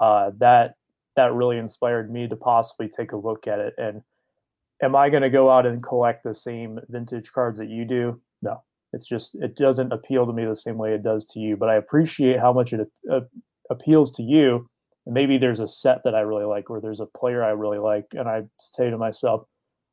uh, 0.00 0.30
that 0.38 0.74
that 1.16 1.32
really 1.32 1.56
inspired 1.56 2.12
me 2.12 2.28
to 2.28 2.36
possibly 2.36 2.88
take 2.88 3.12
a 3.12 3.16
look 3.16 3.46
at 3.46 3.58
it. 3.58 3.74
And 3.78 4.02
am 4.82 4.94
i 4.94 5.08
going 5.08 5.22
to 5.22 5.30
go 5.30 5.50
out 5.50 5.66
and 5.66 5.82
collect 5.82 6.24
the 6.24 6.34
same 6.34 6.78
vintage 6.88 7.32
cards 7.32 7.58
that 7.58 7.68
you 7.68 7.84
do? 7.84 8.20
No 8.42 8.62
it's 8.96 9.06
just 9.06 9.34
it 9.36 9.56
doesn't 9.56 9.92
appeal 9.92 10.26
to 10.26 10.32
me 10.32 10.46
the 10.46 10.56
same 10.56 10.78
way 10.78 10.94
it 10.94 11.02
does 11.02 11.26
to 11.26 11.38
you. 11.38 11.56
But 11.56 11.68
I 11.68 11.76
appreciate 11.76 12.40
how 12.40 12.52
much 12.52 12.72
it 12.72 12.90
uh, 13.12 13.20
appeals 13.70 14.10
to 14.12 14.22
you. 14.22 14.68
And 15.04 15.14
maybe 15.14 15.38
there's 15.38 15.60
a 15.60 15.68
set 15.68 15.98
that 16.04 16.14
I 16.14 16.20
really 16.20 16.46
like, 16.46 16.70
or 16.70 16.80
there's 16.80 17.00
a 17.00 17.06
player 17.06 17.44
I 17.44 17.50
really 17.50 17.78
like, 17.78 18.06
and 18.12 18.26
I 18.28 18.44
say 18.58 18.90
to 18.90 18.98
myself, 18.98 19.46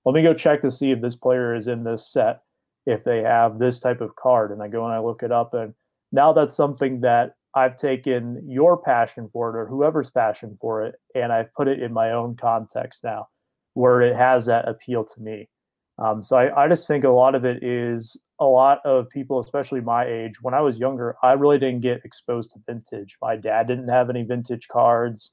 "Let 0.06 0.16
me 0.16 0.24
go 0.24 0.34
check 0.34 0.62
to 0.62 0.72
see 0.72 0.92
if 0.92 1.02
this 1.02 1.16
player 1.16 1.54
is 1.54 1.68
in 1.68 1.84
this 1.84 2.08
set, 2.08 2.42
if 2.86 3.04
they 3.04 3.22
have 3.22 3.60
this 3.60 3.80
type 3.80 4.02
of 4.02 4.16
card." 4.16 4.52
And 4.52 4.64
I 4.64 4.70
go 4.70 4.86
and 4.86 4.94
I 4.94 5.00
look 5.00 5.22
it 5.22 5.32
up, 5.32 5.54
and 5.54 5.74
now 6.12 6.32
that's 6.34 6.56
something 6.56 7.02
that 7.02 7.36
I've 7.56 7.78
taken 7.78 8.42
your 8.48 8.78
passion 8.78 9.30
for 9.34 9.50
it, 9.50 9.60
or 9.60 9.68
whoever's 9.68 10.10
passion 10.10 10.58
for 10.62 10.84
it, 10.86 10.96
and 11.14 11.32
I've 11.34 11.54
put 11.54 11.68
it 11.68 11.84
in 11.84 11.92
my 11.94 12.12
own 12.12 12.36
context 12.36 13.04
now, 13.04 13.28
where 13.74 14.02
it 14.02 14.16
has 14.16 14.46
that 14.46 14.68
appeal 14.68 15.04
to 15.04 15.22
me. 15.22 15.50
Um, 16.00 16.24
so 16.24 16.38
I, 16.38 16.66
I 16.66 16.68
just 16.68 16.88
think 16.88 17.04
a 17.04 17.10
lot 17.10 17.36
of 17.36 17.46
it 17.46 17.64
is 17.64 18.18
a 18.40 18.46
lot 18.46 18.80
of 18.84 19.10
people, 19.10 19.40
especially 19.40 19.82
my 19.82 20.06
age, 20.06 20.42
when 20.42 20.54
I 20.54 20.62
was 20.62 20.78
younger, 20.78 21.16
I 21.22 21.34
really 21.34 21.60
didn't 21.60 21.82
get 21.82 22.02
exposed 22.04 22.52
to 22.52 22.60
vintage. 22.66 23.18
My 23.22 23.36
dad 23.36 23.68
didn't 23.68 23.90
have 23.90 24.10
any 24.10 24.24
vintage 24.24 24.68
cards. 24.68 25.32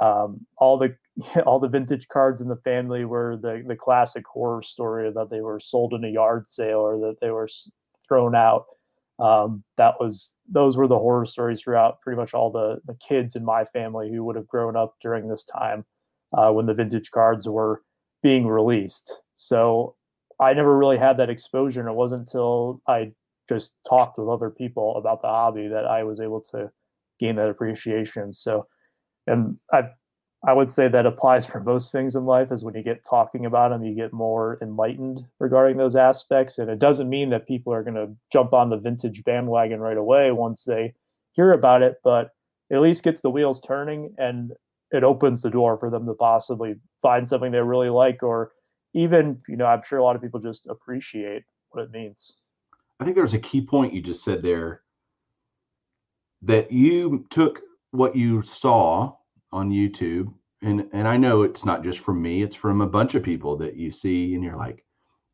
Um, 0.00 0.46
all 0.58 0.78
the 0.78 0.96
all 1.46 1.60
the 1.60 1.68
vintage 1.68 2.08
cards 2.08 2.40
in 2.40 2.48
the 2.48 2.56
family 2.56 3.04
were 3.04 3.38
the 3.40 3.62
the 3.66 3.76
classic 3.76 4.26
horror 4.26 4.62
story 4.62 5.10
that 5.12 5.30
they 5.30 5.40
were 5.40 5.60
sold 5.60 5.94
in 5.94 6.04
a 6.04 6.08
yard 6.08 6.48
sale 6.48 6.80
or 6.80 6.98
that 6.98 7.20
they 7.20 7.30
were 7.30 7.48
thrown 8.08 8.34
out. 8.34 8.66
Um, 9.18 9.62
that 9.76 10.00
was 10.00 10.34
those 10.48 10.76
were 10.76 10.88
the 10.88 10.98
horror 10.98 11.26
stories 11.26 11.62
throughout 11.62 12.00
pretty 12.00 12.16
much 12.16 12.34
all 12.34 12.50
the 12.50 12.80
the 12.86 12.94
kids 12.94 13.36
in 13.36 13.44
my 13.44 13.64
family 13.66 14.10
who 14.10 14.24
would 14.24 14.36
have 14.36 14.48
grown 14.48 14.74
up 14.74 14.96
during 15.00 15.28
this 15.28 15.44
time 15.44 15.84
uh, 16.36 16.50
when 16.50 16.66
the 16.66 16.74
vintage 16.74 17.10
cards 17.10 17.46
were 17.46 17.82
being 18.22 18.46
released. 18.46 19.21
So 19.34 19.96
I 20.40 20.52
never 20.52 20.76
really 20.76 20.98
had 20.98 21.16
that 21.18 21.30
exposure, 21.30 21.80
and 21.80 21.88
it 21.88 21.94
wasn't 21.94 22.22
until 22.22 22.80
I 22.88 23.12
just 23.48 23.74
talked 23.88 24.18
with 24.18 24.28
other 24.28 24.50
people 24.50 24.96
about 24.96 25.22
the 25.22 25.28
hobby 25.28 25.68
that 25.68 25.86
I 25.86 26.04
was 26.04 26.20
able 26.20 26.40
to 26.52 26.70
gain 27.18 27.36
that 27.36 27.48
appreciation. 27.48 28.32
So, 28.32 28.66
and 29.26 29.58
I 29.72 29.90
I 30.46 30.52
would 30.52 30.70
say 30.70 30.88
that 30.88 31.06
applies 31.06 31.46
for 31.46 31.60
most 31.60 31.92
things 31.92 32.16
in 32.16 32.26
life 32.26 32.50
is 32.50 32.64
when 32.64 32.74
you 32.74 32.82
get 32.82 33.04
talking 33.08 33.46
about 33.46 33.70
them, 33.70 33.84
you 33.84 33.94
get 33.94 34.12
more 34.12 34.58
enlightened 34.60 35.20
regarding 35.38 35.76
those 35.76 35.94
aspects. 35.94 36.58
And 36.58 36.68
it 36.68 36.80
doesn't 36.80 37.08
mean 37.08 37.30
that 37.30 37.46
people 37.46 37.72
are 37.72 37.84
going 37.84 37.94
to 37.94 38.10
jump 38.32 38.52
on 38.52 38.68
the 38.68 38.76
vintage 38.76 39.22
bandwagon 39.24 39.80
right 39.80 39.96
away 39.96 40.32
once 40.32 40.64
they 40.64 40.94
hear 41.32 41.52
about 41.52 41.82
it, 41.82 41.96
but 42.02 42.30
at 42.72 42.80
least 42.80 43.04
gets 43.04 43.20
the 43.20 43.30
wheels 43.30 43.60
turning 43.60 44.14
and 44.18 44.52
it 44.90 45.04
opens 45.04 45.42
the 45.42 45.50
door 45.50 45.78
for 45.78 45.90
them 45.90 46.06
to 46.06 46.14
possibly 46.14 46.74
find 47.00 47.28
something 47.28 47.52
they 47.52 47.60
really 47.60 47.90
like 47.90 48.22
or 48.22 48.52
even, 48.94 49.40
you 49.48 49.56
know, 49.56 49.66
I'm 49.66 49.82
sure 49.84 49.98
a 49.98 50.04
lot 50.04 50.16
of 50.16 50.22
people 50.22 50.40
just 50.40 50.66
appreciate 50.66 51.44
what 51.70 51.82
it 51.82 51.90
means. 51.90 52.32
I 53.00 53.04
think 53.04 53.16
there's 53.16 53.34
a 53.34 53.38
key 53.38 53.60
point 53.60 53.92
you 53.92 54.00
just 54.00 54.24
said 54.24 54.42
there 54.42 54.82
that 56.42 56.70
you 56.70 57.24
took 57.30 57.60
what 57.90 58.16
you 58.16 58.42
saw 58.42 59.14
on 59.52 59.70
YouTube, 59.70 60.32
and 60.62 60.88
and 60.92 61.06
I 61.06 61.16
know 61.16 61.42
it's 61.42 61.64
not 61.64 61.84
just 61.84 62.00
from 62.00 62.22
me; 62.22 62.42
it's 62.42 62.56
from 62.56 62.80
a 62.80 62.86
bunch 62.86 63.14
of 63.14 63.22
people 63.22 63.56
that 63.56 63.76
you 63.76 63.90
see, 63.90 64.34
and 64.34 64.44
you're 64.44 64.56
like, 64.56 64.84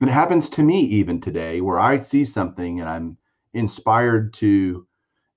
it 0.00 0.08
happens 0.08 0.48
to 0.50 0.62
me 0.62 0.80
even 0.80 1.20
today, 1.20 1.60
where 1.60 1.80
I 1.80 2.00
see 2.00 2.24
something 2.24 2.80
and 2.80 2.88
I'm 2.88 3.16
inspired 3.54 4.32
to 4.34 4.86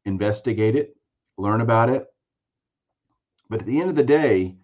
investigate 0.06 0.76
it, 0.76 0.96
learn 1.38 1.62
about 1.62 1.90
it. 1.90 2.08
But 3.50 3.62
at 3.62 3.66
the 3.66 3.80
end 3.80 3.90
of 3.90 3.96
the 3.96 4.04
day, 4.04 4.58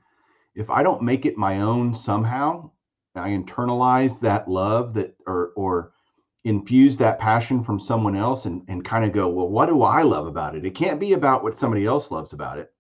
if 0.55 0.69
I 0.69 0.83
don't 0.83 1.01
make 1.01 1.25
it 1.25 1.37
my 1.37 1.61
own 1.61 1.93
somehow, 1.93 2.71
I 3.19 3.29
internalize 3.29 4.19
that 4.21 4.47
love 4.47 4.93
that 4.95 5.15
or 5.25 5.51
or 5.55 5.91
infuse 6.43 6.95
that 6.97 7.19
passion 7.19 7.63
from 7.63 7.79
someone 7.79 8.15
else 8.15 8.45
and, 8.45 8.63
and 8.69 8.85
kind 8.85 9.03
of 9.03 9.11
go, 9.11 9.27
well, 9.27 9.49
what 9.49 9.67
do 9.67 9.83
I 9.83 10.01
love 10.03 10.27
about 10.27 10.55
it? 10.55 10.65
It 10.65 10.75
can't 10.75 10.99
be 10.99 11.13
about 11.13 11.43
what 11.43 11.57
somebody 11.57 11.85
else 11.85 12.09
loves 12.09 12.31
about 12.31 12.57
it. 12.57 12.71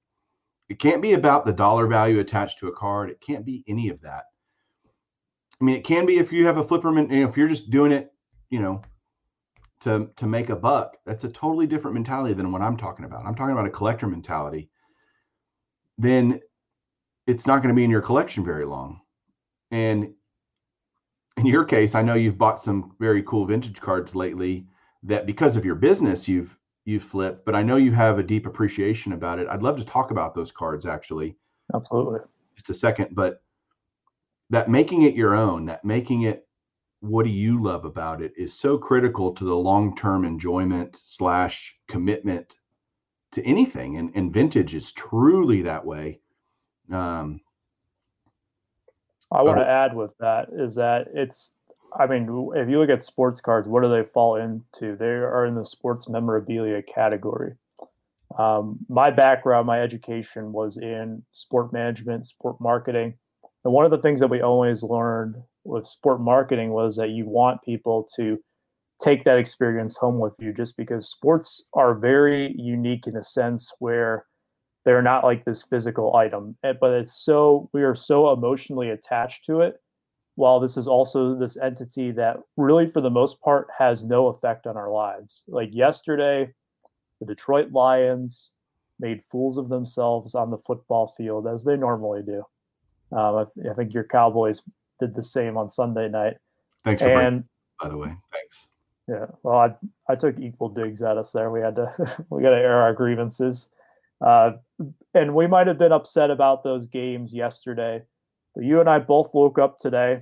It 0.69 0.79
can't 0.79 1.01
be 1.01 1.13
about 1.13 1.45
the 1.45 1.53
dollar 1.53 1.87
value 1.87 2.19
attached 2.19 2.59
to 2.59 2.67
a 2.67 2.75
card. 2.75 3.09
It 3.09 3.19
can't 3.19 3.45
be 3.45 3.63
any 3.67 3.89
of 3.89 4.01
that. 4.01 4.23
I 5.59 5.63
mean, 5.63 5.75
it 5.75 5.83
can 5.83 6.05
be 6.05 6.17
if 6.17 6.31
you 6.31 6.45
have 6.45 6.57
a 6.57 6.63
flipperman, 6.63 7.11
you 7.11 7.21
know, 7.21 7.29
if 7.29 7.35
you're 7.35 7.47
just 7.47 7.69
doing 7.69 7.91
it, 7.91 8.13
you 8.49 8.59
know, 8.59 8.81
to 9.81 10.09
to 10.15 10.27
make 10.27 10.49
a 10.49 10.55
buck. 10.55 10.97
That's 11.05 11.23
a 11.23 11.29
totally 11.29 11.67
different 11.67 11.95
mentality 11.95 12.33
than 12.33 12.51
what 12.51 12.61
I'm 12.61 12.77
talking 12.77 13.05
about. 13.05 13.25
I'm 13.25 13.35
talking 13.35 13.53
about 13.53 13.67
a 13.67 13.71
collector 13.71 14.07
mentality. 14.07 14.69
Then 15.97 16.41
it's 17.25 17.45
not 17.45 17.61
going 17.61 17.73
to 17.73 17.77
be 17.77 17.83
in 17.83 17.91
your 17.91 18.01
collection 18.01 18.45
very 18.45 18.65
long. 18.65 19.01
And 19.71 20.13
in 21.37 21.45
your 21.45 21.63
case, 21.63 21.95
I 21.95 22.01
know 22.01 22.15
you've 22.15 22.37
bought 22.37 22.63
some 22.63 22.95
very 22.99 23.23
cool 23.23 23.45
vintage 23.45 23.79
cards 23.79 24.15
lately 24.15 24.65
that 25.03 25.25
because 25.25 25.55
of 25.55 25.65
your 25.65 25.75
business 25.75 26.27
you've 26.27 26.57
you've 26.85 27.03
flipped, 27.03 27.45
but 27.45 27.53
I 27.53 27.63
know 27.63 27.75
you 27.75 27.91
have 27.91 28.17
a 28.17 28.23
deep 28.23 28.45
appreciation 28.45 29.13
about 29.13 29.39
it. 29.39 29.47
I'd 29.49 29.61
love 29.61 29.77
to 29.77 29.85
talk 29.85 30.11
about 30.11 30.33
those 30.33 30.51
cards 30.51 30.85
actually. 30.85 31.35
Absolutely. 31.73 32.19
Just 32.55 32.69
a 32.69 32.73
second, 32.73 33.09
but 33.13 33.41
that 34.49 34.69
making 34.69 35.03
it 35.03 35.13
your 35.13 35.35
own, 35.35 35.65
that 35.65 35.83
making 35.83 36.23
it 36.23 36.47
what 37.01 37.23
do 37.23 37.29
you 37.29 37.61
love 37.61 37.85
about 37.85 38.21
it 38.21 38.33
is 38.37 38.53
so 38.53 38.77
critical 38.77 39.31
to 39.33 39.43
the 39.43 39.55
long-term 39.55 40.25
enjoyment 40.25 40.95
slash 40.95 41.77
commitment 41.87 42.55
to 43.33 43.43
anything. 43.43 43.97
And, 43.97 44.11
and 44.15 44.33
vintage 44.33 44.73
is 44.73 44.91
truly 44.93 45.61
that 45.61 45.85
way. 45.85 46.21
Um, 46.91 47.41
I 49.31 49.41
want 49.41 49.57
to 49.57 49.67
add 49.67 49.95
with 49.95 50.11
that 50.19 50.47
is 50.53 50.75
that 50.75 51.07
it's, 51.13 51.51
I 51.97 52.07
mean, 52.07 52.51
if 52.55 52.69
you 52.69 52.79
look 52.79 52.89
at 52.89 53.03
sports 53.03 53.41
cards, 53.41 53.67
what 53.67 53.83
do 53.83 53.89
they 53.89 54.03
fall 54.13 54.35
into? 54.35 54.95
They 54.95 55.05
are 55.05 55.45
in 55.45 55.55
the 55.55 55.65
sports 55.65 56.07
memorabilia 56.07 56.81
category. 56.81 57.53
Um, 58.37 58.79
my 58.87 59.09
background, 59.09 59.67
my 59.67 59.81
education 59.81 60.53
was 60.53 60.77
in 60.77 61.23
sport 61.31 61.73
management, 61.73 62.25
sport 62.25 62.61
marketing. 62.61 63.15
And 63.65 63.73
one 63.73 63.83
of 63.83 63.91
the 63.91 63.97
things 63.97 64.19
that 64.19 64.29
we 64.29 64.41
always 64.41 64.83
learned 64.83 65.35
with 65.63 65.87
sport 65.87 66.21
marketing 66.21 66.71
was 66.71 66.95
that 66.95 67.09
you 67.09 67.25
want 67.25 67.61
people 67.63 68.07
to 68.15 68.39
take 69.03 69.25
that 69.25 69.37
experience 69.37 69.97
home 69.97 70.19
with 70.19 70.33
you 70.39 70.53
just 70.53 70.77
because 70.77 71.09
sports 71.09 71.65
are 71.73 71.93
very 71.95 72.55
unique 72.57 73.07
in 73.07 73.17
a 73.17 73.23
sense 73.23 73.71
where 73.79 74.25
they're 74.87 75.01
not 75.01 75.25
like 75.25 75.43
this 75.43 75.63
physical 75.63 76.15
item, 76.15 76.55
eh, 76.63 76.71
but 76.79 76.91
it's 76.91 77.25
so 77.25 77.69
we 77.73 77.83
are 77.83 77.93
so 77.93 78.31
emotionally 78.31 78.91
attached 78.91 79.45
to 79.45 79.59
it. 79.59 79.81
While 80.35 80.61
this 80.61 80.77
is 80.77 80.87
also 80.87 81.35
this 81.35 81.57
entity 81.57 82.11
that 82.11 82.37
really, 82.55 82.89
for 82.89 83.01
the 83.01 83.09
most 83.09 83.41
part, 83.41 83.67
has 83.77 84.05
no 84.05 84.27
effect 84.27 84.65
on 84.65 84.77
our 84.77 84.89
lives. 84.89 85.43
Like 85.45 85.71
yesterday, 85.73 86.53
the 87.19 87.25
Detroit 87.25 87.73
Lions 87.73 88.51
made 88.97 89.23
fools 89.29 89.57
of 89.57 89.67
themselves 89.67 90.35
on 90.35 90.51
the 90.51 90.59
football 90.59 91.13
field 91.17 91.47
as 91.47 91.65
they 91.65 91.75
normally 91.75 92.21
do. 92.21 92.45
Um, 93.11 93.35
I, 93.65 93.69
I, 93.69 93.73
think 93.73 93.93
your 93.93 94.05
Cowboys 94.05 94.61
did 95.01 95.15
the 95.15 95.23
same 95.23 95.57
on 95.57 95.67
Sunday 95.67 96.07
night. 96.07 96.37
Thanks 96.85 97.01
for 97.01 97.09
and, 97.09 97.43
by 97.81 97.89
the 97.89 97.97
way. 97.97 98.15
Thanks. 98.31 98.69
Yeah, 99.09 99.25
well, 99.43 99.57
I 99.57 99.75
I 100.09 100.15
took 100.15 100.39
equal 100.39 100.69
digs 100.69 101.01
at 101.01 101.17
us 101.17 101.33
there. 101.33 101.51
We 101.51 101.59
had 101.59 101.75
to 101.75 101.93
we 102.29 102.41
got 102.41 102.51
to 102.51 102.55
air 102.55 102.81
our 102.83 102.93
grievances. 102.93 103.67
Uh, 104.21 104.51
and 105.13 105.33
we 105.33 105.47
might 105.47 105.67
have 105.67 105.77
been 105.77 105.91
upset 105.91 106.29
about 106.29 106.63
those 106.63 106.87
games 106.87 107.33
yesterday, 107.33 108.01
but 108.55 108.63
you 108.63 108.79
and 108.79 108.89
I 108.89 108.99
both 108.99 109.33
woke 109.33 109.59
up 109.59 109.79
today. 109.79 110.21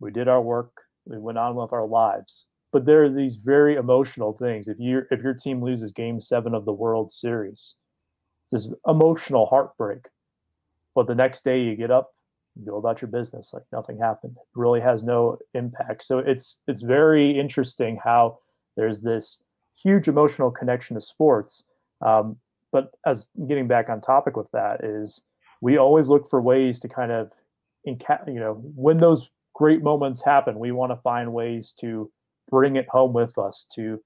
We 0.00 0.10
did 0.10 0.28
our 0.28 0.42
work. 0.42 0.72
We 1.04 1.18
went 1.18 1.38
on 1.38 1.54
with 1.54 1.72
our 1.72 1.86
lives. 1.86 2.46
But 2.72 2.86
there 2.86 3.04
are 3.04 3.10
these 3.10 3.36
very 3.36 3.76
emotional 3.76 4.32
things. 4.32 4.66
If 4.66 4.78
you 4.80 5.02
if 5.10 5.22
your 5.22 5.34
team 5.34 5.62
loses 5.62 5.92
Game 5.92 6.18
Seven 6.20 6.54
of 6.54 6.64
the 6.64 6.72
World 6.72 7.12
Series, 7.12 7.74
it's 8.44 8.52
this 8.52 8.68
emotional 8.86 9.46
heartbreak. 9.46 10.06
But 10.94 11.06
the 11.06 11.14
next 11.14 11.44
day 11.44 11.60
you 11.62 11.76
get 11.76 11.90
up, 11.90 12.14
you 12.56 12.66
go 12.66 12.76
about 12.78 13.02
your 13.02 13.10
business 13.10 13.52
like 13.52 13.64
nothing 13.72 13.98
happened. 13.98 14.36
It 14.36 14.46
really 14.54 14.80
has 14.80 15.02
no 15.02 15.38
impact. 15.54 16.04
So 16.04 16.18
it's 16.18 16.56
it's 16.66 16.82
very 16.82 17.38
interesting 17.38 17.98
how 18.02 18.38
there's 18.76 19.02
this 19.02 19.42
huge 19.74 20.08
emotional 20.08 20.50
connection 20.50 20.94
to 20.94 21.00
sports. 21.00 21.64
Um, 22.00 22.36
but 22.72 22.90
as 23.06 23.26
getting 23.46 23.68
back 23.68 23.88
on 23.88 24.00
topic 24.00 24.36
with 24.36 24.50
that 24.52 24.82
is 24.82 25.22
we 25.60 25.76
always 25.76 26.08
look 26.08 26.28
for 26.28 26.40
ways 26.40 26.80
to 26.80 26.88
kind 26.88 27.12
of 27.12 27.30
you 27.84 28.40
know 28.40 28.54
when 28.74 28.98
those 28.98 29.28
great 29.54 29.82
moments 29.82 30.22
happen 30.24 30.58
we 30.58 30.72
want 30.72 30.90
to 30.90 30.96
find 30.96 31.32
ways 31.32 31.72
to 31.78 32.10
bring 32.50 32.76
it 32.76 32.88
home 32.88 33.12
with 33.12 33.36
us 33.38 33.66
to 33.74 34.00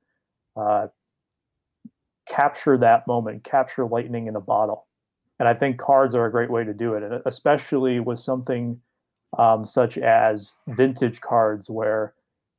uh, 0.56 0.86
capture 2.28 2.76
that 2.76 3.06
moment 3.06 3.44
capture 3.44 3.86
lightning 3.86 4.26
in 4.26 4.36
a 4.36 4.40
bottle. 4.40 4.86
And 5.38 5.48
i 5.48 5.54
think 5.54 5.78
cards 5.78 6.14
are 6.14 6.26
a 6.26 6.30
great 6.30 6.50
way 6.50 6.64
to 6.64 6.74
do 6.74 6.94
it 6.94 7.02
and 7.02 7.22
especially 7.26 8.00
with 8.00 8.18
something 8.18 8.80
um, 9.38 9.66
such 9.66 9.98
as 9.98 10.54
vintage 10.68 11.20
cards 11.20 11.68
where 11.68 12.14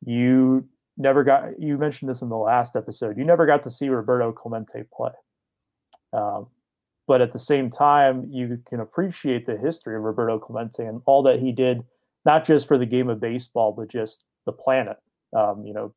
you 0.05 0.67
never 0.95 1.23
got 1.23 1.59
you 1.59 1.77
mentioned 1.77 2.09
this 2.09 2.21
in 2.21 2.29
the 2.29 2.37
last 2.37 2.75
episode 2.75 3.17
you 3.17 3.23
never 3.23 3.45
got 3.47 3.63
to 3.63 3.71
see 3.71 3.89
roberto 3.89 4.31
clemente 4.31 4.83
play 4.93 5.11
um, 6.13 6.47
but 7.07 7.21
at 7.21 7.33
the 7.33 7.39
same 7.39 7.69
time, 7.69 8.27
you 8.29 8.61
can 8.67 8.79
appreciate 8.81 9.45
the 9.45 9.57
history 9.57 9.95
of 9.95 10.03
Roberto 10.03 10.37
Clemente 10.39 10.85
and 10.85 11.01
all 11.05 11.23
that 11.23 11.39
he 11.39 11.51
did, 11.51 11.83
not 12.25 12.45
just 12.45 12.67
for 12.67 12.77
the 12.77 12.85
game 12.85 13.09
of 13.09 13.21
baseball, 13.21 13.71
but 13.71 13.87
just 13.87 14.25
the 14.45 14.51
planet, 14.51 14.97
um, 15.35 15.63
you 15.65 15.73
know, 15.73 15.93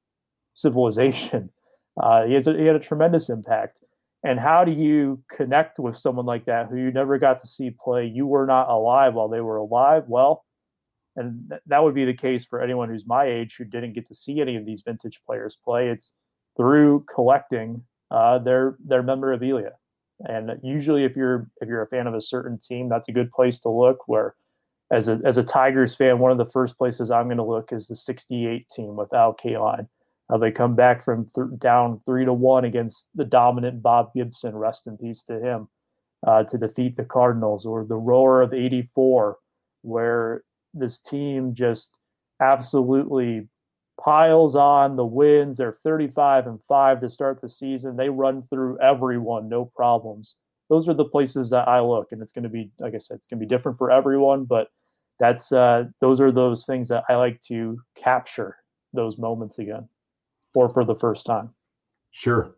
civilization. 0.54 1.50
Uh, 2.00 2.24
he, 2.24 2.36
a, 2.36 2.40
he 2.40 2.64
had 2.64 2.76
a 2.76 2.80
tremendous 2.80 3.28
impact. 3.28 3.80
And 4.22 4.38
how 4.38 4.64
do 4.64 4.70
you 4.70 5.22
connect 5.28 5.78
with 5.78 5.96
someone 5.96 6.24
like 6.24 6.46
that 6.46 6.68
who 6.68 6.76
you 6.76 6.90
never 6.92 7.18
got 7.18 7.40
to 7.42 7.48
see 7.48 7.70
play? 7.70 8.06
You 8.06 8.26
were 8.26 8.46
not 8.46 8.68
alive 8.70 9.14
while 9.14 9.28
they 9.28 9.40
were 9.40 9.56
alive. 9.56 10.04
Well, 10.06 10.44
and 11.16 11.48
th- 11.50 11.60
that 11.66 11.82
would 11.82 11.94
be 11.94 12.04
the 12.04 12.14
case 12.14 12.44
for 12.44 12.62
anyone 12.62 12.88
who's 12.88 13.06
my 13.06 13.24
age 13.24 13.56
who 13.56 13.64
didn't 13.64 13.94
get 13.94 14.06
to 14.08 14.14
see 14.14 14.40
any 14.40 14.56
of 14.56 14.64
these 14.64 14.82
vintage 14.84 15.20
players 15.26 15.58
play. 15.62 15.88
It's 15.88 16.12
through 16.56 17.06
collecting 17.12 17.82
uh, 18.10 18.38
their 18.38 18.76
their 18.84 19.02
memorabilia. 19.02 19.72
And 20.28 20.52
usually, 20.62 21.04
if 21.04 21.16
you're 21.16 21.48
if 21.60 21.68
you're 21.68 21.82
a 21.82 21.88
fan 21.88 22.06
of 22.06 22.14
a 22.14 22.20
certain 22.20 22.58
team, 22.58 22.88
that's 22.88 23.08
a 23.08 23.12
good 23.12 23.30
place 23.32 23.58
to 23.60 23.70
look. 23.70 24.06
Where, 24.06 24.34
as 24.90 25.08
a 25.08 25.20
as 25.24 25.38
a 25.38 25.42
Tigers 25.42 25.94
fan, 25.94 26.18
one 26.18 26.30
of 26.32 26.38
the 26.38 26.50
first 26.50 26.76
places 26.76 27.10
I'm 27.10 27.26
going 27.26 27.38
to 27.38 27.44
look 27.44 27.72
is 27.72 27.88
the 27.88 27.96
'68 27.96 28.68
team 28.68 28.96
with 28.96 29.12
Al 29.14 29.34
Kaline. 29.34 29.88
How 30.28 30.38
they 30.38 30.50
come 30.50 30.76
back 30.76 31.04
from 31.04 31.30
th- 31.34 31.58
down 31.58 32.00
three 32.04 32.24
to 32.24 32.32
one 32.32 32.64
against 32.64 33.08
the 33.14 33.24
dominant 33.24 33.82
Bob 33.82 34.12
Gibson, 34.14 34.54
rest 34.54 34.86
in 34.86 34.96
peace 34.96 35.24
to 35.24 35.40
him, 35.40 35.68
uh, 36.26 36.44
to 36.44 36.58
defeat 36.58 36.96
the 36.96 37.04
Cardinals, 37.04 37.64
or 37.64 37.84
the 37.84 37.96
roar 37.96 38.42
of 38.42 38.52
'84, 38.52 39.38
where 39.82 40.42
this 40.74 41.00
team 41.00 41.54
just 41.54 41.96
absolutely 42.40 43.48
piles 44.02 44.56
on 44.56 44.96
the 44.96 45.04
wins. 45.04 45.56
They're 45.56 45.78
35 45.84 46.46
and 46.46 46.58
5 46.68 47.00
to 47.00 47.10
start 47.10 47.40
the 47.40 47.48
season. 47.48 47.96
They 47.96 48.08
run 48.08 48.42
through 48.48 48.78
everyone, 48.80 49.48
no 49.48 49.64
problems. 49.64 50.36
Those 50.68 50.88
are 50.88 50.94
the 50.94 51.04
places 51.04 51.50
that 51.50 51.68
I 51.68 51.80
look, 51.80 52.12
and 52.12 52.22
it's 52.22 52.32
going 52.32 52.44
to 52.44 52.48
be, 52.48 52.70
like 52.78 52.94
I 52.94 52.98
said, 52.98 53.16
it's 53.16 53.26
going 53.26 53.40
to 53.40 53.46
be 53.46 53.48
different 53.48 53.76
for 53.76 53.90
everyone, 53.90 54.44
but 54.44 54.68
that's 55.18 55.52
uh, 55.52 55.84
those 56.00 56.20
are 56.20 56.32
those 56.32 56.64
things 56.64 56.88
that 56.88 57.04
I 57.08 57.16
like 57.16 57.42
to 57.42 57.80
capture 57.96 58.56
those 58.92 59.18
moments 59.18 59.58
again, 59.58 59.88
or 60.54 60.68
for 60.68 60.84
the 60.84 60.94
first 60.94 61.26
time. 61.26 61.50
Sure. 62.12 62.56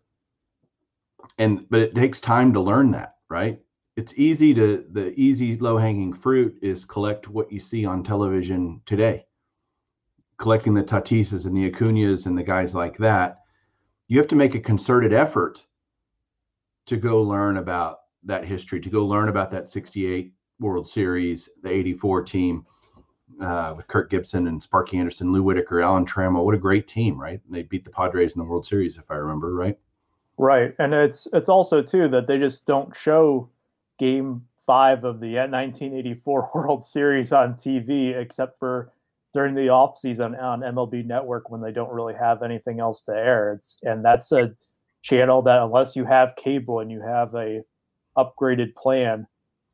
And 1.39 1.69
but 1.71 1.81
it 1.81 1.95
takes 1.95 2.21
time 2.21 2.53
to 2.53 2.61
learn 2.61 2.91
that, 2.93 3.17
right? 3.31 3.61
It's 3.97 4.13
easy 4.17 4.55
to 4.55 4.85
the 4.91 5.13
easy 5.19 5.57
low 5.57 5.79
hanging 5.79 6.13
fruit 6.13 6.57
is 6.63 6.85
collect 6.85 7.29
what 7.29 7.51
you 7.51 7.61
see 7.61 7.85
on 7.85 8.05
television 8.05 8.81
today 8.87 9.25
collecting 10.37 10.75
the 10.75 10.83
Tatises 10.83 11.47
and 11.47 11.57
the 11.57 11.71
Acuñas 11.71 12.27
and 12.27 12.37
the 12.37 12.43
guys 12.43 12.75
like 12.75 12.97
that, 12.99 13.39
you 14.09 14.19
have 14.19 14.29
to 14.29 14.37
make 14.37 14.55
a 14.55 14.61
concerted 14.61 15.13
effort 15.13 15.65
to 16.87 16.97
go 16.97 17.23
learn 17.23 17.57
about 17.57 18.01
that 18.25 18.45
history, 18.45 18.81
to 18.81 18.91
go 18.91 19.05
learn 19.07 19.29
about 19.29 19.51
that 19.51 19.69
68 19.69 20.33
World 20.61 20.89
Series, 20.89 21.49
the 21.63 21.71
84 21.71 22.23
team 22.23 22.67
uh, 23.41 23.75
with 23.77 23.89
Kirk 23.89 24.11
Gibson 24.11 24.47
and 24.47 24.63
Sparky 24.63 24.99
Anderson, 24.99 25.33
Lou 25.33 25.43
Whitaker, 25.43 25.81
Alan 25.81 26.05
Trammell. 26.05 26.45
What 26.45 26.55
a 26.55 26.59
great 26.59 26.87
team, 26.87 27.21
right? 27.21 27.41
They 27.51 27.63
beat 27.63 27.85
the 27.85 27.91
Padres 27.91 28.35
in 28.35 28.41
the 28.41 28.45
World 28.45 28.67
Series, 28.67 28.97
if 28.97 29.11
I 29.11 29.15
remember, 29.15 29.55
right? 29.55 29.79
Right. 30.39 30.75
And 30.79 30.95
it's 30.95 31.29
it's 31.33 31.49
also 31.49 31.83
too 31.83 32.09
that 32.09 32.27
they 32.27 32.39
just 32.39 32.67
don't 32.67 32.95
show 32.97 33.49
game 33.99 34.47
five 34.67 35.05
of 35.05 35.21
the 35.21 35.35
1984 35.35 36.51
World 36.55 36.85
Series 36.85 37.33
on 37.33 37.55
TV 37.55 38.17
except 38.17 38.59
for 38.59 38.93
during 39.35 39.55
the 39.55 39.69
off 39.69 39.99
season 39.99 40.35
on 40.35 40.61
MLB 40.61 41.07
Network 41.07 41.51
when 41.51 41.61
they 41.61 41.73
don't 41.73 41.93
really 41.93 42.15
have 42.15 42.43
anything 42.43 42.81
else 42.81 43.03
to 43.03 43.13
air. 43.13 43.55
It's 43.55 43.79
and 43.83 44.05
that's 44.05 44.31
a 44.33 44.55
channel 45.03 45.43
that 45.43 45.63
unless 45.63 45.97
you 45.97 46.05
have 46.05 46.37
cable 46.37 46.81
and 46.81 46.91
you 46.91 47.01
have 47.01 47.35
a 47.35 47.63
upgraded 48.17 48.75
plan, 48.75 49.27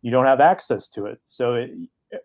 you 0.02 0.10
don't 0.10 0.26
have 0.26 0.40
access 0.40 0.88
to 0.88 1.06
it. 1.06 1.20
So 1.24 1.54
it, 1.54 1.70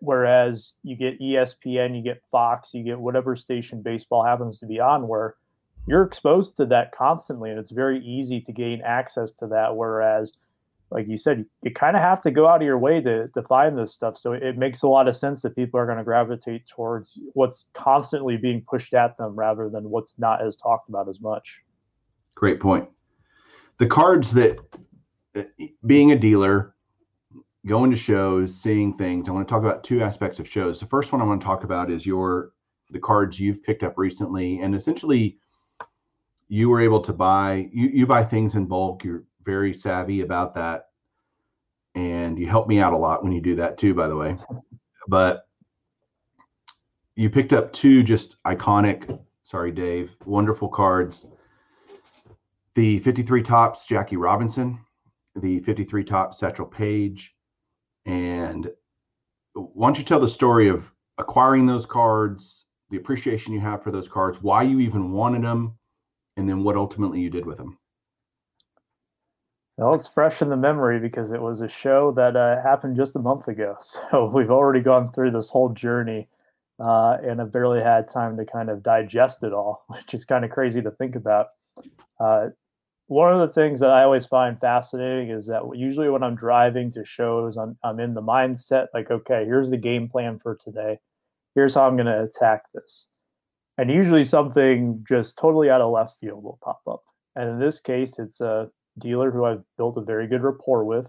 whereas 0.00 0.72
you 0.82 0.96
get 0.96 1.20
ESPN, 1.20 1.96
you 1.96 2.02
get 2.02 2.22
Fox, 2.30 2.72
you 2.72 2.82
get 2.82 2.98
whatever 2.98 3.36
station 3.36 3.82
baseball 3.82 4.24
happens 4.24 4.58
to 4.60 4.66
be 4.66 4.80
on 4.80 5.08
where 5.08 5.34
you're 5.86 6.02
exposed 6.02 6.56
to 6.56 6.66
that 6.66 6.92
constantly 6.92 7.50
and 7.50 7.58
it's 7.58 7.70
very 7.70 8.04
easy 8.04 8.40
to 8.40 8.52
gain 8.52 8.80
access 8.84 9.32
to 9.32 9.46
that 9.46 9.76
whereas 9.76 10.32
like 10.94 11.08
you 11.08 11.18
said, 11.18 11.44
you 11.62 11.72
kind 11.72 11.96
of 11.96 12.02
have 12.02 12.22
to 12.22 12.30
go 12.30 12.46
out 12.46 12.62
of 12.62 12.62
your 12.62 12.78
way 12.78 13.00
to, 13.00 13.26
to 13.26 13.42
find 13.42 13.76
this 13.76 13.92
stuff. 13.92 14.16
So 14.16 14.32
it 14.32 14.56
makes 14.56 14.82
a 14.82 14.88
lot 14.88 15.08
of 15.08 15.16
sense 15.16 15.42
that 15.42 15.56
people 15.56 15.78
are 15.80 15.86
going 15.86 15.98
to 15.98 16.04
gravitate 16.04 16.68
towards 16.68 17.18
what's 17.32 17.68
constantly 17.74 18.36
being 18.36 18.64
pushed 18.70 18.94
at 18.94 19.18
them 19.18 19.34
rather 19.34 19.68
than 19.68 19.90
what's 19.90 20.16
not 20.20 20.40
as 20.40 20.54
talked 20.54 20.88
about 20.88 21.08
as 21.08 21.20
much. 21.20 21.58
Great 22.36 22.60
point. 22.60 22.88
The 23.78 23.88
cards 23.88 24.32
that, 24.34 24.58
uh, 25.34 25.42
being 25.84 26.12
a 26.12 26.16
dealer, 26.16 26.76
going 27.66 27.90
to 27.90 27.96
shows, 27.96 28.54
seeing 28.54 28.96
things, 28.96 29.28
I 29.28 29.32
want 29.32 29.48
to 29.48 29.52
talk 29.52 29.64
about 29.64 29.82
two 29.82 30.00
aspects 30.00 30.38
of 30.38 30.48
shows. 30.48 30.78
The 30.78 30.86
first 30.86 31.10
one 31.10 31.20
I 31.20 31.24
want 31.24 31.40
to 31.40 31.44
talk 31.44 31.64
about 31.64 31.90
is 31.90 32.06
your 32.06 32.52
the 32.90 33.00
cards 33.00 33.40
you've 33.40 33.64
picked 33.64 33.82
up 33.82 33.94
recently, 33.96 34.60
and 34.60 34.76
essentially 34.76 35.38
you 36.48 36.68
were 36.68 36.80
able 36.80 37.00
to 37.00 37.12
buy 37.12 37.68
you, 37.72 37.88
you 37.88 38.06
buy 38.06 38.22
things 38.22 38.54
in 38.54 38.66
bulk. 38.66 39.02
You're 39.02 39.24
very 39.44 39.74
savvy 39.74 40.22
about 40.22 40.54
that. 40.54 40.88
And 41.94 42.38
you 42.38 42.46
help 42.46 42.66
me 42.66 42.80
out 42.80 42.92
a 42.92 42.96
lot 42.96 43.22
when 43.22 43.32
you 43.32 43.40
do 43.40 43.54
that 43.56 43.78
too, 43.78 43.94
by 43.94 44.08
the 44.08 44.16
way. 44.16 44.36
But 45.06 45.46
you 47.16 47.30
picked 47.30 47.52
up 47.52 47.72
two 47.72 48.02
just 48.02 48.42
iconic, 48.44 49.18
sorry, 49.42 49.70
Dave, 49.70 50.10
wonderful 50.24 50.68
cards. 50.68 51.26
The 52.74 52.98
53 53.00 53.42
Topps, 53.42 53.86
Jackie 53.86 54.16
Robinson, 54.16 54.80
the 55.36 55.60
53 55.60 56.02
Topps 56.02 56.38
Satchel 56.38 56.66
Paige. 56.66 57.36
And 58.06 58.70
why 59.52 59.86
don't 59.86 59.98
you 59.98 60.04
tell 60.04 60.20
the 60.20 60.26
story 60.26 60.68
of 60.68 60.90
acquiring 61.18 61.66
those 61.66 61.86
cards, 61.86 62.64
the 62.90 62.96
appreciation 62.96 63.52
you 63.52 63.60
have 63.60 63.82
for 63.82 63.92
those 63.92 64.08
cards, 64.08 64.42
why 64.42 64.64
you 64.64 64.80
even 64.80 65.12
wanted 65.12 65.42
them, 65.42 65.78
and 66.36 66.48
then 66.48 66.64
what 66.64 66.76
ultimately 66.76 67.20
you 67.20 67.30
did 67.30 67.46
with 67.46 67.58
them? 67.58 67.78
Well, 69.76 69.94
it's 69.94 70.06
fresh 70.06 70.40
in 70.40 70.50
the 70.50 70.56
memory 70.56 71.00
because 71.00 71.32
it 71.32 71.42
was 71.42 71.60
a 71.60 71.68
show 71.68 72.12
that 72.12 72.36
uh, 72.36 72.62
happened 72.62 72.96
just 72.96 73.16
a 73.16 73.18
month 73.18 73.48
ago. 73.48 73.76
So 74.10 74.30
we've 74.32 74.50
already 74.50 74.80
gone 74.80 75.12
through 75.12 75.32
this 75.32 75.48
whole 75.48 75.70
journey 75.70 76.28
uh, 76.78 77.16
and 77.22 77.40
have 77.40 77.52
barely 77.52 77.80
had 77.80 78.08
time 78.08 78.36
to 78.36 78.44
kind 78.44 78.70
of 78.70 78.82
digest 78.82 79.42
it 79.42 79.52
all, 79.52 79.84
which 79.88 80.14
is 80.14 80.24
kind 80.24 80.44
of 80.44 80.50
crazy 80.50 80.80
to 80.82 80.90
think 80.92 81.16
about. 81.16 81.48
Uh, 82.20 82.48
one 83.06 83.32
of 83.32 83.46
the 83.46 83.52
things 83.52 83.80
that 83.80 83.90
I 83.90 84.04
always 84.04 84.26
find 84.26 84.58
fascinating 84.58 85.30
is 85.30 85.46
that 85.48 85.62
usually 85.74 86.08
when 86.08 86.22
I'm 86.22 86.36
driving 86.36 86.90
to 86.92 87.04
shows, 87.04 87.56
I'm, 87.56 87.76
I'm 87.82 88.00
in 88.00 88.14
the 88.14 88.22
mindset 88.22 88.86
like, 88.94 89.10
okay, 89.10 89.44
here's 89.44 89.70
the 89.70 89.76
game 89.76 90.08
plan 90.08 90.38
for 90.42 90.56
today. 90.56 90.98
Here's 91.54 91.74
how 91.74 91.86
I'm 91.86 91.96
going 91.96 92.06
to 92.06 92.22
attack 92.22 92.62
this. 92.72 93.06
And 93.76 93.90
usually 93.90 94.24
something 94.24 95.04
just 95.06 95.36
totally 95.36 95.68
out 95.68 95.80
of 95.80 95.92
left 95.92 96.14
field 96.20 96.44
will 96.44 96.58
pop 96.62 96.80
up. 96.88 97.02
And 97.36 97.50
in 97.50 97.58
this 97.58 97.80
case, 97.80 98.18
it's 98.18 98.40
a 98.40 98.70
dealer 98.98 99.30
who 99.30 99.44
I've 99.44 99.62
built 99.76 99.96
a 99.96 100.02
very 100.02 100.26
good 100.26 100.42
rapport 100.42 100.84
with 100.84 101.06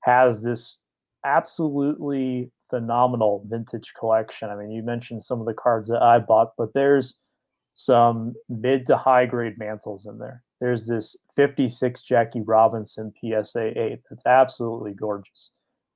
has 0.00 0.42
this 0.42 0.78
absolutely 1.24 2.50
phenomenal 2.70 3.44
vintage 3.48 3.94
collection. 3.98 4.50
I 4.50 4.56
mean, 4.56 4.70
you 4.70 4.82
mentioned 4.82 5.22
some 5.22 5.40
of 5.40 5.46
the 5.46 5.54
cards 5.54 5.88
that 5.88 6.02
I 6.02 6.18
bought, 6.18 6.52
but 6.58 6.72
there's 6.74 7.14
some 7.74 8.34
mid 8.48 8.86
to 8.86 8.96
high 8.96 9.26
grade 9.26 9.58
Mantles 9.58 10.06
in 10.06 10.18
there. 10.18 10.42
There's 10.60 10.86
this 10.86 11.16
56 11.36 12.02
Jackie 12.02 12.42
Robinson 12.42 13.12
PSA 13.20 13.78
8 13.78 14.00
that's 14.08 14.26
absolutely 14.26 14.92
gorgeous. 14.92 15.50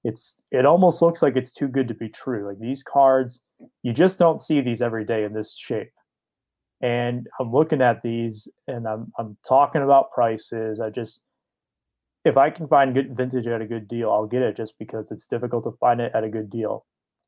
It's 0.04 0.37
it 0.50 0.64
almost 0.64 1.02
looks 1.02 1.22
like 1.22 1.37
it's 1.37 1.52
too 1.52 1.68
good 1.68 1.88
to 1.88 1.94
be 1.94 2.09
true. 2.09 2.46
Like 2.46 2.59
these 2.59 2.83
cards, 2.83 3.42
you 3.83 3.92
just 3.92 4.18
don't 4.18 4.40
see 4.40 4.61
these 4.61 4.81
every 4.81 5.04
day 5.04 5.24
in 5.24 5.33
this 5.33 5.57
shape 5.57 5.90
and 6.81 7.27
I'm 7.41 7.53
looking 7.53 7.83
at 7.83 8.03
these 8.03 8.49
and 8.67 8.87
I'm 8.87 9.12
I'm 9.19 9.37
talking 9.47 9.83
about 9.83 10.12
prices. 10.12 10.81
I 10.81 10.91
just 10.91 11.23
if 12.25 12.37
I 12.37 12.51
can 12.51 12.69
find 12.69 12.95
good 12.95 13.17
vintage 13.17 13.47
at 13.47 13.62
a 13.62 13.67
good 13.67 13.88
deal, 13.88 14.11
I'll 14.11 14.27
get 14.27 14.43
it 14.43 14.57
just 14.57 14.79
because 14.79 15.11
it's 15.11 15.27
difficult 15.27 15.64
to 15.64 15.73
find 15.81 16.01
it 16.01 16.12
at 16.14 16.25
a 16.25 16.29
good 16.29 16.51
deal. 16.51 16.85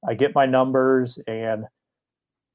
I 0.06 0.14
get 0.14 0.34
my 0.34 0.46
numbers 0.46 1.18
and 1.26 1.64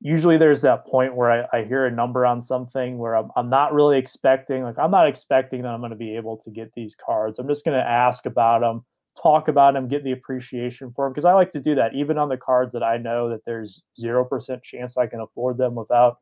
usually 0.01 0.37
there's 0.37 0.61
that 0.61 0.85
point 0.85 1.15
where 1.15 1.31
I, 1.31 1.57
I 1.59 1.63
hear 1.63 1.85
a 1.85 1.91
number 1.91 2.25
on 2.25 2.41
something 2.41 2.97
where 2.97 3.15
I'm, 3.15 3.31
I'm 3.35 3.49
not 3.49 3.73
really 3.73 3.97
expecting 3.97 4.63
like 4.63 4.77
i'm 4.77 4.91
not 4.91 5.07
expecting 5.07 5.61
that 5.61 5.69
i'm 5.69 5.79
going 5.79 5.91
to 5.91 5.97
be 5.97 6.15
able 6.15 6.37
to 6.37 6.49
get 6.49 6.71
these 6.75 6.95
cards 6.95 7.39
i'm 7.39 7.47
just 7.47 7.65
going 7.65 7.77
to 7.77 7.87
ask 7.87 8.25
about 8.25 8.61
them 8.61 8.83
talk 9.21 9.47
about 9.47 9.73
them 9.73 9.87
get 9.87 10.03
the 10.03 10.11
appreciation 10.11 10.91
for 10.95 11.05
them 11.05 11.13
because 11.13 11.25
i 11.25 11.33
like 11.33 11.51
to 11.53 11.59
do 11.59 11.75
that 11.75 11.93
even 11.95 12.17
on 12.17 12.29
the 12.29 12.37
cards 12.37 12.73
that 12.73 12.83
i 12.83 12.97
know 12.97 13.29
that 13.29 13.45
there's 13.45 13.81
0% 13.99 14.63
chance 14.63 14.97
i 14.97 15.07
can 15.07 15.21
afford 15.21 15.57
them 15.57 15.75
without 15.75 16.17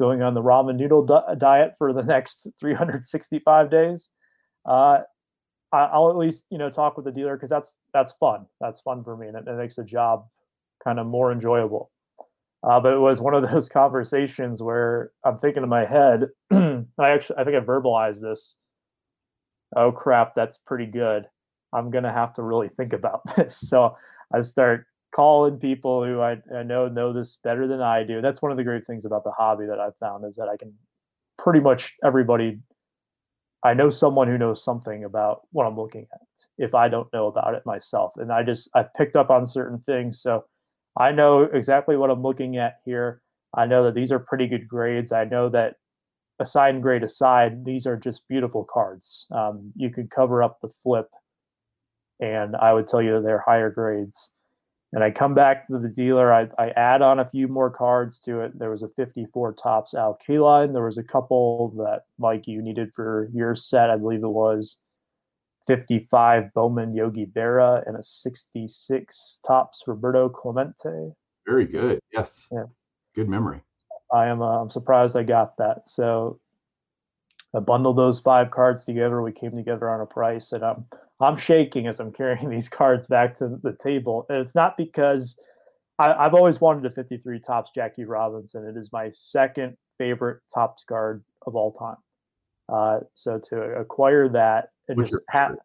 going 0.00 0.22
on 0.22 0.34
the 0.34 0.42
ramen 0.42 0.76
noodle 0.76 1.04
di- 1.04 1.34
diet 1.36 1.74
for 1.78 1.92
the 1.92 2.02
next 2.02 2.48
365 2.60 3.70
days, 3.70 4.10
uh, 4.66 5.00
I, 5.72 5.98
will 5.98 6.10
at 6.10 6.16
least 6.16 6.42
you 6.50 6.58
know 6.58 6.70
talk 6.70 6.96
with 6.96 7.04
the 7.04 7.12
dealer 7.12 7.36
because 7.36 7.50
that's 7.50 7.76
that's 7.94 8.12
fun. 8.18 8.46
That's 8.60 8.80
fun 8.80 9.04
for 9.04 9.16
me, 9.16 9.28
and 9.28 9.36
it, 9.36 9.46
it 9.46 9.56
makes 9.56 9.76
the 9.76 9.84
job 9.84 10.26
kind 10.82 10.98
of 10.98 11.06
more 11.06 11.30
enjoyable. 11.30 11.92
Uh, 12.62 12.80
but 12.80 12.92
it 12.92 12.98
was 12.98 13.20
one 13.20 13.34
of 13.34 13.42
those 13.50 13.68
conversations 13.68 14.60
where 14.60 15.12
I'm 15.24 15.38
thinking 15.38 15.62
in 15.62 15.68
my 15.68 15.84
head. 15.84 16.28
I 16.50 17.10
actually 17.10 17.36
I 17.38 17.44
think 17.44 17.56
I 17.56 17.60
verbalized 17.60 18.20
this. 18.20 18.56
Oh 19.76 19.92
crap, 19.92 20.34
that's 20.34 20.58
pretty 20.58 20.86
good. 20.86 21.26
I'm 21.72 21.90
gonna 21.90 22.12
have 22.12 22.34
to 22.34 22.42
really 22.42 22.70
think 22.76 22.92
about 22.92 23.20
this. 23.36 23.56
So 23.56 23.96
I 24.34 24.40
start 24.40 24.86
calling 25.14 25.58
people 25.58 26.04
who 26.04 26.20
I, 26.20 26.38
I 26.54 26.62
know 26.62 26.88
know 26.88 27.12
this 27.12 27.38
better 27.42 27.66
than 27.66 27.80
I 27.80 28.04
do. 28.04 28.20
That's 28.20 28.42
one 28.42 28.52
of 28.52 28.58
the 28.58 28.64
great 28.64 28.86
things 28.86 29.04
about 29.04 29.24
the 29.24 29.32
hobby 29.32 29.66
that 29.66 29.80
I've 29.80 29.96
found 29.98 30.24
is 30.24 30.36
that 30.36 30.48
I 30.48 30.56
can 30.56 30.72
pretty 31.38 31.60
much 31.60 31.94
everybody 32.04 32.58
I 33.62 33.74
know 33.74 33.90
someone 33.90 34.26
who 34.26 34.38
knows 34.38 34.64
something 34.64 35.04
about 35.04 35.42
what 35.52 35.66
I'm 35.66 35.76
looking 35.76 36.06
at 36.12 36.20
if 36.56 36.74
I 36.74 36.88
don't 36.88 37.12
know 37.12 37.26
about 37.26 37.54
it 37.54 37.66
myself. 37.66 38.12
And 38.16 38.32
I 38.32 38.42
just 38.42 38.70
I've 38.74 38.92
picked 38.94 39.16
up 39.16 39.30
on 39.30 39.46
certain 39.46 39.80
things. 39.80 40.22
So 40.22 40.44
I 40.98 41.12
know 41.12 41.42
exactly 41.42 41.96
what 41.96 42.10
I'm 42.10 42.22
looking 42.22 42.56
at 42.56 42.76
here. 42.84 43.20
I 43.54 43.66
know 43.66 43.84
that 43.84 43.94
these 43.94 44.12
are 44.12 44.18
pretty 44.18 44.46
good 44.46 44.66
grades. 44.66 45.12
I 45.12 45.24
know 45.24 45.48
that 45.50 45.74
aside 46.38 46.80
grade 46.80 47.02
aside, 47.02 47.64
these 47.64 47.86
are 47.86 47.96
just 47.96 48.26
beautiful 48.28 48.66
cards. 48.72 49.26
Um, 49.30 49.72
you 49.76 49.90
could 49.90 50.10
cover 50.10 50.42
up 50.42 50.58
the 50.62 50.70
flip, 50.82 51.08
and 52.20 52.56
I 52.56 52.72
would 52.72 52.86
tell 52.86 53.02
you 53.02 53.20
they're 53.20 53.44
higher 53.46 53.70
grades 53.70 54.30
and 54.92 55.04
I 55.04 55.10
come 55.10 55.34
back 55.34 55.66
to 55.66 55.78
the 55.78 55.88
dealer. 55.88 56.32
I, 56.32 56.48
I 56.58 56.70
add 56.70 57.00
on 57.02 57.20
a 57.20 57.28
few 57.28 57.46
more 57.46 57.70
cards 57.70 58.18
to 58.20 58.40
it. 58.40 58.58
There 58.58 58.70
was 58.70 58.82
a 58.82 58.88
54 58.88 59.54
Topps 59.54 59.94
Al 59.94 60.18
Kaline. 60.26 60.72
There 60.72 60.84
was 60.84 60.98
a 60.98 61.02
couple 61.02 61.70
that 61.76 62.04
Mike 62.18 62.48
you 62.48 62.60
needed 62.60 62.92
for 62.94 63.30
your 63.32 63.54
set. 63.54 63.90
I 63.90 63.96
believe 63.96 64.24
it 64.24 64.28
was 64.28 64.76
55 65.68 66.52
Bowman 66.54 66.94
Yogi 66.94 67.26
Berra 67.26 67.86
and 67.86 67.96
a 67.96 68.02
66 68.02 69.38
Topps 69.46 69.84
Roberto 69.86 70.28
Clemente. 70.28 71.12
Very 71.46 71.66
good. 71.66 72.00
Yes. 72.12 72.48
Yeah. 72.50 72.64
Good 73.14 73.28
memory. 73.28 73.60
I 74.12 74.26
am. 74.26 74.42
Uh, 74.42 74.62
I'm 74.62 74.70
surprised 74.70 75.16
I 75.16 75.22
got 75.22 75.56
that. 75.58 75.88
So 75.88 76.40
I 77.54 77.60
bundled 77.60 77.96
those 77.96 78.18
five 78.18 78.50
cards 78.50 78.84
together. 78.84 79.22
We 79.22 79.32
came 79.32 79.56
together 79.56 79.88
on 79.88 80.00
a 80.00 80.06
price, 80.06 80.50
and 80.50 80.64
I'm 80.64 80.84
I'm 81.20 81.36
shaking 81.36 81.86
as 81.86 82.00
I'm 82.00 82.12
carrying 82.12 82.48
these 82.50 82.68
cards 82.68 83.06
back 83.06 83.36
to 83.38 83.58
the 83.62 83.76
table. 83.82 84.26
And 84.28 84.38
it's 84.38 84.54
not 84.54 84.76
because 84.76 85.38
I, 85.98 86.24
have 86.24 86.34
always 86.34 86.60
wanted 86.60 86.86
a 86.86 86.94
53 86.94 87.40
Topps 87.40 87.70
Jackie 87.74 88.04
Robinson. 88.04 88.66
It 88.66 88.78
is 88.78 88.90
my 88.92 89.10
second 89.10 89.76
favorite 89.98 90.40
Topps 90.52 90.84
card 90.84 91.22
of 91.46 91.54
all 91.54 91.72
time. 91.72 91.96
Uh, 92.68 93.00
so 93.14 93.38
to 93.38 93.56
acquire 93.56 94.28
that 94.28 94.70
and 94.88 94.96
What's 94.96 95.10
just 95.10 95.22
have 95.28 95.56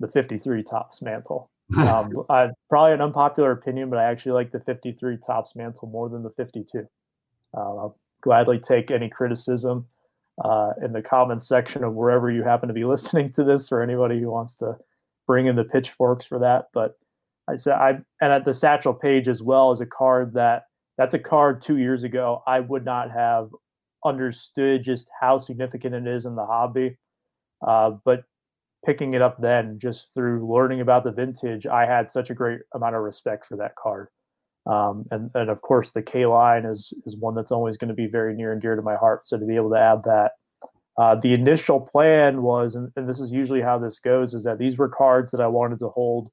the 0.00 0.08
53 0.08 0.62
Topps 0.62 1.02
Mantle. 1.02 1.50
Um, 1.76 2.24
I, 2.28 2.48
probably 2.68 2.94
an 2.94 3.00
unpopular 3.00 3.52
opinion, 3.52 3.90
but 3.90 4.00
I 4.00 4.10
actually 4.10 4.32
like 4.32 4.50
the 4.50 4.58
53 4.58 5.18
Topps 5.24 5.54
Mantle 5.54 5.86
more 5.86 6.08
than 6.08 6.24
the 6.24 6.30
52. 6.30 6.80
Uh, 7.56 7.60
I'll 7.60 7.96
gladly 8.22 8.58
take 8.58 8.90
any 8.90 9.08
criticism 9.08 9.86
uh, 10.44 10.72
in 10.82 10.92
the 10.92 11.02
comments 11.02 11.46
section 11.46 11.84
of 11.84 11.94
wherever 11.94 12.30
you 12.30 12.42
happen 12.42 12.68
to 12.68 12.74
be 12.74 12.84
listening 12.94 13.32
to 13.32 13.44
this, 13.44 13.70
or 13.70 13.82
anybody 13.82 14.20
who 14.20 14.30
wants 14.30 14.56
to 14.56 14.76
bring 15.26 15.46
in 15.46 15.56
the 15.56 15.64
pitchforks 15.64 16.24
for 16.24 16.38
that. 16.38 16.66
But 16.72 16.98
I 17.48 17.56
said 17.56 17.74
I 17.74 17.90
and 18.20 18.32
at 18.32 18.44
the 18.44 18.54
Satchel 18.54 18.94
Paige 18.94 19.28
as 19.28 19.42
well 19.42 19.70
as 19.70 19.80
a 19.80 19.86
card 19.86 20.34
that 20.34 20.64
that's 20.98 21.14
a 21.14 21.18
card 21.18 21.62
two 21.62 21.78
years 21.78 22.04
ago 22.04 22.42
I 22.46 22.60
would 22.60 22.84
not 22.84 23.10
have 23.10 23.50
understood 24.04 24.82
just 24.82 25.08
how 25.20 25.38
significant 25.38 25.94
it 25.94 26.06
is 26.06 26.26
in 26.26 26.34
the 26.34 26.46
hobby. 26.46 26.96
Uh, 27.66 27.92
but 28.04 28.24
picking 28.84 29.14
it 29.14 29.22
up 29.22 29.40
then, 29.40 29.78
just 29.78 30.08
through 30.14 30.50
learning 30.50 30.80
about 30.80 31.04
the 31.04 31.12
vintage, 31.12 31.66
I 31.66 31.84
had 31.84 32.10
such 32.10 32.30
a 32.30 32.34
great 32.34 32.60
amount 32.74 32.96
of 32.96 33.02
respect 33.02 33.46
for 33.46 33.56
that 33.58 33.76
card. 33.76 34.08
Um, 34.66 35.06
and, 35.10 35.30
and 35.34 35.50
of 35.50 35.62
course, 35.62 35.92
the 35.92 36.02
Kaline 36.02 36.70
is, 36.70 36.92
is 37.06 37.16
one 37.16 37.34
that's 37.34 37.50
always 37.50 37.76
going 37.76 37.88
to 37.88 37.94
be 37.94 38.06
very 38.06 38.34
near 38.34 38.52
and 38.52 38.60
dear 38.60 38.76
to 38.76 38.82
my 38.82 38.96
heart. 38.96 39.24
So 39.24 39.38
to 39.38 39.44
be 39.44 39.56
able 39.56 39.70
to 39.70 39.78
add 39.78 40.02
that, 40.04 40.32
uh, 40.98 41.14
the 41.14 41.32
initial 41.32 41.80
plan 41.80 42.42
was, 42.42 42.74
and, 42.74 42.90
and 42.96 43.08
this 43.08 43.20
is 43.20 43.32
usually 43.32 43.62
how 43.62 43.78
this 43.78 44.00
goes, 44.00 44.34
is 44.34 44.44
that 44.44 44.58
these 44.58 44.76
were 44.76 44.88
cards 44.88 45.30
that 45.30 45.40
I 45.40 45.46
wanted 45.46 45.78
to 45.80 45.88
hold 45.88 46.30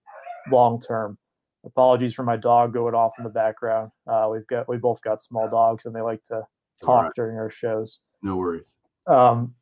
long 0.51 0.81
term. 0.81 1.17
Apologies 1.65 2.13
for 2.13 2.23
my 2.23 2.37
dog 2.37 2.73
going 2.73 2.93
off 2.93 3.13
in 3.17 3.23
the 3.23 3.29
background. 3.29 3.91
Uh, 4.05 4.29
we've 4.31 4.47
got 4.47 4.69
we 4.69 4.77
both 4.77 5.01
got 5.01 5.21
small 5.21 5.49
dogs, 5.49 5.85
and 5.85 5.95
they 5.95 6.01
like 6.01 6.23
to 6.25 6.43
talk 6.83 7.03
right. 7.03 7.11
during 7.15 7.37
our 7.37 7.49
shows. 7.49 7.99
No 8.21 8.37
worries. 8.37 8.77
Um, 9.05 9.53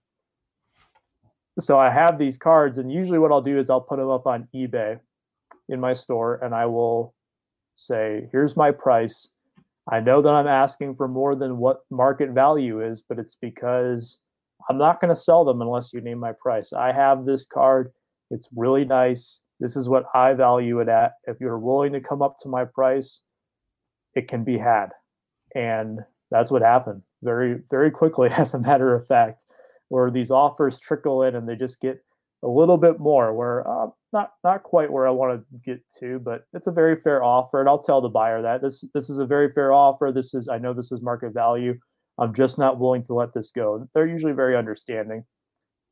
so 1.59 1.80
I 1.80 1.89
have 1.89 2.20
these 2.20 2.38
cards, 2.38 2.78
and 2.78 2.91
usually 2.91 3.18
what 3.18 3.32
I'll 3.32 3.41
do 3.41 3.57
is 3.57 3.70
I'll 3.70 3.82
put 3.82 3.97
them 3.97 4.09
up 4.09 4.28
on 4.28 4.47
eBay 4.53 4.99
in 5.70 5.80
my 5.80 5.93
store, 5.93 6.36
and 6.43 6.53
I 6.53 6.66
will 6.66 7.14
say, 7.76 8.28
"Here's 8.32 8.57
my 8.57 8.71
price." 8.71 9.30
I 9.91 9.99
know 9.99 10.21
that 10.21 10.34
I'm 10.34 10.47
asking 10.47 10.95
for 10.95 11.07
more 11.07 11.36
than 11.36 11.57
what 11.57 11.82
market 11.91 12.32
value 12.32 12.82
is, 12.82 13.03
but 13.07 13.19
it's 13.19 13.38
because 13.39 14.17
I'm 14.69 14.78
not 14.78 14.99
going 14.99 15.13
to 15.13 15.19
sell 15.19 15.45
them 15.45 15.61
unless 15.61 15.93
you 15.93 16.01
name 16.01 16.17
my 16.17 16.32
price. 16.32 16.73
I 16.73 16.91
have 16.91 17.26
this 17.26 17.45
card. 17.45 17.91
It's 18.32 18.49
really 18.55 18.84
nice. 18.84 19.41
This 19.59 19.76
is 19.76 19.88
what 19.88 20.05
I 20.13 20.34
value 20.34 20.80
it 20.80 20.89
at. 20.89 21.13
If 21.26 21.39
you're 21.39 21.59
willing 21.59 21.93
to 21.93 22.01
come 22.01 22.21
up 22.21 22.38
to 22.41 22.49
my 22.49 22.65
price, 22.65 23.21
it 24.15 24.28
can 24.28 24.43
be 24.43 24.57
had. 24.57 24.88
And 25.53 25.99
that's 26.32 26.51
what 26.51 26.61
happened 26.61 27.03
very, 27.23 27.61
very 27.69 27.91
quickly, 27.91 28.30
as 28.38 28.53
a 28.53 28.59
matter 28.59 28.93
of 28.93 29.07
fact, 29.07 29.43
where 29.89 30.09
these 30.09 30.32
offers 30.32 30.80
trickle 30.80 31.23
in 31.23 31.36
and 31.36 31.47
they 31.47 31.55
just 31.55 31.80
get 31.80 32.03
a 32.45 32.49
little 32.49 32.77
bit 32.77 32.99
more 32.99 33.33
where 33.33 33.67
uh, 33.67 33.87
not 34.13 34.33
not 34.43 34.63
quite 34.63 34.91
where 34.91 35.07
I 35.07 35.11
want 35.11 35.41
to 35.41 35.59
get 35.65 35.81
to, 35.99 36.19
but 36.19 36.43
it's 36.53 36.67
a 36.67 36.71
very 36.71 36.95
fair 37.01 37.23
offer. 37.23 37.59
And 37.59 37.67
I'll 37.67 37.81
tell 37.81 38.01
the 38.01 38.09
buyer 38.09 38.41
that 38.41 38.61
this 38.61 38.85
this 38.93 39.09
is 39.09 39.17
a 39.17 39.25
very 39.25 39.51
fair 39.51 39.73
offer. 39.73 40.11
This 40.13 40.33
is 40.33 40.47
I 40.47 40.59
know 40.59 40.73
this 40.73 40.91
is 40.91 41.01
market 41.01 41.33
value. 41.33 41.77
I'm 42.19 42.33
just 42.33 42.57
not 42.57 42.79
willing 42.79 43.03
to 43.05 43.13
let 43.13 43.33
this 43.33 43.51
go. 43.51 43.87
They're 43.93 44.07
usually 44.07 44.33
very 44.33 44.55
understanding. 44.55 45.25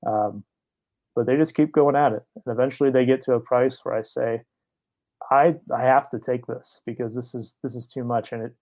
Um, 0.08 0.44
but 1.16 1.26
they 1.26 1.36
just 1.38 1.56
keep 1.56 1.72
going 1.72 1.96
at 1.96 2.14
it. 2.14 2.24
And 2.36 2.54
eventually 2.54 2.92
they 2.92 3.06
get 3.06 3.22
to 3.24 3.34
a 3.34 3.40
price 3.40 3.80
where 3.84 3.96
I 3.96 4.04
say, 4.04 4.42
I 5.32 5.56
I 5.76 5.82
have 5.82 6.10
to 6.12 6.20
take 6.20 6.46
this 6.46 6.82
because 6.86 7.16
this 7.16 7.34
is 7.34 7.56
this 7.64 7.76
is 7.76 7.88
too 7.88 8.04
much. 8.04 8.32
And 8.32 8.44
it 8.44 8.54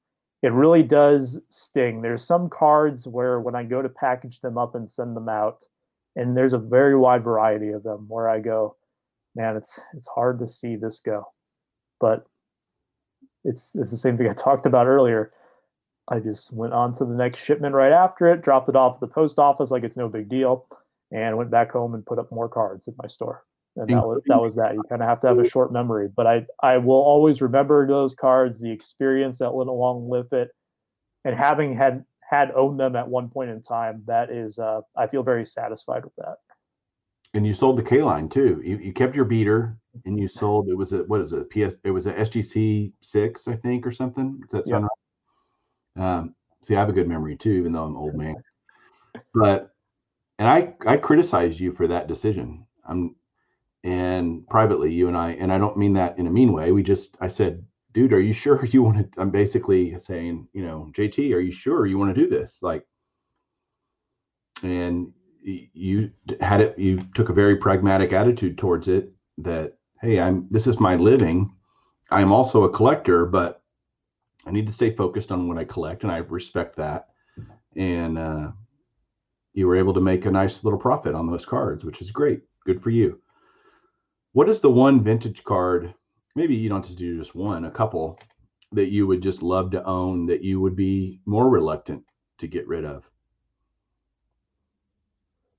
it 0.43 0.53
really 0.53 0.83
does 0.83 1.39
sting. 1.49 2.01
There's 2.01 2.25
some 2.25 2.49
cards 2.49 3.05
where 3.05 3.41
when 3.41 3.55
I 3.55 3.63
go 3.63 3.81
to 3.81 3.89
package 3.89 4.39
them 4.39 4.57
up 4.57 4.75
and 4.75 4.89
send 4.89 5.15
them 5.15 5.29
out, 5.29 5.63
and 6.16 6.36
there's 6.36 6.53
a 6.53 6.57
very 6.57 6.95
wide 6.95 7.24
variety 7.24 7.70
of 7.70 7.84
them 7.84 8.05
where 8.07 8.30
I 8.30 8.39
go, 8.39 8.76
man, 9.36 9.55
it's 9.55 9.80
it's 9.93 10.07
hard 10.07 10.39
to 10.39 10.47
see 10.47 10.76
this 10.76 10.99
go. 10.99 11.26
But 11.99 12.26
it's 13.43 13.72
it's 13.76 13.91
the 13.91 13.97
same 13.97 14.18
thing 14.18 14.28
I 14.30 14.34
talked 14.38 14.66
about 14.66 14.88
earlier. 14.88 15.32
I 16.09 16.20
just 16.20 16.51
went 16.51 16.74
on 16.74 16.93
to 16.95 17.05
the 17.05 17.14
next 17.14 17.39
shipment 17.39 17.76
right 17.76 17.91
after 17.91 18.28
it, 18.28 18.41
dropped 18.41 18.68
it 18.68 18.76
off 18.76 18.95
at 18.95 19.01
the 19.01 19.07
post 19.07 19.39
office 19.39 19.72
like 19.72 19.84
it's 19.84 19.95
no 19.95 20.09
big 20.09 20.28
deal 20.28 20.68
and 21.12 21.38
went 21.38 21.51
back 21.51 21.72
home 21.72 21.93
and 21.93 22.05
put 22.05 22.20
up 22.20 22.32
more 22.32 22.49
cards 22.49 22.88
in 22.88 22.95
my 23.01 23.07
store. 23.07 23.43
And 23.78 23.89
that 23.89 24.05
was 24.05 24.22
that 24.26 24.41
was 24.41 24.55
that. 24.55 24.74
You 24.74 24.84
kind 24.89 25.01
of 25.01 25.07
have 25.07 25.22
to 25.22 25.28
have 25.28 25.39
a 25.39 25.47
short 25.47 25.72
memory, 25.72 26.09
but 26.14 26.28
I 26.28 26.45
I 26.62 26.78
will 26.78 27.01
always 27.01 27.41
remember 27.41 27.88
those 27.88 28.14
cards, 28.14 28.59
the 28.59 28.72
experience 28.72 29.38
that 29.38 29.53
went 29.53 29.70
along 29.70 30.09
with 30.09 30.34
it, 30.34 30.49
and 31.24 31.38
having 31.38 31.78
had 31.78 32.03
had 32.32 32.51
owned 32.55 32.79
them 32.79 32.95
at 32.95 33.07
one 33.07 33.29
point 33.29 33.49
in 33.49 33.61
time. 33.61 34.03
That 34.07 34.32
is, 34.32 34.57
uh, 34.57 34.82
I 34.95 35.07
feel 35.07 35.21
very 35.21 35.45
satisfied 35.45 36.03
with 36.05 36.15
that. 36.17 36.38
And 37.34 37.45
you 37.45 37.53
sold 37.53 37.77
the 37.77 37.84
Kaline 37.84 38.32
too. 38.32 38.61
You, 38.63 38.77
you 38.77 38.93
kept 38.93 39.15
your 39.15 39.25
beater, 39.25 39.77
and 40.05 40.19
you 40.19 40.27
sold. 40.27 40.69
It 40.69 40.77
was 40.77 40.93
a 40.93 41.03
what 41.03 41.21
is 41.21 41.32
it? 41.32 41.49
PS. 41.49 41.77
It 41.84 41.91
was 41.91 42.07
a 42.07 42.13
SGC 42.13 42.91
six, 43.01 43.47
I 43.47 43.55
think, 43.55 43.86
or 43.86 43.91
something. 43.91 44.39
Does 44.49 44.49
that 44.51 44.67
sound 44.67 44.88
right? 45.95 46.03
Um, 46.03 46.36
see, 46.61 46.75
I 46.75 46.79
have 46.79 46.89
a 46.89 46.93
good 46.93 47.07
memory 47.07 47.38
too, 47.38 47.51
even 47.51 47.71
though 47.71 47.84
I'm 47.84 47.97
old 47.97 48.15
man. 48.15 48.36
But 49.34 49.71
and 50.39 50.47
I 50.47 50.73
I 50.86 50.97
criticized 50.97 51.59
you 51.59 51.71
for 51.71 51.88
that 51.88 52.07
decision. 52.07 52.65
I'm 52.86 53.15
and 53.84 54.47
privately 54.47 54.91
you 54.91 55.07
and 55.07 55.17
I 55.17 55.32
and 55.32 55.51
I 55.53 55.57
don't 55.57 55.77
mean 55.77 55.93
that 55.93 56.17
in 56.17 56.27
a 56.27 56.32
mean 56.32 56.51
way. 56.51 56.71
We 56.71 56.84
just 56.84 57.17
I 57.21 57.27
said, 57.27 57.63
dude, 57.93 58.13
are 58.13 58.21
you 58.21 58.33
sure 58.33 58.63
you 58.65 58.83
want 58.83 59.13
to? 59.13 59.21
I'm 59.21 59.31
basically 59.31 59.97
saying, 59.99 60.47
you 60.53 60.63
know, 60.65 60.91
JT, 60.93 61.33
are 61.33 61.39
you 61.39 61.51
sure 61.51 61.85
you 61.85 61.97
want 61.97 62.13
to 62.13 62.21
do 62.21 62.29
this? 62.29 62.59
Like, 62.61 62.85
and 64.63 65.11
you 65.43 66.11
had 66.39 66.61
it. 66.61 66.77
You 66.77 67.01
took 67.15 67.29
a 67.29 67.33
very 67.33 67.57
pragmatic 67.57 68.13
attitude 68.13 68.57
towards 68.57 68.87
it. 68.87 69.11
That 69.39 69.77
hey, 70.01 70.19
I'm 70.19 70.47
this 70.51 70.67
is 70.67 70.79
my 70.79 70.95
living. 70.95 71.51
I 72.11 72.21
am 72.21 72.31
also 72.31 72.63
a 72.63 72.69
collector, 72.69 73.25
but 73.25 73.63
I 74.45 74.51
need 74.51 74.67
to 74.67 74.73
stay 74.73 74.91
focused 74.91 75.31
on 75.31 75.47
what 75.47 75.57
I 75.57 75.63
collect, 75.63 76.03
and 76.03 76.11
I 76.11 76.17
respect 76.17 76.75
that. 76.77 77.07
And 77.75 78.17
uh, 78.17 78.51
you 79.53 79.67
were 79.67 79.77
able 79.77 79.93
to 79.93 80.01
make 80.01 80.25
a 80.25 80.31
nice 80.31 80.63
little 80.63 80.79
profit 80.79 81.15
on 81.15 81.27
those 81.27 81.45
cards, 81.45 81.85
which 81.85 82.01
is 82.01 82.11
great. 82.11 82.41
Good 82.65 82.81
for 82.81 82.89
you. 82.89 83.19
What 84.33 84.49
is 84.49 84.59
the 84.59 84.71
one 84.71 85.03
vintage 85.03 85.43
card? 85.43 85.93
Maybe 86.36 86.55
you 86.55 86.69
don't 86.69 86.86
to 86.86 86.95
do 86.95 87.17
just 87.17 87.36
one, 87.36 87.65
a 87.65 87.71
couple 87.71 88.19
that 88.71 88.89
you 88.89 89.05
would 89.05 89.21
just 89.21 89.43
love 89.43 89.71
to 89.71 89.84
own 89.84 90.25
that 90.27 90.43
you 90.43 90.61
would 90.61 90.75
be 90.75 91.19
more 91.25 91.49
reluctant 91.49 92.03
to 92.38 92.47
get 92.47 92.67
rid 92.67 92.86
of. 92.86 93.09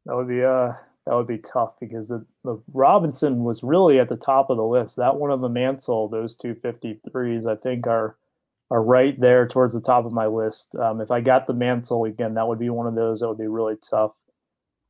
That 0.07 0.17
would 0.17 0.29
be 0.29 0.43
uh 0.43 0.73
that 1.07 1.15
would 1.15 1.27
be 1.27 1.39
tough 1.39 1.75
because 1.81 2.09
the, 2.09 2.25
the 2.45 2.63
Robinson 2.73 3.43
was 3.43 3.63
really 3.63 3.99
at 3.99 4.09
the 4.09 4.17
top 4.17 4.51
of 4.51 4.57
the 4.57 4.65
list. 4.65 4.97
That 4.97 5.17
one 5.17 5.31
of 5.31 5.41
the 5.41 5.49
Mantle, 5.49 6.09
those 6.09 6.37
two 6.37 6.55
53s, 6.55 7.47
I 7.47 7.57
think 7.57 7.87
are 7.87 8.17
are 8.71 8.83
right 8.83 9.21
there 9.21 9.47
towards 9.47 9.75
the 9.75 9.81
top 9.81 10.07
of 10.07 10.13
my 10.13 10.27
list. 10.27 10.75
Um, 10.77 11.01
if 11.01 11.11
I 11.11 11.21
got 11.21 11.47
the 11.47 11.53
Mantle 11.53 12.05
again, 12.05 12.35
that 12.35 12.49
would 12.49 12.59
be 12.59 12.71
one 12.71 12.87
of 12.87 12.95
those 12.95 13.21
that 13.21 13.29
would 13.29 13.39
be 13.39 13.47
really 13.47 13.77
tough. 13.77 14.13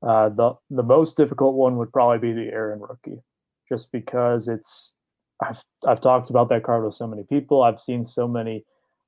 Uh, 0.03 0.29
the 0.29 0.55
the 0.71 0.83
most 0.83 1.17
difficult 1.17 1.55
one 1.55 1.77
would 1.79 1.93
probably 1.93 2.19
be 2.19 2.33
the 2.33 2.53
Aaron 2.53 2.81
rookie, 2.81 3.23
just 3.69 3.91
because 3.91 4.49
it's 4.49 4.95
I've 5.43 5.63
I've 5.87 6.01
talked 6.01 6.31
about 6.31 6.49
that 6.51 6.63
card 6.63 6.85
with 6.85 6.95
so 6.95 7.07
many 7.07 7.25
people. 7.25 7.63
I've 7.63 7.81
seen 7.81 8.05
so 8.05 8.29
many 8.29 8.65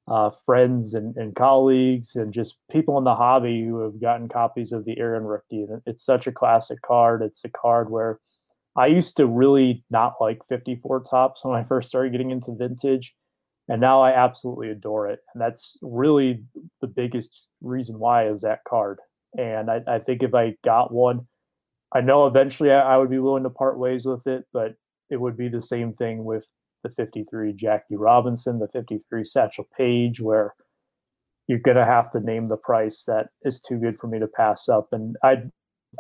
uh, 0.07 0.31
friends 0.45 0.95
and, 0.95 1.17
and 1.17 1.35
colleagues 1.35 2.17
and 2.17 2.33
just 2.33 2.57
people 2.71 2.99
in 2.99 3.05
the 3.05 3.15
hobby 3.15 3.65
who 3.65 3.81
have 3.81 4.01
gotten 4.01 4.29
copies 4.29 4.73
of 4.73 4.85
the 4.85 4.99
Aaron 4.99 5.25
rookie. 5.25 5.67
It's 5.87 6.05
such 6.05 6.27
a 6.27 6.33
classic 6.33 6.83
card. 6.83 7.23
It's 7.23 7.45
a 7.45 7.49
card 7.49 7.91
where 7.91 8.21
I 8.77 8.87
used 8.87 9.17
to 9.17 9.27
really 9.27 9.85
not 9.91 10.15
like 10.21 10.41
54 10.49 11.05
Topps 11.09 11.45
when 11.45 11.55
I 11.55 11.65
first 11.65 11.89
started 11.89 12.13
getting 12.13 12.33
into 12.33 12.53
vintage 12.53 13.15
and 13.69 13.81
now 13.81 14.03
I 14.03 14.13
absolutely 14.13 14.71
adore 14.71 15.09
it. 15.09 15.21
And 15.33 15.41
that's 15.41 15.79
really 15.81 16.45
the 16.81 16.87
biggest 16.87 17.31
reason 17.63 17.99
why 17.99 18.29
is 18.29 18.43
that 18.43 18.65
card. 18.65 18.99
And 19.39 19.71
I, 19.71 19.81
I 19.87 19.99
think 20.01 20.23
if 20.23 20.35
I 20.35 20.57
got 20.65 20.93
one, 20.93 21.27
I 21.93 22.01
know 22.01 22.27
eventually 22.27 22.71
I, 22.71 22.95
I, 22.95 22.97
would 22.99 23.11
be 23.11 23.19
willing 23.19 23.45
to 23.45 23.51
part 23.51 23.79
ways 23.79 24.05
with 24.05 24.27
it, 24.27 24.45
but 24.53 24.75
it 25.11 25.21
would 25.21 25.37
be 25.37 25.49
the 25.49 25.63
same 25.63 25.93
thing 25.93 26.25
with 26.25 26.45
the 26.83 26.91
53 26.91 27.53
Jackie 27.55 27.97
Robinson, 27.97 28.59
the 28.59 28.69
53 28.69 29.25
Satchel 29.25 29.67
Paige, 29.77 30.21
where 30.21 30.55
you're 31.47 31.59
gonna 31.59 31.85
have 31.85 32.11
to 32.13 32.21
name 32.21 32.47
the 32.47 32.57
price 32.57 33.05
that 33.07 33.29
is 33.43 33.61
too 33.61 33.79
good 33.79 33.99
for 33.99 34.07
me 34.07 34.19
to 34.19 34.27
pass 34.27 34.69
up. 34.69 34.89
And 34.93 35.17
I 35.23 35.45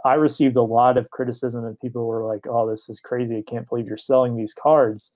I 0.05 0.15
received 0.15 0.57
a 0.57 0.63
lot 0.63 0.97
of 0.97 1.11
criticism 1.11 1.65
and 1.65 1.79
people 1.81 2.07
were 2.07 2.25
like, 2.27 2.47
"Oh, 2.49 2.69
this 2.69 2.89
is 2.89 3.01
crazy! 3.01 3.39
I 3.39 3.51
can't 3.51 3.69
believe 3.69 3.87
you're 3.87 3.97
selling 3.97 4.37
these 4.37 4.55
cards." 4.55 5.13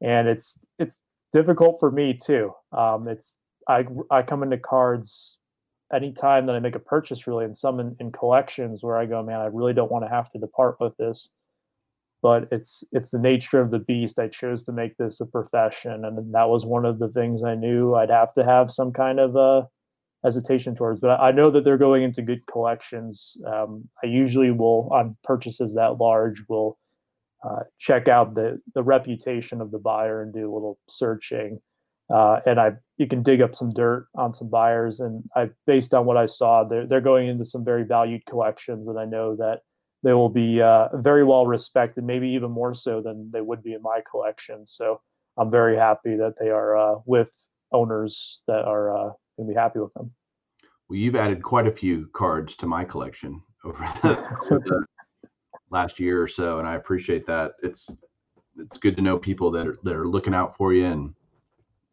And 0.00 0.28
it's 0.28 0.58
it's 0.78 1.00
difficult 1.32 1.78
for 1.80 1.90
me 1.90 2.18
too. 2.22 2.52
Um, 2.72 3.08
it's 3.08 3.34
I 3.68 3.86
I 4.10 4.22
come 4.22 4.42
into 4.42 4.58
cards 4.58 5.38
any 5.92 6.12
time 6.12 6.46
that 6.46 6.56
I 6.56 6.60
make 6.60 6.74
a 6.74 6.80
purchase, 6.80 7.26
really, 7.26 7.44
and 7.44 7.56
some 7.56 7.80
in, 7.80 7.96
in 8.00 8.12
collections 8.12 8.82
where 8.82 8.96
I 8.96 9.06
go, 9.06 9.22
man, 9.22 9.40
I 9.40 9.46
really 9.46 9.74
don't 9.74 9.90
want 9.90 10.04
to 10.04 10.08
have 10.08 10.30
to 10.32 10.38
depart 10.38 10.76
with 10.80 10.96
this. 10.96 11.30
But 12.24 12.48
it's 12.50 12.82
it's 12.90 13.10
the 13.10 13.18
nature 13.18 13.60
of 13.60 13.70
the 13.70 13.80
beast. 13.80 14.18
I 14.18 14.28
chose 14.28 14.62
to 14.62 14.72
make 14.72 14.96
this 14.96 15.20
a 15.20 15.26
profession, 15.26 16.06
and 16.06 16.34
that 16.34 16.48
was 16.48 16.64
one 16.64 16.86
of 16.86 16.98
the 16.98 17.10
things 17.10 17.44
I 17.44 17.54
knew 17.54 17.94
I'd 17.94 18.08
have 18.08 18.32
to 18.32 18.44
have 18.44 18.72
some 18.72 18.94
kind 18.94 19.20
of 19.20 19.36
a 19.36 19.68
hesitation 20.24 20.74
towards. 20.74 21.00
But 21.00 21.20
I 21.20 21.32
know 21.32 21.50
that 21.50 21.64
they're 21.64 21.76
going 21.76 22.02
into 22.02 22.22
good 22.22 22.46
collections. 22.46 23.36
Um, 23.46 23.90
I 24.02 24.06
usually 24.06 24.50
will 24.50 24.88
on 24.90 25.18
purchases 25.22 25.74
that 25.74 25.98
large 25.98 26.42
will 26.48 26.78
uh, 27.46 27.64
check 27.78 28.08
out 28.08 28.34
the 28.34 28.58
the 28.74 28.82
reputation 28.82 29.60
of 29.60 29.70
the 29.70 29.78
buyer 29.78 30.22
and 30.22 30.32
do 30.32 30.50
a 30.50 30.54
little 30.54 30.78
searching. 30.88 31.60
Uh, 32.08 32.40
and 32.46 32.58
I 32.58 32.72
you 32.96 33.06
can 33.06 33.22
dig 33.22 33.42
up 33.42 33.54
some 33.54 33.70
dirt 33.74 34.08
on 34.14 34.32
some 34.32 34.48
buyers, 34.48 35.00
and 35.00 35.24
I 35.36 35.50
based 35.66 35.92
on 35.92 36.06
what 36.06 36.16
I 36.16 36.24
saw, 36.24 36.64
they're 36.64 36.86
they're 36.86 37.02
going 37.02 37.28
into 37.28 37.44
some 37.44 37.62
very 37.62 37.84
valued 37.84 38.24
collections, 38.24 38.88
and 38.88 38.98
I 38.98 39.04
know 39.04 39.36
that 39.36 39.60
they 40.04 40.12
will 40.12 40.28
be 40.28 40.60
uh, 40.60 40.88
very 40.98 41.24
well 41.24 41.46
respected, 41.46 42.04
maybe 42.04 42.28
even 42.28 42.50
more 42.50 42.74
so 42.74 43.00
than 43.00 43.30
they 43.32 43.40
would 43.40 43.62
be 43.62 43.72
in 43.72 43.82
my 43.82 44.00
collection. 44.08 44.66
So 44.66 45.00
I'm 45.38 45.50
very 45.50 45.76
happy 45.76 46.14
that 46.16 46.34
they 46.38 46.50
are 46.50 46.76
uh, 46.76 47.00
with 47.06 47.30
owners 47.72 48.42
that 48.46 48.66
are 48.66 48.94
uh, 48.94 49.12
going 49.36 49.48
to 49.48 49.54
be 49.54 49.54
happy 49.54 49.78
with 49.78 49.94
them. 49.94 50.12
Well, 50.88 50.98
you've 50.98 51.16
added 51.16 51.42
quite 51.42 51.66
a 51.66 51.72
few 51.72 52.08
cards 52.12 52.54
to 52.56 52.66
my 52.66 52.84
collection 52.84 53.42
over 53.64 53.78
the, 54.02 54.14
the 54.50 54.84
last 55.70 55.98
year 55.98 56.22
or 56.22 56.28
so, 56.28 56.58
and 56.58 56.68
I 56.68 56.74
appreciate 56.74 57.26
that. 57.26 57.52
It's 57.62 57.88
it's 58.58 58.78
good 58.78 58.94
to 58.96 59.02
know 59.02 59.18
people 59.18 59.50
that 59.52 59.66
are 59.66 59.78
that 59.84 59.96
are 59.96 60.06
looking 60.06 60.34
out 60.34 60.54
for 60.54 60.74
you, 60.74 60.84
and 60.84 61.14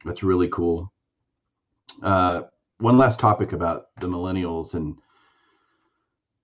that's 0.03 0.21
really 0.21 0.49
cool. 0.49 0.91
Uh, 2.03 2.43
one 2.79 2.97
last 2.97 3.19
topic 3.19 3.53
about 3.53 3.85
the 3.99 4.07
millennials 4.07 4.73
and 4.73 4.97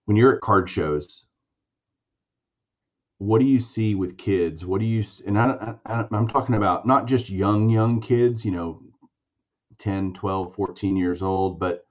when 0.06 0.16
you're 0.16 0.36
at 0.36 0.42
card 0.42 0.70
shows 0.70 1.27
what 3.20 3.40
do 3.40 3.46
you 3.46 3.60
see 3.60 3.96
with 3.96 4.18
kids? 4.18 4.66
What 4.66 4.80
do 4.80 4.86
you 4.86 5.04
and 5.26 5.38
I, 5.38 5.76
I, 5.86 6.06
i'm 6.12 6.28
talking 6.28 6.56
about 6.56 6.86
not 6.86 7.08
just 7.08 7.30
young 7.30 7.70
young 7.70 8.00
kids 8.00 8.46
you 8.46 8.52
know 8.52 8.82
10 9.80 10.14
12 10.14 10.54
14 10.56 10.96
years 10.96 11.22
old 11.22 11.60
but 11.60 11.88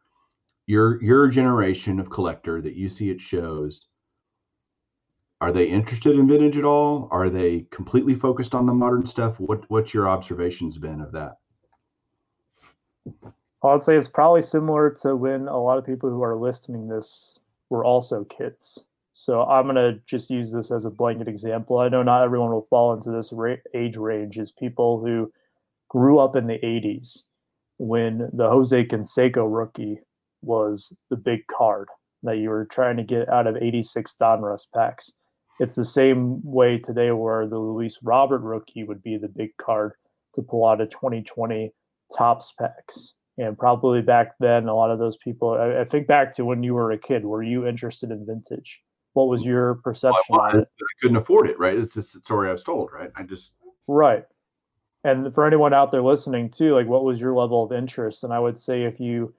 your 0.67 1.03
your 1.03 1.29
generation 1.29 2.01
of 2.01 2.11
collector 2.11 2.61
that 2.61 2.75
you 2.75 2.89
see 2.89 3.11
at 3.11 3.21
shows. 3.21 3.87
Are 5.41 5.53
they 5.53 5.67
interested 5.67 6.17
in 6.17 6.27
vintage 6.27 6.57
at 6.57 6.65
all? 6.65 7.09
Are 7.11 7.29
they 7.29 7.67
completely 7.71 8.15
focused 8.15 8.55
on 8.55 8.67
the 8.67 8.75
modern 8.75 9.07
stuff? 9.07 9.39
What 9.39 9.69
what's 9.69 9.95
your 9.95 10.09
observations 10.09 10.79
been 10.79 11.01
of 11.01 11.13
that? 11.13 11.37
I'd 13.63 13.83
say 13.83 13.97
it's 13.97 14.09
probably 14.09 14.43
similar 14.43 14.91
to 15.03 15.17
when 15.17 15.49
a 15.49 15.61
lot 15.61 15.79
of 15.79 15.87
people 15.87 16.11
who 16.11 16.23
are 16.23 16.37
listening 16.37 16.89
this 16.89 17.39
were 17.69 17.85
also 17.85 18.25
kids 18.25 18.85
so 19.19 19.45
I'm 19.45 19.65
going 19.65 19.77
to 19.77 19.99
just 20.07 20.29
use 20.29 20.53
this 20.53 20.71
as 20.71 20.85
a 20.85 20.91
blanket 20.91 21.27
example. 21.27 21.79
I 21.79 21.89
know 21.89 22.03
not 22.03 22.23
everyone 22.23 22.51
will 22.51 22.67
fall 22.69 22.93
into 22.93 23.11
this 23.11 23.33
age 23.75 23.97
range 23.97 24.37
is 24.37 24.53
people 24.53 25.03
who 25.03 25.33
grew 25.89 26.19
up 26.19 26.37
in 26.37 26.47
the 26.47 26.59
80s 26.59 27.23
when 27.79 28.29
the 28.35 28.47
Jose 28.47 28.85
Canseco 28.85 29.47
rookie 29.49 30.01
was 30.43 30.95
the 31.09 31.17
big 31.17 31.47
card 31.47 31.89
that 32.25 32.37
you 32.37 32.51
were 32.51 32.67
trying 32.67 32.99
to 32.99 33.03
get 33.03 33.27
out 33.31 33.47
of 33.47 33.57
86 33.57 34.15
Donruss 34.21 34.67
packs. 34.75 35.11
It's 35.61 35.77
the 35.77 35.85
same 35.87 36.43
way 36.45 36.77
today 36.77 37.11
where 37.11 37.47
the 37.47 37.59
Luis 37.59 37.99
Robert 38.03 38.43
rookie 38.43 38.85
would 38.85 39.03
be 39.03 39.17
the 39.17 39.29
big 39.29 39.57
card 39.57 39.93
to 40.35 40.43
pull 40.43 40.67
out 40.67 40.83
of 40.83 40.91
2020 40.91 41.73
Topps 42.15 42.53
packs. 42.59 43.15
And 43.39 43.57
probably 43.57 44.03
back 44.03 44.33
then, 44.41 44.69
a 44.69 44.75
lot 44.75 44.91
of 44.91 44.99
those 44.99 45.17
people, 45.17 45.53
I, 45.55 45.81
I 45.81 45.85
think 45.85 46.07
back 46.07 46.35
to 46.35 46.45
when 46.45 46.63
you 46.63 46.75
were 46.75 46.93
a 46.93 46.99
kid, 46.99 47.25
were 47.25 47.43
you 47.43 47.67
interested 47.67 48.11
in 48.11 48.27
vintage? 48.27 48.83
What 49.17 49.29
was 49.29 49.43
your 49.43 49.77
perception 49.77 50.21
well, 50.29 50.43
I, 50.43 50.59
I 50.59 50.65
couldn't 51.01 51.17
afford 51.17 51.49
it, 51.49 51.59
right? 51.59 51.77
It's 51.77 51.95
the 51.95 52.03
story 52.03 52.51
I 52.51 52.53
was 52.53 52.63
told, 52.63 52.91
right? 52.93 53.11
I 53.17 53.23
just 53.23 53.53
right. 53.89 54.25
And 55.05 55.35
for 55.35 55.47
anyone 55.47 55.73
out 55.73 55.91
there 55.91 56.03
listening 56.03 56.51
too, 56.51 56.75
like 56.75 56.87
what 56.87 57.03
was 57.03 57.19
your 57.19 57.35
level 57.35 57.65
of 57.65 57.73
interest? 57.73 58.25
And 58.25 58.33
I 58.33 58.39
would 58.39 58.59
say 58.59 58.83
if 58.83 59.01
you 59.01 59.33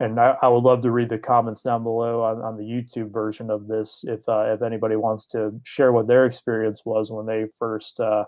and 0.00 0.18
I, 0.18 0.36
I 0.40 0.48
would 0.48 0.62
love 0.62 0.80
to 0.82 0.90
read 0.90 1.10
the 1.10 1.18
comments 1.18 1.60
down 1.60 1.82
below 1.82 2.22
on, 2.22 2.40
on 2.40 2.56
the 2.56 2.62
YouTube 2.62 3.12
version 3.12 3.50
of 3.50 3.68
this 3.68 4.04
if 4.08 4.26
uh, 4.26 4.54
if 4.54 4.62
anybody 4.62 4.96
wants 4.96 5.26
to 5.26 5.52
share 5.64 5.92
what 5.92 6.06
their 6.06 6.24
experience 6.24 6.86
was 6.86 7.10
when 7.10 7.26
they 7.26 7.44
first 7.58 8.00
uh, 8.00 8.24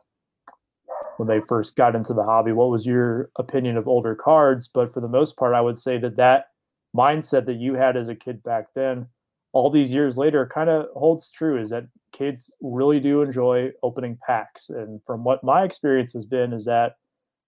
when 1.16 1.26
they 1.26 1.40
first 1.49 1.74
got 1.74 1.97
into 1.97 2.12
the 2.12 2.22
hobby. 2.22 2.53
What 2.53 2.68
was 2.68 2.84
your 2.84 3.30
opinion 3.36 3.78
of 3.78 3.88
older 3.88 4.14
cards? 4.14 4.68
But 4.68 4.93
for 4.93 5.01
the 5.01 5.09
most 5.09 5.38
part, 5.38 5.55
I 5.55 5.62
would 5.62 5.78
say 5.78 5.97
that 5.97 6.16
that 6.16 6.49
mindset 6.95 7.47
that 7.47 7.57
you 7.57 7.72
had 7.76 7.97
as 7.97 8.09
a 8.09 8.14
kid 8.14 8.43
back 8.43 8.66
then 8.74 9.07
all 9.53 9.70
these 9.70 9.92
years 9.92 10.16
later 10.16 10.50
kind 10.53 10.70
of 10.70 10.86
holds 10.94 11.30
true 11.30 11.62
is 11.62 11.70
that 11.70 11.84
kids 12.12 12.55
really 12.61 13.00
do 13.00 13.22
enjoy 13.22 13.70
opening 13.82 14.18
packs. 14.26 14.70
And 14.70 15.00
from 15.07 15.24
what 15.24 15.44
my 15.44 15.64
experience 15.64 16.12
has 16.14 16.24
been 16.24 16.53
is 16.53 16.64
that 16.64 16.94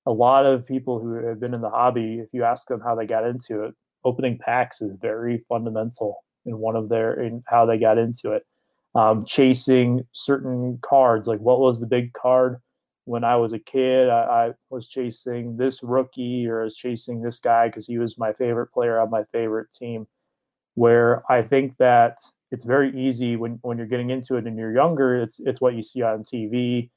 a 0.06 0.12
lot 0.12 0.44
of 0.44 0.66
people 0.66 1.00
who 1.00 1.14
have 1.26 1.40
been 1.40 1.54
in 1.54 1.62
the 1.62 1.70
hobby 1.70 2.18
if 2.18 2.28
you 2.32 2.44
ask 2.44 2.68
them 2.68 2.80
how 2.80 2.94
they 2.94 3.06
got 3.06 3.26
into 3.26 3.64
it 3.64 3.74
opening 4.04 4.38
packs 4.38 4.82
is 4.82 4.92
very 5.00 5.42
fundamental 5.48 6.18
in 6.44 6.58
one 6.58 6.76
of 6.76 6.90
their 6.90 7.14
in 7.22 7.42
how 7.46 7.64
they 7.64 7.78
got 7.78 7.96
into 7.96 8.32
it. 8.32 8.42
Um, 8.94 9.24
chasing 9.26 10.06
certain 10.12 10.78
cards 10.82 11.26
like 11.26 11.40
what 11.40 11.60
was 11.60 11.80
the 11.80 11.86
big 11.86 12.12
card? 12.12 12.58
When 13.06 13.24
i 13.24 13.36
was 13.36 13.52
a 13.52 13.58
kid 13.58 14.08
I, 14.08 14.46
I 14.46 14.50
was 14.70 14.88
chasing 14.88 15.56
this 15.56 15.82
rookie 15.82 16.46
or 16.46 16.62
I 16.62 16.64
was 16.64 16.76
chasing 16.76 17.22
this 17.22 17.38
guy 17.38 17.68
because 17.68 17.86
he 17.86 17.98
was 17.98 18.18
my 18.18 18.32
favorite 18.34 18.72
player 18.72 18.98
on 18.98 19.10
my 19.10 19.24
favorite 19.32 19.72
team 19.72 20.06
where 20.74 21.22
I 21.30 21.42
think 21.42 21.76
that 21.78 22.18
it's 22.50 22.64
very 22.64 22.96
easy 22.96 23.36
when, 23.36 23.58
when 23.62 23.78
you're 23.78 23.86
getting 23.86 24.10
into 24.10 24.36
it 24.36 24.46
and 24.46 24.56
you're 24.58 24.74
younger, 24.74 25.20
it's 25.20 25.40
it's 25.40 25.60
what 25.60 25.74
you 25.74 25.82
see 25.82 26.02
on 26.02 26.22
TV. 26.22 26.90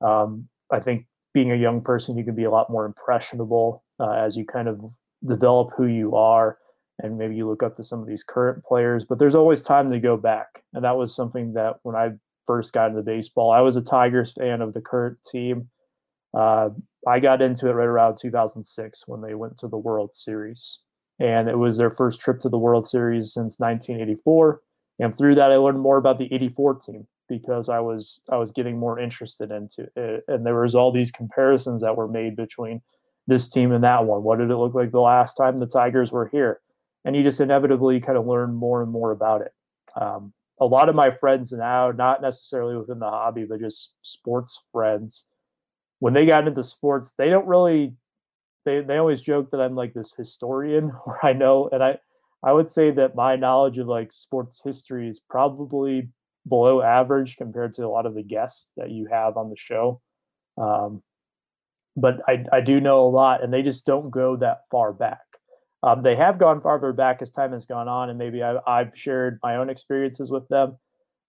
Um, 0.00 0.48
I 0.72 0.80
think 0.80 1.06
being 1.32 1.52
a 1.52 1.56
young 1.56 1.80
person, 1.80 2.16
you 2.16 2.24
can 2.24 2.34
be 2.34 2.44
a 2.44 2.50
lot 2.50 2.70
more 2.70 2.84
impressionable 2.84 3.84
uh, 4.00 4.12
as 4.12 4.36
you 4.36 4.44
kind 4.44 4.68
of 4.68 4.80
develop 5.24 5.70
who 5.76 5.86
you 5.86 6.14
are, 6.14 6.58
and 7.00 7.18
maybe 7.18 7.34
you 7.34 7.48
look 7.48 7.62
up 7.62 7.76
to 7.76 7.84
some 7.84 8.00
of 8.00 8.06
these 8.06 8.22
current 8.22 8.64
players. 8.64 9.04
But 9.04 9.18
there's 9.18 9.34
always 9.34 9.62
time 9.62 9.90
to 9.90 10.00
go 10.00 10.16
back, 10.16 10.62
and 10.72 10.84
that 10.84 10.96
was 10.96 11.14
something 11.14 11.52
that 11.54 11.76
when 11.82 11.96
I 11.96 12.10
first 12.46 12.72
got 12.72 12.90
into 12.90 13.02
baseball, 13.02 13.50
I 13.50 13.60
was 13.60 13.76
a 13.76 13.80
Tigers 13.80 14.32
fan 14.32 14.60
of 14.62 14.74
the 14.74 14.80
current 14.80 15.18
team. 15.30 15.68
Uh, 16.36 16.70
I 17.06 17.20
got 17.20 17.42
into 17.42 17.68
it 17.68 17.72
right 17.72 17.86
around 17.86 18.18
2006 18.20 19.04
when 19.06 19.20
they 19.20 19.34
went 19.34 19.58
to 19.58 19.68
the 19.68 19.78
World 19.78 20.14
Series 20.14 20.80
and 21.18 21.48
it 21.48 21.58
was 21.58 21.76
their 21.76 21.90
first 21.90 22.20
trip 22.20 22.40
to 22.40 22.48
the 22.48 22.58
World 22.58 22.88
Series 22.88 23.32
since 23.32 23.58
1984. 23.58 24.60
And 24.98 25.16
through 25.16 25.34
that, 25.36 25.52
I 25.52 25.56
learned 25.56 25.80
more 25.80 25.96
about 25.96 26.18
the 26.18 26.32
'84 26.32 26.74
team 26.76 27.06
because 27.28 27.68
I 27.68 27.80
was 27.80 28.20
I 28.30 28.36
was 28.36 28.50
getting 28.50 28.78
more 28.78 28.98
interested 28.98 29.50
into 29.50 29.88
it, 29.96 30.24
and 30.28 30.44
there 30.44 30.60
was 30.60 30.74
all 30.74 30.92
these 30.92 31.10
comparisons 31.10 31.82
that 31.82 31.96
were 31.96 32.08
made 32.08 32.36
between 32.36 32.80
this 33.26 33.48
team 33.48 33.72
and 33.72 33.82
that 33.84 34.04
one. 34.04 34.22
What 34.22 34.38
did 34.38 34.50
it 34.50 34.56
look 34.56 34.74
like 34.74 34.90
the 34.90 35.00
last 35.00 35.34
time 35.34 35.58
the 35.58 35.66
Tigers 35.66 36.12
were 36.12 36.28
here? 36.28 36.60
And 37.04 37.16
you 37.16 37.22
just 37.22 37.40
inevitably 37.40 38.00
kind 38.00 38.18
of 38.18 38.26
learn 38.26 38.54
more 38.54 38.82
and 38.82 38.90
more 38.90 39.10
about 39.10 39.42
it. 39.42 39.52
Um, 40.00 40.32
a 40.60 40.66
lot 40.66 40.88
of 40.88 40.94
my 40.94 41.10
friends 41.10 41.52
now, 41.52 41.90
not 41.90 42.22
necessarily 42.22 42.76
within 42.76 42.98
the 42.98 43.10
hobby, 43.10 43.44
but 43.44 43.60
just 43.60 43.92
sports 44.02 44.60
friends, 44.72 45.24
when 45.98 46.14
they 46.14 46.26
got 46.26 46.46
into 46.46 46.62
sports, 46.62 47.14
they 47.18 47.28
don't 47.28 47.46
really 47.46 47.94
they 48.64 48.80
they 48.80 48.96
always 48.96 49.20
joke 49.20 49.50
that 49.50 49.60
I'm 49.60 49.74
like 49.74 49.94
this 49.94 50.12
historian 50.16 50.92
or 51.06 51.24
I 51.24 51.32
know 51.32 51.68
and 51.72 51.82
I 51.82 51.98
I 52.44 52.52
would 52.52 52.68
say 52.68 52.90
that 52.90 53.14
my 53.14 53.36
knowledge 53.36 53.78
of 53.78 53.86
like 53.86 54.12
sports 54.12 54.60
history 54.62 55.08
is 55.08 55.18
probably 55.18 56.08
below 56.46 56.82
average 56.82 57.36
compared 57.36 57.72
to 57.74 57.86
a 57.86 57.88
lot 57.88 58.04
of 58.04 58.14
the 58.14 58.22
guests 58.22 58.70
that 58.76 58.90
you 58.90 59.06
have 59.10 59.38
on 59.38 59.48
the 59.48 59.56
show. 59.56 60.00
Um, 60.58 61.02
but 61.96 62.20
I, 62.28 62.44
I 62.52 62.60
do 62.60 62.80
know 62.80 63.06
a 63.06 63.08
lot, 63.08 63.42
and 63.42 63.52
they 63.52 63.62
just 63.62 63.86
don't 63.86 64.10
go 64.10 64.36
that 64.36 64.62
far 64.70 64.92
back. 64.92 65.20
Um, 65.82 66.02
they 66.02 66.16
have 66.16 66.38
gone 66.38 66.60
farther 66.60 66.92
back 66.92 67.22
as 67.22 67.30
time 67.30 67.52
has 67.52 67.66
gone 67.66 67.88
on, 67.88 68.10
and 68.10 68.18
maybe 68.18 68.42
I, 68.42 68.56
I've 68.66 68.90
shared 68.94 69.38
my 69.42 69.56
own 69.56 69.70
experiences 69.70 70.30
with 70.30 70.46
them. 70.48 70.76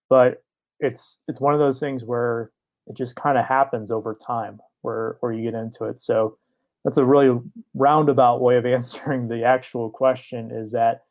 But 0.10 0.44
it's 0.80 1.20
it's 1.28 1.40
one 1.40 1.54
of 1.54 1.60
those 1.60 1.80
things 1.80 2.04
where 2.04 2.52
it 2.88 2.96
just 2.96 3.16
kind 3.16 3.38
of 3.38 3.46
happens 3.46 3.92
over 3.92 4.16
time, 4.16 4.60
where 4.82 5.18
where 5.20 5.32
you 5.32 5.44
get 5.50 5.58
into 5.58 5.86
it. 5.86 6.00
So 6.00 6.38
that's 6.86 6.98
a 6.98 7.04
really 7.04 7.38
roundabout 7.74 8.40
way 8.42 8.56
of 8.56 8.66
answering 8.78 9.28
the 9.28 9.44
actual 9.44 9.90
question 9.90 10.52
is 10.52 10.72
that 10.72 11.02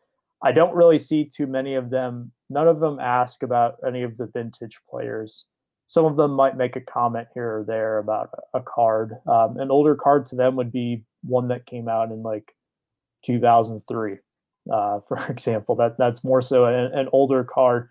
I 0.42 0.52
don't 0.52 0.74
really 0.74 0.98
see 0.98 1.24
too 1.24 1.46
many 1.46 1.74
of 1.74 1.90
them. 1.90 2.30
None 2.48 2.68
of 2.68 2.80
them 2.80 2.98
ask 3.00 3.42
about 3.42 3.76
any 3.86 4.02
of 4.02 4.16
the 4.16 4.30
vintage 4.32 4.78
players. 4.88 5.44
Some 5.86 6.04
of 6.04 6.16
them 6.16 6.30
might 6.30 6.56
make 6.56 6.76
a 6.76 6.80
comment 6.80 7.28
here 7.34 7.58
or 7.58 7.64
there 7.64 7.98
about 7.98 8.30
a 8.54 8.60
card. 8.60 9.14
Um, 9.26 9.58
an 9.58 9.70
older 9.70 9.94
card 9.94 10.26
to 10.26 10.36
them 10.36 10.56
would 10.56 10.72
be 10.72 11.02
one 11.22 11.48
that 11.48 11.66
came 11.66 11.88
out 11.88 12.10
in 12.10 12.22
like 12.22 12.54
2003, 13.24 14.16
uh, 14.72 15.00
for 15.08 15.26
example. 15.28 15.74
That 15.74 15.98
that's 15.98 16.22
more 16.22 16.40
so 16.40 16.66
an, 16.66 16.92
an 16.98 17.08
older 17.12 17.42
card, 17.42 17.90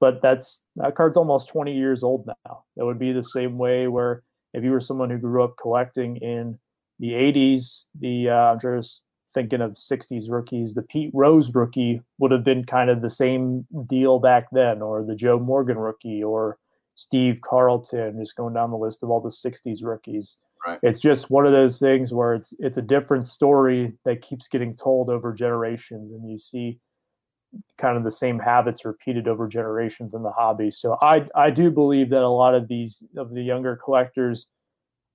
but 0.00 0.20
that's 0.20 0.62
that 0.76 0.96
card's 0.96 1.16
almost 1.16 1.48
20 1.48 1.74
years 1.74 2.02
old 2.02 2.26
now. 2.26 2.64
It 2.76 2.84
would 2.84 2.98
be 2.98 3.12
the 3.12 3.22
same 3.22 3.56
way 3.56 3.86
where 3.88 4.22
if 4.52 4.64
you 4.64 4.70
were 4.70 4.80
someone 4.80 5.10
who 5.10 5.18
grew 5.18 5.44
up 5.44 5.54
collecting 5.60 6.16
in 6.16 6.58
the 7.00 7.12
80s, 7.12 7.84
the 7.98 8.28
uh, 8.28 8.52
I'm 8.52 8.60
just 8.60 9.02
thinking 9.32 9.60
of 9.60 9.72
60s 9.72 10.24
rookies, 10.28 10.74
the 10.74 10.82
Pete 10.82 11.10
Rose 11.14 11.52
rookie 11.54 12.02
would 12.18 12.30
have 12.30 12.44
been 12.44 12.64
kind 12.64 12.90
of 12.90 13.00
the 13.00 13.10
same 13.10 13.66
deal 13.88 14.18
back 14.18 14.46
then, 14.52 14.82
or 14.82 15.04
the 15.04 15.14
Joe 15.14 15.38
Morgan 15.38 15.78
rookie, 15.78 16.22
or 16.22 16.58
Steve 16.94 17.40
Carlton, 17.42 18.18
just 18.20 18.36
going 18.36 18.54
down 18.54 18.70
the 18.70 18.76
list 18.76 19.02
of 19.02 19.10
all 19.10 19.20
the 19.20 19.30
60s 19.30 19.78
rookies. 19.82 20.36
Right. 20.66 20.78
It's 20.82 20.98
just 20.98 21.30
one 21.30 21.46
of 21.46 21.52
those 21.52 21.78
things 21.78 22.12
where 22.12 22.34
it's 22.34 22.52
it's 22.58 22.76
a 22.76 22.82
different 22.82 23.24
story 23.24 23.94
that 24.04 24.20
keeps 24.20 24.46
getting 24.46 24.74
told 24.74 25.08
over 25.08 25.32
generations, 25.32 26.10
and 26.10 26.30
you 26.30 26.38
see 26.38 26.78
kind 27.78 27.96
of 27.96 28.04
the 28.04 28.10
same 28.10 28.38
habits 28.38 28.84
repeated 28.84 29.26
over 29.26 29.48
generations 29.48 30.12
in 30.12 30.22
the 30.22 30.30
hobby. 30.30 30.70
So 30.70 30.98
I 31.00 31.26
I 31.34 31.50
do 31.50 31.70
believe 31.70 32.10
that 32.10 32.20
a 32.20 32.28
lot 32.28 32.54
of 32.54 32.68
these 32.68 33.02
of 33.16 33.32
the 33.32 33.42
younger 33.42 33.80
collectors, 33.82 34.46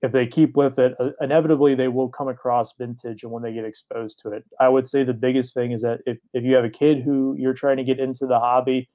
if 0.05 0.11
they 0.11 0.25
keep 0.25 0.55
with 0.55 0.79
it, 0.79 0.93
uh, 0.99 1.09
inevitably 1.21 1.75
they 1.75 1.87
will 1.87 2.09
come 2.09 2.27
across 2.27 2.73
vintage 2.77 3.23
and 3.23 3.31
when 3.31 3.43
they 3.43 3.53
get 3.53 3.65
exposed 3.65 4.19
to 4.23 4.29
it. 4.29 4.43
I 4.59 4.69
would 4.69 4.87
say 4.87 5.03
the 5.03 5.13
biggest 5.13 5.53
thing 5.53 5.71
is 5.71 5.81
that 5.81 5.99
if, 6.05 6.17
if 6.33 6.43
you 6.43 6.55
have 6.55 6.65
a 6.65 6.69
kid 6.69 7.03
who 7.03 7.35
you're 7.37 7.53
trying 7.53 7.77
to 7.77 7.83
get 7.83 7.99
into 7.99 8.25
the 8.25 8.39
hobby, 8.39 8.89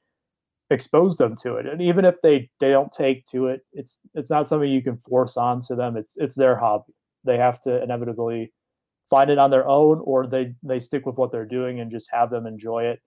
expose 0.71 1.17
them 1.17 1.35
to 1.43 1.57
it. 1.57 1.67
And 1.67 1.83
even 1.83 2.05
if 2.05 2.15
they 2.23 2.49
they 2.61 2.71
don't 2.71 2.93
take 2.93 3.27
to 3.27 3.49
it, 3.49 3.61
it's 3.73 3.99
it's 4.15 4.31
not 4.31 4.49
something 4.49 4.71
you 4.71 4.83
can 4.83 4.97
force 4.97 5.37
onto 5.37 5.77
them. 5.77 5.97
It's 5.97 6.15
it's 6.17 6.37
their 6.37 6.57
hobby. 6.57 6.95
They 7.25 7.37
have 7.37 7.61
to 7.63 7.83
inevitably 7.83 8.53
find 9.11 9.29
it 9.29 9.39
on 9.39 9.51
their 9.51 9.67
own 9.69 10.01
or 10.05 10.27
they 10.27 10.55
they 10.63 10.79
stick 10.81 11.05
with 11.05 11.17
what 11.17 11.33
they're 11.33 11.45
doing 11.45 11.81
and 11.81 11.91
just 11.91 12.09
have 12.13 12.31
them 12.31 12.47
enjoy 12.47 12.85
it 12.85 13.01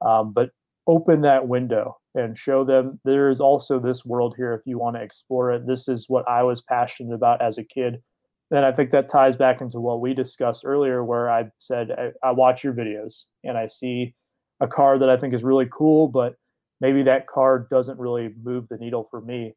um, 0.00 0.32
but 0.32 0.50
open 0.88 1.20
that 1.20 1.46
window 1.46 1.96
and 2.14 2.36
show 2.36 2.64
them 2.64 2.98
there 3.04 3.30
is 3.30 3.40
also 3.40 3.78
this 3.78 4.04
world 4.04 4.34
here 4.36 4.54
if 4.54 4.62
you 4.64 4.78
want 4.78 4.96
to 4.96 5.02
explore 5.02 5.52
it. 5.52 5.66
This 5.66 5.86
is 5.86 6.06
what 6.08 6.26
I 6.26 6.42
was 6.42 6.62
passionate 6.62 7.14
about 7.14 7.42
as 7.42 7.58
a 7.58 7.64
kid. 7.64 8.02
And 8.50 8.64
I 8.64 8.72
think 8.72 8.90
that 8.92 9.10
ties 9.10 9.36
back 9.36 9.60
into 9.60 9.78
what 9.78 10.00
we 10.00 10.14
discussed 10.14 10.62
earlier, 10.64 11.04
where 11.04 11.30
I 11.30 11.50
said, 11.58 11.90
I, 11.90 12.26
I 12.26 12.30
watch 12.32 12.64
your 12.64 12.72
videos 12.72 13.24
and 13.44 13.58
I 13.58 13.66
see 13.66 14.14
a 14.60 14.66
card 14.66 15.02
that 15.02 15.10
I 15.10 15.18
think 15.18 15.34
is 15.34 15.44
really 15.44 15.68
cool, 15.70 16.08
but 16.08 16.34
maybe 16.80 17.02
that 17.02 17.26
card 17.26 17.68
doesn't 17.68 17.98
really 17.98 18.30
move 18.42 18.66
the 18.68 18.78
needle 18.78 19.06
for 19.10 19.20
me. 19.20 19.52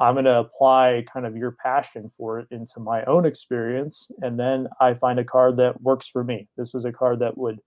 I'm 0.00 0.14
going 0.14 0.26
to 0.26 0.38
apply 0.38 1.06
kind 1.12 1.24
of 1.24 1.36
your 1.36 1.56
passion 1.62 2.10
for 2.16 2.38
it 2.38 2.46
into 2.50 2.78
my 2.78 3.02
own 3.04 3.24
experience. 3.24 4.08
And 4.20 4.38
then 4.38 4.68
I 4.80 4.94
find 4.94 5.18
a 5.18 5.24
card 5.24 5.56
that 5.56 5.80
works 5.80 6.08
for 6.08 6.22
me. 6.22 6.46
This 6.56 6.74
is 6.74 6.84
a 6.84 6.92
card 6.92 7.20
that 7.20 7.36
would 7.36 7.58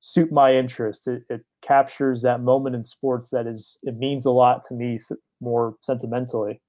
suit 0.00 0.32
my 0.32 0.54
interest. 0.54 1.06
It, 1.06 1.22
it, 1.28 1.44
captures 1.60 2.22
that 2.22 2.40
moment 2.40 2.76
in 2.76 2.84
sports 2.84 3.30
that 3.30 3.44
is 3.44 3.78
it 3.82 3.96
means 3.96 4.24
a 4.26 4.30
lot 4.30 4.62
to 4.62 4.74
me 4.74 4.96
more 5.40 5.74
sentimentally, 5.80 6.60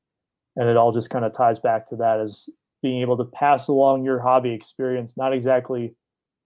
and 0.55 0.67
it 0.67 0.75
all 0.75 0.91
just 0.91 1.11
kind 1.11 1.23
of 1.23 1.31
ties 1.31 1.59
back 1.59 1.85
to 1.87 1.95
that 1.97 2.19
as 2.19 2.49
being 2.81 3.01
able 3.01 3.15
to 3.15 3.23
pass 3.23 3.67
along 3.67 4.03
your 4.03 4.19
hobby 4.19 4.51
experience, 4.51 5.15
not 5.15 5.31
exactly 5.31 5.93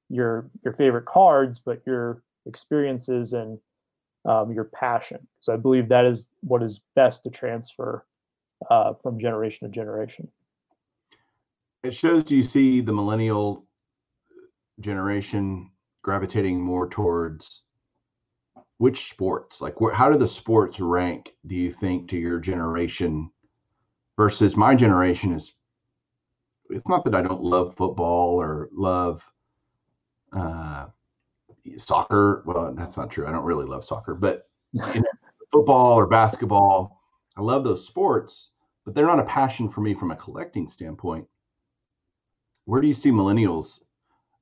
your 0.09 0.49
your 0.65 0.73
favorite 0.73 1.05
cards, 1.05 1.61
but 1.63 1.81
your 1.87 2.21
experiences 2.45 3.31
and 3.31 3.57
um, 4.25 4.51
your 4.51 4.65
passion. 4.65 5.25
So 5.39 5.53
I 5.53 5.57
believe 5.57 5.87
that 5.87 6.05
is 6.05 6.29
what 6.41 6.61
is 6.61 6.81
best 6.95 7.23
to 7.23 7.29
transfer 7.29 8.05
uh, 8.69 8.93
from 9.01 9.17
generation 9.17 9.69
to 9.69 9.73
generation. 9.73 10.27
It 11.83 11.95
shows 11.95 12.29
you 12.29 12.43
see 12.43 12.81
the 12.81 12.93
millennial 12.93 13.65
generation 14.79 15.69
gravitating 16.03 16.61
more 16.61 16.87
towards 16.87 17.63
which 18.77 19.09
sports? 19.09 19.61
Like 19.61 19.75
wh- 19.81 19.93
how 19.93 20.11
do 20.11 20.17
the 20.17 20.27
sports 20.27 20.79
rank 20.79 21.33
do 21.47 21.55
you 21.55 21.71
think 21.71 22.09
to 22.09 22.17
your 22.17 22.39
generation 22.39 23.31
versus 24.17 24.55
my 24.55 24.75
generation 24.75 25.31
is 25.33 25.53
it's 26.69 26.87
not 26.87 27.03
that 27.03 27.15
i 27.15 27.21
don't 27.21 27.41
love 27.41 27.75
football 27.75 28.39
or 28.39 28.69
love 28.71 29.23
uh, 30.33 30.85
soccer. 31.77 32.43
Well 32.45 32.73
that's 32.75 32.97
not 32.97 33.11
true. 33.11 33.27
I 33.27 33.31
don't 33.31 33.45
really 33.45 33.65
love 33.65 33.83
soccer 33.83 34.15
but 34.15 34.49
you 34.73 34.81
know, 34.81 35.03
football 35.51 35.93
or 35.93 36.07
basketball 36.07 37.01
i 37.37 37.41
love 37.41 37.63
those 37.63 37.85
sports 37.85 38.51
but 38.85 38.93
they're 38.93 39.05
not 39.05 39.19
a 39.19 39.23
passion 39.23 39.69
for 39.69 39.81
me 39.81 39.93
from 39.93 40.11
a 40.11 40.15
collecting 40.15 40.67
standpoint. 40.67 41.25
Where 42.65 42.81
do 42.81 42.87
you 42.87 42.93
see 42.93 43.11
millennials 43.11 43.79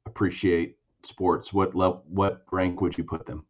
appreciate 0.06 0.78
sports, 1.06 1.54
what 1.54 1.76
level, 1.76 2.04
what 2.08 2.44
rank 2.52 2.82
would 2.82 2.98
you 2.98 3.04
put 3.04 3.26
them? 3.26 3.46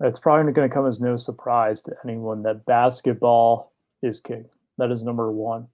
It's 0.00 0.18
probably 0.18 0.52
going 0.52 0.68
to 0.68 0.74
come 0.74 0.86
as 0.86 1.00
no 1.00 1.16
surprise 1.16 1.80
to 1.82 1.94
anyone 2.04 2.42
that 2.42 2.66
basketball 2.66 3.72
is 4.02 4.20
king. 4.20 4.44
That 4.78 4.90
is 4.90 5.04
number 5.04 5.30
one. 5.30 5.68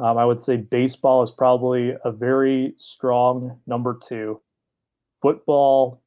Um, 0.00 0.18
I 0.18 0.24
would 0.24 0.40
say 0.40 0.56
baseball 0.56 1.22
is 1.22 1.30
probably 1.30 1.94
a 2.04 2.12
very 2.12 2.74
strong 2.78 3.60
number 3.66 3.98
two. 4.06 4.40
Football 5.22 6.02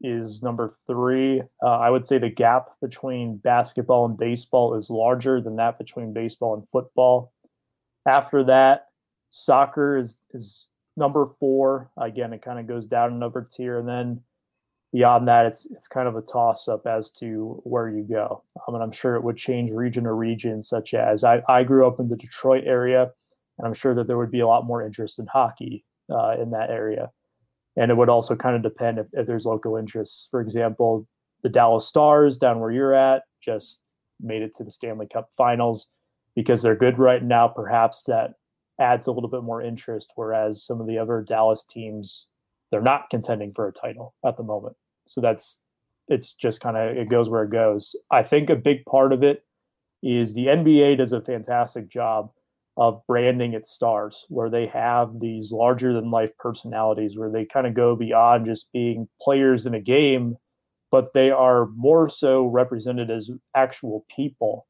is 0.00 0.42
number 0.42 0.74
three. 0.86 1.42
Uh, 1.62 1.78
I 1.78 1.90
would 1.90 2.04
say 2.04 2.18
the 2.18 2.28
gap 2.28 2.68
between 2.80 3.38
basketball 3.38 4.06
and 4.06 4.16
baseball 4.16 4.74
is 4.74 4.90
larger 4.90 5.40
than 5.40 5.56
that 5.56 5.78
between 5.78 6.12
baseball 6.12 6.54
and 6.54 6.68
football. 6.68 7.32
After 8.06 8.44
that, 8.44 8.86
soccer 9.30 9.96
is 9.96 10.16
is 10.32 10.66
number 10.98 11.26
four. 11.40 11.90
Again, 11.96 12.32
it 12.32 12.42
kind 12.42 12.58
of 12.58 12.66
goes 12.66 12.86
down 12.86 13.12
another 13.12 13.46
tier, 13.50 13.78
and 13.78 13.88
then 13.88 14.20
beyond 14.92 15.28
that, 15.28 15.46
it's 15.46 15.66
it's 15.66 15.88
kind 15.88 16.08
of 16.08 16.16
a 16.16 16.22
toss 16.22 16.68
up 16.68 16.86
as 16.86 17.10
to 17.10 17.60
where 17.64 17.88
you 17.88 18.02
go. 18.02 18.42
Um, 18.66 18.74
and 18.74 18.84
I'm 18.84 18.92
sure 18.92 19.14
it 19.14 19.24
would 19.24 19.36
change 19.36 19.70
region 19.70 20.04
to 20.04 20.12
region. 20.12 20.62
Such 20.62 20.94
as 20.94 21.24
I 21.24 21.42
I 21.48 21.62
grew 21.62 21.86
up 21.86 22.00
in 22.00 22.08
the 22.08 22.16
Detroit 22.16 22.64
area, 22.66 23.10
and 23.58 23.66
I'm 23.66 23.74
sure 23.74 23.94
that 23.94 24.06
there 24.06 24.18
would 24.18 24.30
be 24.30 24.40
a 24.40 24.48
lot 24.48 24.66
more 24.66 24.84
interest 24.84 25.18
in 25.18 25.26
hockey 25.26 25.84
uh, 26.12 26.36
in 26.40 26.50
that 26.50 26.70
area. 26.70 27.10
And 27.76 27.92
it 27.92 27.96
would 27.96 28.08
also 28.08 28.34
kind 28.34 28.56
of 28.56 28.62
depend 28.62 28.98
if, 28.98 29.06
if 29.12 29.26
there's 29.26 29.44
local 29.44 29.76
interests. 29.76 30.26
For 30.32 30.40
example, 30.40 31.06
the 31.44 31.48
Dallas 31.48 31.86
Stars 31.86 32.36
down 32.36 32.58
where 32.58 32.72
you're 32.72 32.94
at 32.94 33.22
just 33.40 33.80
made 34.20 34.42
it 34.42 34.56
to 34.56 34.64
the 34.64 34.70
Stanley 34.72 35.06
Cup 35.06 35.28
Finals 35.36 35.88
because 36.34 36.60
they're 36.60 36.74
good 36.74 36.98
right 36.98 37.22
now. 37.22 37.46
Perhaps 37.46 38.02
that 38.08 38.32
adds 38.80 39.06
a 39.06 39.12
little 39.12 39.30
bit 39.30 39.42
more 39.42 39.62
interest. 39.62 40.12
Whereas 40.14 40.64
some 40.64 40.80
of 40.80 40.86
the 40.86 40.98
other 40.98 41.24
Dallas 41.26 41.64
teams, 41.64 42.28
they're 42.70 42.80
not 42.80 43.10
contending 43.10 43.52
for 43.54 43.68
a 43.68 43.72
title 43.72 44.14
at 44.24 44.36
the 44.36 44.42
moment. 44.42 44.76
So 45.06 45.20
that's 45.20 45.58
it's 46.08 46.32
just 46.32 46.60
kind 46.60 46.76
of 46.76 46.96
it 46.96 47.08
goes 47.08 47.28
where 47.28 47.44
it 47.44 47.50
goes. 47.50 47.94
I 48.10 48.22
think 48.22 48.50
a 48.50 48.56
big 48.56 48.84
part 48.86 49.12
of 49.12 49.22
it 49.22 49.44
is 50.02 50.34
the 50.34 50.46
NBA 50.46 50.98
does 50.98 51.12
a 51.12 51.20
fantastic 51.20 51.88
job 51.88 52.30
of 52.76 53.02
branding 53.08 53.54
its 53.54 53.72
stars, 53.72 54.24
where 54.28 54.48
they 54.48 54.66
have 54.66 55.18
these 55.18 55.50
larger 55.50 55.92
than 55.92 56.12
life 56.12 56.30
personalities, 56.38 57.18
where 57.18 57.30
they 57.30 57.44
kind 57.44 57.66
of 57.66 57.74
go 57.74 57.96
beyond 57.96 58.46
just 58.46 58.72
being 58.72 59.08
players 59.20 59.66
in 59.66 59.74
a 59.74 59.80
game, 59.80 60.36
but 60.92 61.12
they 61.12 61.30
are 61.30 61.66
more 61.74 62.08
so 62.08 62.46
represented 62.46 63.10
as 63.10 63.30
actual 63.56 64.06
people 64.14 64.67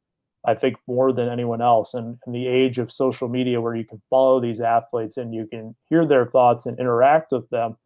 I 0.48 0.54
think 0.54 0.76
more 0.86 1.12
than 1.12 1.28
anyone 1.28 1.60
else. 1.60 1.92
And 1.92 2.18
in 2.26 2.32
the 2.32 2.46
age 2.46 2.78
of 2.78 2.90
social 2.90 3.28
media, 3.28 3.60
where 3.60 3.76
you 3.76 3.84
can 3.84 4.00
follow 4.08 4.40
these 4.40 4.60
athletes 4.60 5.18
and 5.18 5.34
you 5.34 5.46
can 5.46 5.76
hear 5.90 6.06
their 6.06 6.24
thoughts 6.24 6.64
and 6.64 6.78
interact 6.80 7.32
with 7.32 7.48
them, 7.50 7.76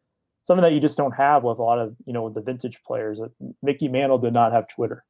something 0.44 0.62
that 0.62 0.72
you 0.72 0.78
just 0.80 0.96
don't 0.96 1.16
have 1.16 1.42
with 1.42 1.58
a 1.58 1.62
lot 1.62 1.80
of 1.80 1.96
you 2.06 2.12
know 2.12 2.28
the 2.30 2.40
vintage 2.40 2.80
players. 2.86 3.20
Mickey 3.62 3.88
Mantle 3.88 4.18
did 4.18 4.32
not 4.32 4.52
have 4.52 4.68
Twitter. 4.68 5.04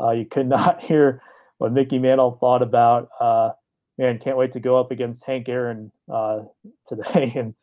Uh, 0.00 0.12
you 0.12 0.24
could 0.24 0.48
not 0.58 0.82
hear 0.82 1.20
what 1.58 1.72
Mickey 1.72 1.98
Mantle 1.98 2.38
thought 2.40 2.62
about. 2.62 3.10
Uh, 3.20 3.50
man, 3.98 4.18
can't 4.18 4.38
wait 4.38 4.52
to 4.52 4.60
go 4.60 4.80
up 4.80 4.90
against 4.90 5.24
Hank 5.24 5.48
Aaron 5.50 5.92
uh, 6.10 6.40
today 6.86 7.32
in 7.34 7.54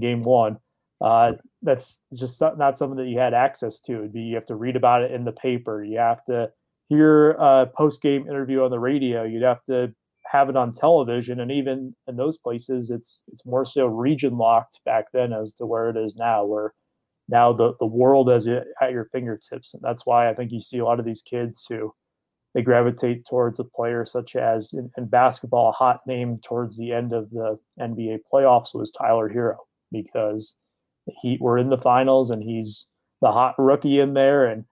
Game 0.00 0.24
One. 0.24 0.58
Uh, 1.00 1.32
that's 1.62 2.00
just 2.14 2.40
not 2.40 2.76
something 2.76 2.96
that 2.96 3.08
you 3.08 3.18
had 3.18 3.34
access 3.34 3.78
to. 3.80 3.98
It'd 3.98 4.12
be, 4.12 4.22
you 4.22 4.34
have 4.34 4.46
to 4.46 4.54
read 4.56 4.76
about 4.76 5.02
it 5.02 5.12
in 5.12 5.24
the 5.24 5.32
paper. 5.32 5.84
You 5.84 5.98
have 5.98 6.24
to 6.24 6.50
a 7.00 7.66
post 7.66 8.02
game 8.02 8.28
interview 8.28 8.62
on 8.62 8.70
the 8.70 8.78
radio. 8.78 9.24
You'd 9.24 9.42
have 9.42 9.62
to 9.64 9.92
have 10.24 10.48
it 10.48 10.56
on 10.56 10.72
television, 10.72 11.40
and 11.40 11.50
even 11.50 11.94
in 12.06 12.16
those 12.16 12.38
places, 12.38 12.90
it's 12.90 13.22
it's 13.28 13.44
more 13.44 13.64
so 13.64 13.86
region 13.86 14.36
locked 14.38 14.80
back 14.84 15.06
then 15.12 15.32
as 15.32 15.54
to 15.54 15.66
where 15.66 15.90
it 15.90 15.96
is 15.96 16.14
now, 16.16 16.44
where 16.44 16.74
now 17.28 17.52
the 17.52 17.74
the 17.80 17.86
world 17.86 18.30
is 18.30 18.46
at 18.46 18.92
your 18.92 19.06
fingertips, 19.06 19.74
and 19.74 19.82
that's 19.82 20.06
why 20.06 20.28
I 20.28 20.34
think 20.34 20.52
you 20.52 20.60
see 20.60 20.78
a 20.78 20.84
lot 20.84 21.00
of 21.00 21.06
these 21.06 21.22
kids 21.22 21.66
who 21.68 21.94
they 22.54 22.62
gravitate 22.62 23.24
towards 23.26 23.58
a 23.58 23.64
player 23.64 24.04
such 24.04 24.36
as 24.36 24.72
in, 24.74 24.90
in 24.98 25.06
basketball, 25.06 25.70
a 25.70 25.72
hot 25.72 26.00
name 26.06 26.38
towards 26.44 26.76
the 26.76 26.92
end 26.92 27.12
of 27.12 27.30
the 27.30 27.58
NBA 27.80 28.18
playoffs 28.32 28.74
was 28.74 28.90
Tyler 28.90 29.28
Herro 29.30 29.56
because 29.90 30.54
he 31.20 31.38
we're 31.40 31.58
in 31.58 31.70
the 31.70 31.78
finals 31.78 32.30
and 32.30 32.42
he's 32.42 32.86
the 33.20 33.32
hot 33.32 33.54
rookie 33.58 34.00
in 34.00 34.14
there 34.14 34.46
and 34.46 34.64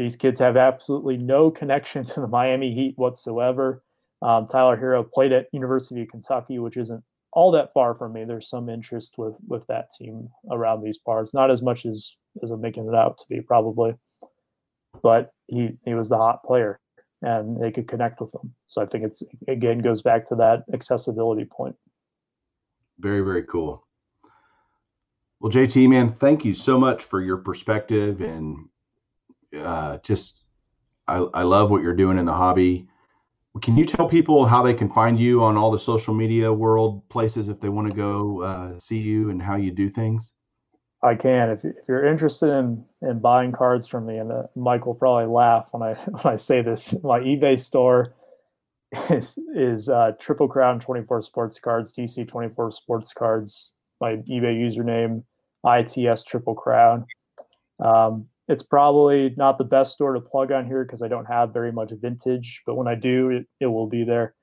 these 0.00 0.16
kids 0.16 0.40
have 0.40 0.56
absolutely 0.56 1.18
no 1.18 1.50
connection 1.50 2.04
to 2.06 2.20
the 2.20 2.26
Miami 2.26 2.72
Heat 2.72 2.94
whatsoever. 2.96 3.82
Um, 4.22 4.46
Tyler 4.46 4.76
Herro 4.76 5.04
played 5.04 5.32
at 5.32 5.46
University 5.52 6.02
of 6.02 6.08
Kentucky, 6.08 6.58
which 6.58 6.78
isn't 6.78 7.04
all 7.32 7.50
that 7.52 7.72
far 7.74 7.94
from 7.94 8.14
me. 8.14 8.24
There's 8.24 8.48
some 8.48 8.68
interest 8.70 9.14
with 9.18 9.34
with 9.46 9.66
that 9.66 9.92
team 9.92 10.28
around 10.50 10.82
these 10.82 10.98
parts, 10.98 11.34
not 11.34 11.50
as 11.50 11.60
much 11.62 11.84
as 11.84 12.16
as 12.42 12.50
I'm 12.50 12.62
making 12.62 12.88
it 12.88 12.94
out 12.94 13.18
to 13.18 13.24
be 13.28 13.42
probably, 13.42 13.94
but 15.02 15.32
he 15.48 15.70
he 15.84 15.94
was 15.94 16.08
the 16.08 16.16
hot 16.16 16.42
player, 16.44 16.80
and 17.22 17.62
they 17.62 17.70
could 17.70 17.86
connect 17.86 18.20
with 18.20 18.34
him. 18.34 18.54
So 18.66 18.82
I 18.82 18.86
think 18.86 19.04
it's 19.04 19.22
again 19.48 19.78
goes 19.80 20.02
back 20.02 20.26
to 20.28 20.34
that 20.36 20.64
accessibility 20.72 21.44
point. 21.44 21.76
Very 22.98 23.20
very 23.20 23.44
cool. 23.44 23.86
Well, 25.40 25.52
JT, 25.52 25.88
man, 25.88 26.14
thank 26.20 26.44
you 26.44 26.52
so 26.52 26.78
much 26.78 27.04
for 27.04 27.22
your 27.22 27.38
perspective 27.38 28.20
and 28.20 28.68
uh, 29.58 29.98
just 29.98 30.40
I, 31.06 31.18
I 31.34 31.42
love 31.42 31.70
what 31.70 31.82
you're 31.82 31.94
doing 31.94 32.18
in 32.18 32.24
the 32.24 32.32
hobby. 32.32 32.86
Can 33.62 33.76
you 33.76 33.84
tell 33.84 34.08
people 34.08 34.46
how 34.46 34.62
they 34.62 34.74
can 34.74 34.88
find 34.88 35.18
you 35.18 35.42
on 35.42 35.56
all 35.56 35.72
the 35.72 35.78
social 35.78 36.14
media 36.14 36.52
world 36.52 37.06
places 37.08 37.48
if 37.48 37.60
they 37.60 37.68
want 37.68 37.90
to 37.90 37.96
go 37.96 38.42
uh, 38.42 38.78
see 38.78 38.98
you 38.98 39.30
and 39.30 39.42
how 39.42 39.56
you 39.56 39.72
do 39.72 39.90
things? 39.90 40.32
I 41.02 41.14
can. 41.14 41.50
If, 41.50 41.64
if 41.64 41.74
you're 41.88 42.06
interested 42.06 42.50
in, 42.50 42.84
in 43.02 43.20
buying 43.20 43.52
cards 43.52 43.86
from 43.86 44.06
me, 44.06 44.18
and 44.18 44.30
uh, 44.30 44.42
Mike 44.54 44.86
will 44.86 44.94
probably 44.94 45.26
laugh 45.26 45.66
when 45.72 45.82
I 45.82 45.94
when 46.10 46.34
I 46.34 46.36
say 46.36 46.62
this, 46.62 46.94
my 47.02 47.18
eBay 47.20 47.58
store 47.58 48.14
is 49.10 49.38
is 49.56 49.88
uh, 49.88 50.12
Triple 50.20 50.48
Crown 50.48 50.78
24 50.78 51.22
Sports 51.22 51.58
Cards, 51.58 51.92
TC 51.92 52.28
24 52.28 52.70
Sports 52.70 53.12
Cards. 53.12 53.74
My 54.00 54.16
eBay 54.16 54.56
username 54.56 55.24
ITS 55.64 56.22
Triple 56.22 56.54
Crown. 56.54 57.06
Um, 57.84 58.26
it's 58.50 58.64
probably 58.64 59.32
not 59.36 59.58
the 59.58 59.64
best 59.64 59.92
store 59.92 60.12
to 60.12 60.20
plug 60.20 60.50
on 60.50 60.66
here 60.66 60.84
because 60.84 61.02
I 61.02 61.08
don't 61.08 61.26
have 61.26 61.52
very 61.52 61.70
much 61.70 61.92
vintage, 61.92 62.62
but 62.66 62.74
when 62.74 62.88
I 62.88 62.96
do, 62.96 63.30
it, 63.30 63.46
it 63.60 63.66
will 63.66 63.86
be 63.86 64.02
there. 64.02 64.34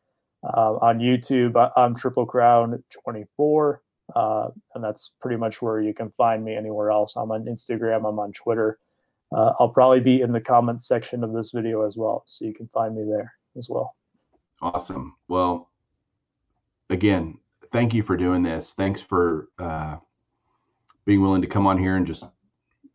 Uh, 0.45 0.75
on 0.81 0.99
YouTube, 0.99 1.57
I, 1.57 1.85
am 1.85 1.93
Triple 1.93 2.25
Crown 2.25 2.81
24, 3.03 3.81
uh, 4.15 4.47
and 4.73 4.83
that's 4.83 5.11
pretty 5.21 5.35
much 5.35 5.61
where 5.61 5.81
you 5.81 5.93
can 5.93 6.09
find 6.11 6.45
me 6.45 6.55
anywhere 6.55 6.89
else. 6.89 7.17
I'm 7.17 7.31
on 7.31 7.43
Instagram, 7.45 8.07
I'm 8.07 8.17
on 8.17 8.31
Twitter. 8.31 8.79
Uh, 9.35 9.51
I'll 9.59 9.67
probably 9.67 9.99
be 9.99 10.21
in 10.21 10.31
the 10.31 10.39
comments 10.39 10.87
section 10.87 11.21
of 11.21 11.33
this 11.33 11.51
video 11.53 11.85
as 11.85 11.97
well, 11.97 12.23
so 12.27 12.45
you 12.45 12.53
can 12.53 12.69
find 12.73 12.95
me 12.95 13.03
there 13.03 13.33
as 13.57 13.67
well. 13.67 13.97
Awesome. 14.61 15.17
Well, 15.27 15.69
again, 16.89 17.39
thank 17.73 17.93
you 17.93 18.03
for 18.03 18.15
doing 18.15 18.41
this. 18.41 18.71
Thanks 18.71 19.01
for 19.01 19.49
uh, 19.59 19.97
being 21.05 21.21
willing 21.21 21.41
to 21.41 21.47
come 21.47 21.67
on 21.67 21.77
here 21.77 21.97
and 21.97 22.07
just 22.07 22.25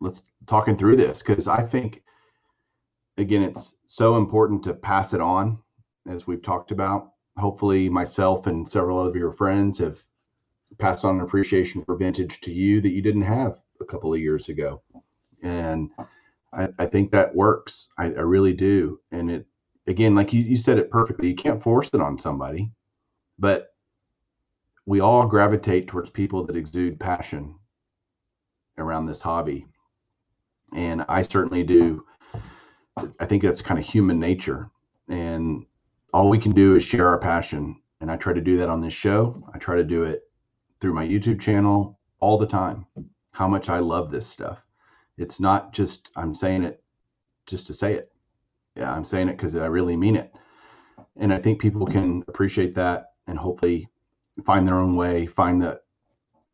let's 0.03 0.22
talking 0.46 0.76
through 0.76 0.96
this 0.96 1.22
because 1.22 1.46
I 1.46 1.62
think 1.62 2.03
again 3.16 3.42
it's 3.42 3.76
so 3.86 4.16
important 4.16 4.62
to 4.64 4.74
pass 4.74 5.14
it 5.14 5.20
on 5.20 5.59
as 6.09 6.26
we've 6.26 6.42
talked 6.42 6.72
about. 6.72 7.12
Hopefully, 7.38 7.88
myself 7.88 8.46
and 8.46 8.68
several 8.68 9.00
of 9.00 9.16
your 9.16 9.32
friends 9.32 9.78
have 9.78 10.05
passed 10.78 11.05
on 11.05 11.16
an 11.16 11.22
appreciation 11.22 11.82
for 11.84 11.96
vintage 11.96 12.40
to 12.40 12.53
you 12.53 12.80
that 12.80 12.92
you 12.92 13.00
didn't 13.00 13.22
have 13.22 13.59
a 13.80 13.84
couple 13.84 14.12
of 14.12 14.20
years 14.20 14.48
ago, 14.48 14.82
and 15.42 15.90
I, 16.53 16.68
I 16.78 16.86
think 16.86 17.11
that 17.12 17.34
works. 17.34 17.88
I, 17.96 18.07
I, 18.07 18.20
really 18.20 18.53
do. 18.53 19.00
And 19.12 19.30
it 19.30 19.46
again, 19.86 20.14
like 20.14 20.32
you, 20.32 20.42
you 20.42 20.57
said 20.57 20.78
it 20.78 20.90
perfectly. 20.90 21.28
You 21.28 21.36
can't 21.36 21.62
force 21.62 21.88
it 21.94 22.00
on 22.00 22.18
somebody, 22.18 22.70
but 23.38 23.74
we 24.84 25.00
all 25.00 25.26
gravitate 25.26 25.88
towards 25.88 26.11
people 26.11 26.44
that 26.44 26.57
exude 26.57 27.00
passion 27.00 27.55
around 28.76 29.07
this 29.07 29.22
hobby 29.22 29.66
and 30.74 31.04
I 31.08 31.22
certainly 31.22 31.64
do. 31.64 32.04
I 33.18 33.26
think 33.26 33.42
that's 33.42 33.62
kind 33.62 33.78
of 33.80 33.86
human 33.86 34.18
nature, 34.18 34.70
and 35.08 35.64
all 36.12 36.28
we 36.28 36.38
can 36.38 36.52
do 36.52 36.76
is 36.76 36.84
share 36.84 37.08
our 37.08 37.18
passion. 37.18 37.80
And 38.00 38.10
I 38.10 38.16
try 38.16 38.32
to 38.32 38.40
do 38.40 38.58
that 38.58 38.68
on 38.68 38.80
this 38.80 38.92
show. 38.92 39.48
I 39.54 39.58
try 39.58 39.76
to 39.76 39.84
do 39.84 40.02
it 40.02 40.22
through 40.80 40.92
my 40.92 41.06
YouTube 41.06 41.40
channel 41.40 41.98
all 42.20 42.36
the 42.36 42.46
time. 42.46 42.86
How 43.30 43.48
much 43.48 43.68
I 43.68 43.78
love 43.78 44.10
this 44.10 44.26
stuff. 44.26 44.62
It's 45.16 45.40
not 45.40 45.72
just 45.72 46.10
I'm 46.16 46.34
saying 46.34 46.64
it 46.64 46.82
just 47.46 47.66
to 47.68 47.74
say 47.74 47.94
it. 47.94 48.10
Yeah, 48.76 48.92
I'm 48.92 49.04
saying 49.04 49.28
it 49.28 49.36
because 49.36 49.54
I 49.54 49.66
really 49.66 49.96
mean 49.96 50.16
it. 50.16 50.32
And 51.16 51.32
I 51.32 51.38
think 51.38 51.60
people 51.60 51.86
can 51.86 52.24
appreciate 52.28 52.74
that 52.74 53.12
and 53.26 53.38
hopefully 53.38 53.88
find 54.44 54.66
their 54.66 54.78
own 54.78 54.96
way, 54.96 55.26
find 55.26 55.60
the, 55.62 55.80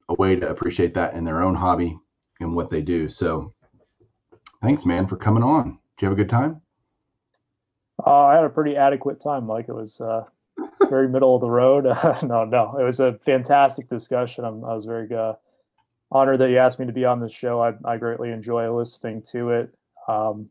a 0.08 0.14
way 0.14 0.36
to 0.36 0.48
appreciate 0.48 0.94
that 0.94 1.14
in 1.14 1.24
their 1.24 1.42
own 1.42 1.54
hobby 1.54 1.96
and 2.40 2.54
what 2.54 2.70
they 2.70 2.82
do. 2.82 3.08
So 3.08 3.54
Thanks, 4.62 4.84
man, 4.84 5.06
for 5.06 5.16
coming 5.16 5.42
on. 5.42 5.78
Did 5.96 6.02
you 6.02 6.08
have 6.08 6.12
a 6.12 6.16
good 6.16 6.28
time? 6.28 6.60
Uh, 8.04 8.24
I 8.24 8.34
had 8.34 8.44
a 8.44 8.48
pretty 8.48 8.76
adequate 8.76 9.20
time, 9.20 9.46
Mike. 9.46 9.66
It 9.68 9.74
was 9.74 10.00
uh, 10.00 10.24
very 10.88 11.08
middle 11.10 11.34
of 11.34 11.40
the 11.40 11.50
road. 11.50 11.84
no, 12.22 12.44
no, 12.44 12.76
it 12.78 12.82
was 12.82 13.00
a 13.00 13.18
fantastic 13.24 13.88
discussion. 13.88 14.44
I'm, 14.44 14.64
i 14.64 14.74
was 14.74 14.84
very 14.84 15.12
uh, 15.14 15.34
honored 16.10 16.40
that 16.40 16.50
you 16.50 16.58
asked 16.58 16.78
me 16.78 16.86
to 16.86 16.92
be 16.92 17.04
on 17.04 17.20
this 17.20 17.32
show. 17.32 17.60
I, 17.60 17.72
I 17.84 17.96
greatly 17.96 18.30
enjoy 18.30 18.74
listening 18.74 19.22
to 19.32 19.50
it. 19.50 19.74
Um, 20.08 20.48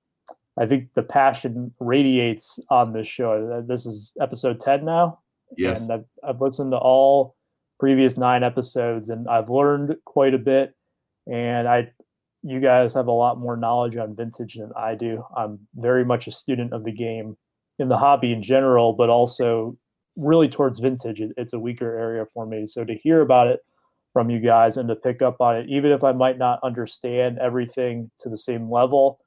I 0.60 0.66
think 0.66 0.90
the 0.96 1.04
passion 1.04 1.74
radiates 1.80 2.60
on 2.70 2.94
this 2.94 3.08
show. 3.08 3.60
Uh, 3.60 3.62
this 3.66 3.86
is 3.86 4.14
episode 4.22 4.60
10 4.60 4.86
now. 4.86 5.20
Yes. 5.58 5.82
And 5.82 5.92
I've, 5.92 6.30
I've 6.30 6.42
listened 6.42 6.72
to 6.72 6.78
all 6.78 7.36
previous 7.80 8.18
nine 8.18 8.44
episodes 8.44 9.10
and 9.10 9.28
I've 9.28 9.50
learned 9.50 9.96
quite 10.06 10.34
a 10.34 10.40
bit. 10.40 10.76
And 11.32 11.68
I 11.68 11.92
you 12.48 12.62
guys 12.62 12.94
have 12.94 13.08
a 13.08 13.12
lot 13.12 13.40
more 13.40 13.58
knowledge 13.58 13.98
on 13.98 14.16
vintage 14.16 14.56
than 14.56 14.72
I 14.78 14.96
do. 14.96 15.24
I'm 15.36 15.60
very 15.76 16.06
much 16.06 16.28
a 16.28 16.32
student 16.32 16.72
of 16.72 16.86
the 16.86 16.92
game 16.92 17.36
in 17.78 17.90
the 17.90 17.98
hobby 17.98 18.32
in 18.32 18.42
general, 18.42 18.94
but 18.94 19.10
also 19.10 19.78
really 20.16 20.48
towards 20.48 20.80
vintage. 20.80 21.22
It's 21.36 21.54
a 21.54 21.60
weaker 21.60 21.98
area 21.98 22.26
for 22.34 22.46
me. 22.46 22.66
So 22.66 22.86
to 22.86 22.96
hear 22.96 23.22
about 23.22 23.48
it 23.48 23.60
from 24.14 24.30
you 24.30 24.40
guys 24.40 24.78
and 24.78 24.88
to 24.88 24.96
pick 24.96 25.22
up 25.22 25.42
on 25.42 25.58
it, 25.58 25.70
even 25.70 25.92
if 25.92 26.04
I 26.04 26.14
might 26.14 26.38
not 26.38 26.60
understand 26.64 27.38
everything 27.40 28.10
to 28.20 28.30
the 28.30 28.38
same 28.38 28.72
level, 28.72 29.20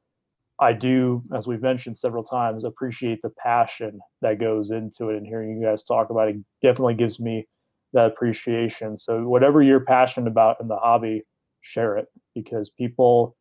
I 0.59 0.73
do, 0.73 1.23
as 1.35 1.47
we've 1.47 1.62
mentioned 1.62 1.99
several 1.99 2.25
times, 2.25 2.64
appreciate 2.64 3.23
the 3.23 3.31
passion 3.31 4.01
that 4.23 4.41
goes 4.41 4.71
into 4.71 5.11
it. 5.11 5.16
And 5.16 5.27
hearing 5.27 5.59
you 5.59 5.64
guys 5.64 5.85
talk 5.85 6.11
about 6.11 6.29
it 6.29 6.37
definitely 6.62 6.95
gives 6.95 7.21
me 7.21 7.47
that 7.93 8.07
appreciation. 8.07 8.97
So 8.97 9.29
whatever 9.29 9.62
you're 9.62 9.81
passionate 9.81 10.29
about 10.29 10.57
in 10.61 10.68
the 10.68 10.77
hobby, 10.77 11.23
share 11.61 11.99
it 11.99 12.09
because 12.43 12.70
people 12.70 13.36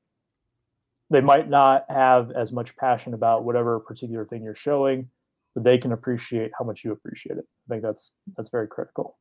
they 1.12 1.22
might 1.22 1.50
not 1.50 1.86
have 1.90 2.32
as 2.32 2.52
much 2.52 2.76
passion 2.76 3.14
about 3.14 3.44
whatever 3.44 3.80
particular 3.80 4.26
thing 4.26 4.44
you're 4.44 4.56
showing 4.56 5.10
but 5.56 5.64
they 5.64 5.78
can 5.78 5.92
appreciate 5.92 6.52
how 6.58 6.64
much 6.64 6.84
you 6.84 6.92
appreciate 6.92 7.38
it. 7.38 7.46
I 7.68 7.74
think 7.74 7.84
that's 7.84 8.14
that's 8.38 8.50
very 8.50 8.68
critical. 8.68 9.18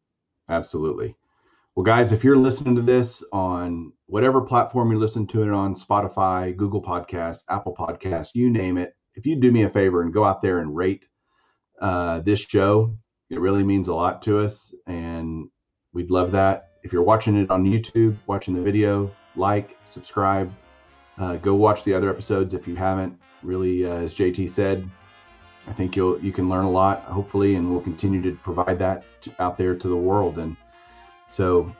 Absolutely. 0.49 1.17
Well 1.75 1.85
guys 1.85 2.13
if 2.13 2.25
you're 2.25 2.37
listening 2.37 2.75
to 2.75 2.83
this 2.83 3.23
on 3.33 3.93
whatever 4.07 4.41
platform 4.41 4.91
you 4.91 4.99
listen 4.99 5.27
to 5.29 5.43
it 5.43 5.51
on 5.51 5.77
spotify 5.77 6.57
google 6.57 6.83
podcast 6.83 7.45
apple 7.49 7.77
podcast 7.79 8.31
you 8.35 8.51
name 8.51 8.79
it 8.79 8.95
if 9.15 9.27
you 9.27 9.37
do 9.37 9.53
me 9.53 9.63
a 9.63 9.71
favor 9.71 10.03
and 10.03 10.13
go 10.13 10.25
out 10.25 10.43
there 10.43 10.59
and 10.59 10.75
rate 10.75 11.05
uh, 11.81 12.21
this 12.23 12.41
show 12.41 12.97
it 13.31 13.39
really 13.39 13.63
means 13.63 13.87
a 13.87 13.95
lot 13.95 14.23
to 14.23 14.39
us 14.39 14.75
and 14.89 15.49
we'd 15.93 16.11
love 16.11 16.33
that. 16.33 16.71
If 16.83 16.93
you're 16.93 17.03
watching 17.03 17.37
it 17.37 17.51
on 17.51 17.65
YouTube, 17.65 18.17
watching 18.27 18.55
the 18.55 18.63
video, 18.63 19.11
like, 19.39 19.77
subscribe, 19.85 20.53
uh, 21.19 21.37
go 21.37 21.55
watch 21.55 21.85
the 21.85 21.95
other 21.95 22.11
episodes 22.11 22.55
if 22.55 22.67
you 22.69 22.77
haven't. 22.77 23.19
Really, 23.43 23.87
uh, 23.87 23.95
as 23.95 24.15
JT 24.15 24.51
said, 24.51 24.89
I 25.67 25.73
think 25.73 25.95
you'll 25.97 26.19
you 26.21 26.33
can 26.33 26.49
learn 26.49 26.65
a 26.65 26.71
lot, 26.71 27.03
hopefully, 27.03 27.55
and 27.55 27.71
we'll 27.71 27.81
continue 27.81 28.23
to 28.23 28.35
provide 28.43 28.79
that 28.79 29.05
to, 29.23 29.33
out 29.39 29.59
there 29.59 29.75
to 29.75 29.89
the 29.89 29.97
world. 29.97 30.39
And 30.39 30.57
so, 31.29 31.73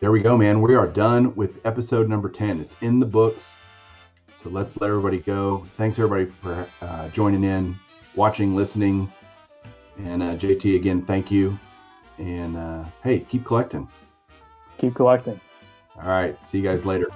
there 0.00 0.12
we 0.12 0.20
go, 0.20 0.36
man. 0.36 0.62
We 0.62 0.74
are 0.74 0.86
done 0.86 1.34
with 1.34 1.60
episode 1.66 2.08
number 2.08 2.28
ten. 2.28 2.60
It's 2.60 2.76
in 2.80 3.00
the 3.00 3.06
books. 3.06 3.56
So 4.42 4.48
let's 4.48 4.80
let 4.80 4.88
everybody 4.88 5.18
go. 5.18 5.66
Thanks 5.76 5.98
everybody 5.98 6.24
for 6.40 6.66
uh, 6.80 7.08
joining 7.10 7.44
in, 7.44 7.76
watching, 8.14 8.56
listening, 8.56 9.12
and 9.98 10.22
uh, 10.22 10.36
JT 10.36 10.76
again. 10.76 11.04
Thank 11.04 11.30
you. 11.30 11.58
And 12.16 12.56
uh, 12.56 12.84
hey, 13.02 13.20
keep 13.20 13.44
collecting. 13.44 13.88
Keep 14.78 14.94
collecting. 14.94 15.38
All 15.98 16.08
right. 16.08 16.46
See 16.46 16.58
you 16.58 16.64
guys 16.64 16.84
later. 16.84 17.08